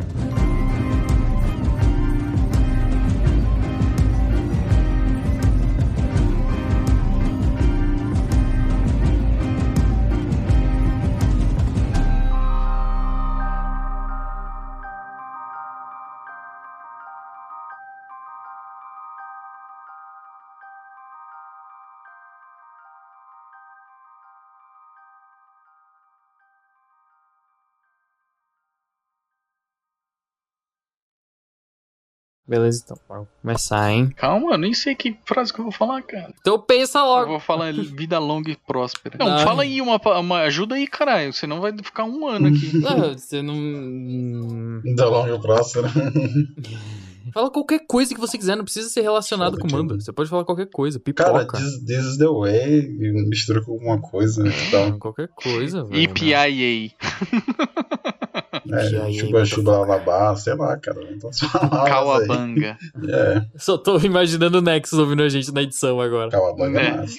Beleza, 32.50 32.82
então. 32.84 32.98
Vamos 33.08 33.28
começar, 33.40 33.92
hein? 33.92 34.12
Calma, 34.16 34.54
eu 34.54 34.58
nem 34.58 34.74
sei 34.74 34.92
que 34.96 35.16
frase 35.24 35.52
que 35.52 35.60
eu 35.60 35.64
vou 35.64 35.70
falar, 35.72 36.02
cara. 36.02 36.34
Então 36.40 36.58
pensa 36.58 36.98
Eu 36.98 37.04
logo. 37.04 37.26
vou 37.28 37.38
falar 37.40 37.72
vida 37.72 38.18
longa 38.18 38.50
e 38.50 38.56
próspera. 38.56 39.16
Não, 39.20 39.28
Ai. 39.36 39.44
fala 39.44 39.62
aí 39.62 39.80
uma, 39.80 40.00
uma 40.18 40.40
ajuda 40.40 40.74
aí, 40.74 40.88
caralho. 40.88 41.32
Senão 41.32 41.60
vai 41.60 41.72
ficar 41.72 42.02
um 42.04 42.26
ano 42.26 42.48
aqui. 42.48 42.72
Não, 42.82 43.12
você 43.16 43.40
não. 43.40 43.54
hum, 43.54 44.82
Da 44.96 45.08
longa 45.08 45.38
próxima. 45.38 45.88
Fala 47.32 47.48
qualquer 47.50 47.86
coisa 47.86 48.12
que 48.12 48.18
você 48.20 48.36
quiser, 48.36 48.56
não 48.56 48.64
precisa 48.64 48.88
ser 48.88 49.02
relacionado 49.02 49.56
com 49.56 49.68
o 49.68 49.70
mando. 49.70 50.00
Você 50.00 50.12
pode 50.12 50.28
falar 50.28 50.44
qualquer 50.44 50.66
coisa, 50.66 50.98
Cara, 51.14 51.40
pipoca. 51.44 51.58
this, 51.58 51.78
this 51.84 52.04
is 52.04 52.16
the 52.18 52.26
way. 52.26 52.80
e 52.80 53.28
Mistura 53.28 53.62
com 53.62 53.72
alguma 53.72 54.00
coisa. 54.00 54.42
né, 54.42 54.50
e 54.50 54.70
tal. 54.72 54.98
Qualquer 54.98 55.28
coisa, 55.28 55.84
velho. 55.84 56.02
EPIA. 56.02 56.90
É, 58.72 59.12
chuba 59.12 59.44
chuba 59.44 59.72
lalabá, 59.78 60.34
sei 60.36 60.54
lá, 60.54 60.76
cara. 60.76 61.00
Cauabanga. 61.88 62.76
É. 63.08 63.42
Só 63.56 63.78
tô 63.78 63.98
imaginando 64.00 64.58
o 64.58 64.62
Nexus 64.62 64.98
ouvindo 64.98 65.22
a 65.22 65.28
gente 65.28 65.52
na 65.52 65.62
edição 65.62 66.00
agora. 66.00 66.30
Cauabanga 66.30 66.80
é 66.80 66.86
É. 66.86 66.96
massa. 66.96 67.18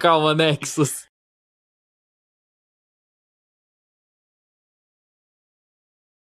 Calma, 0.00 0.34
Nexus. 0.34 1.06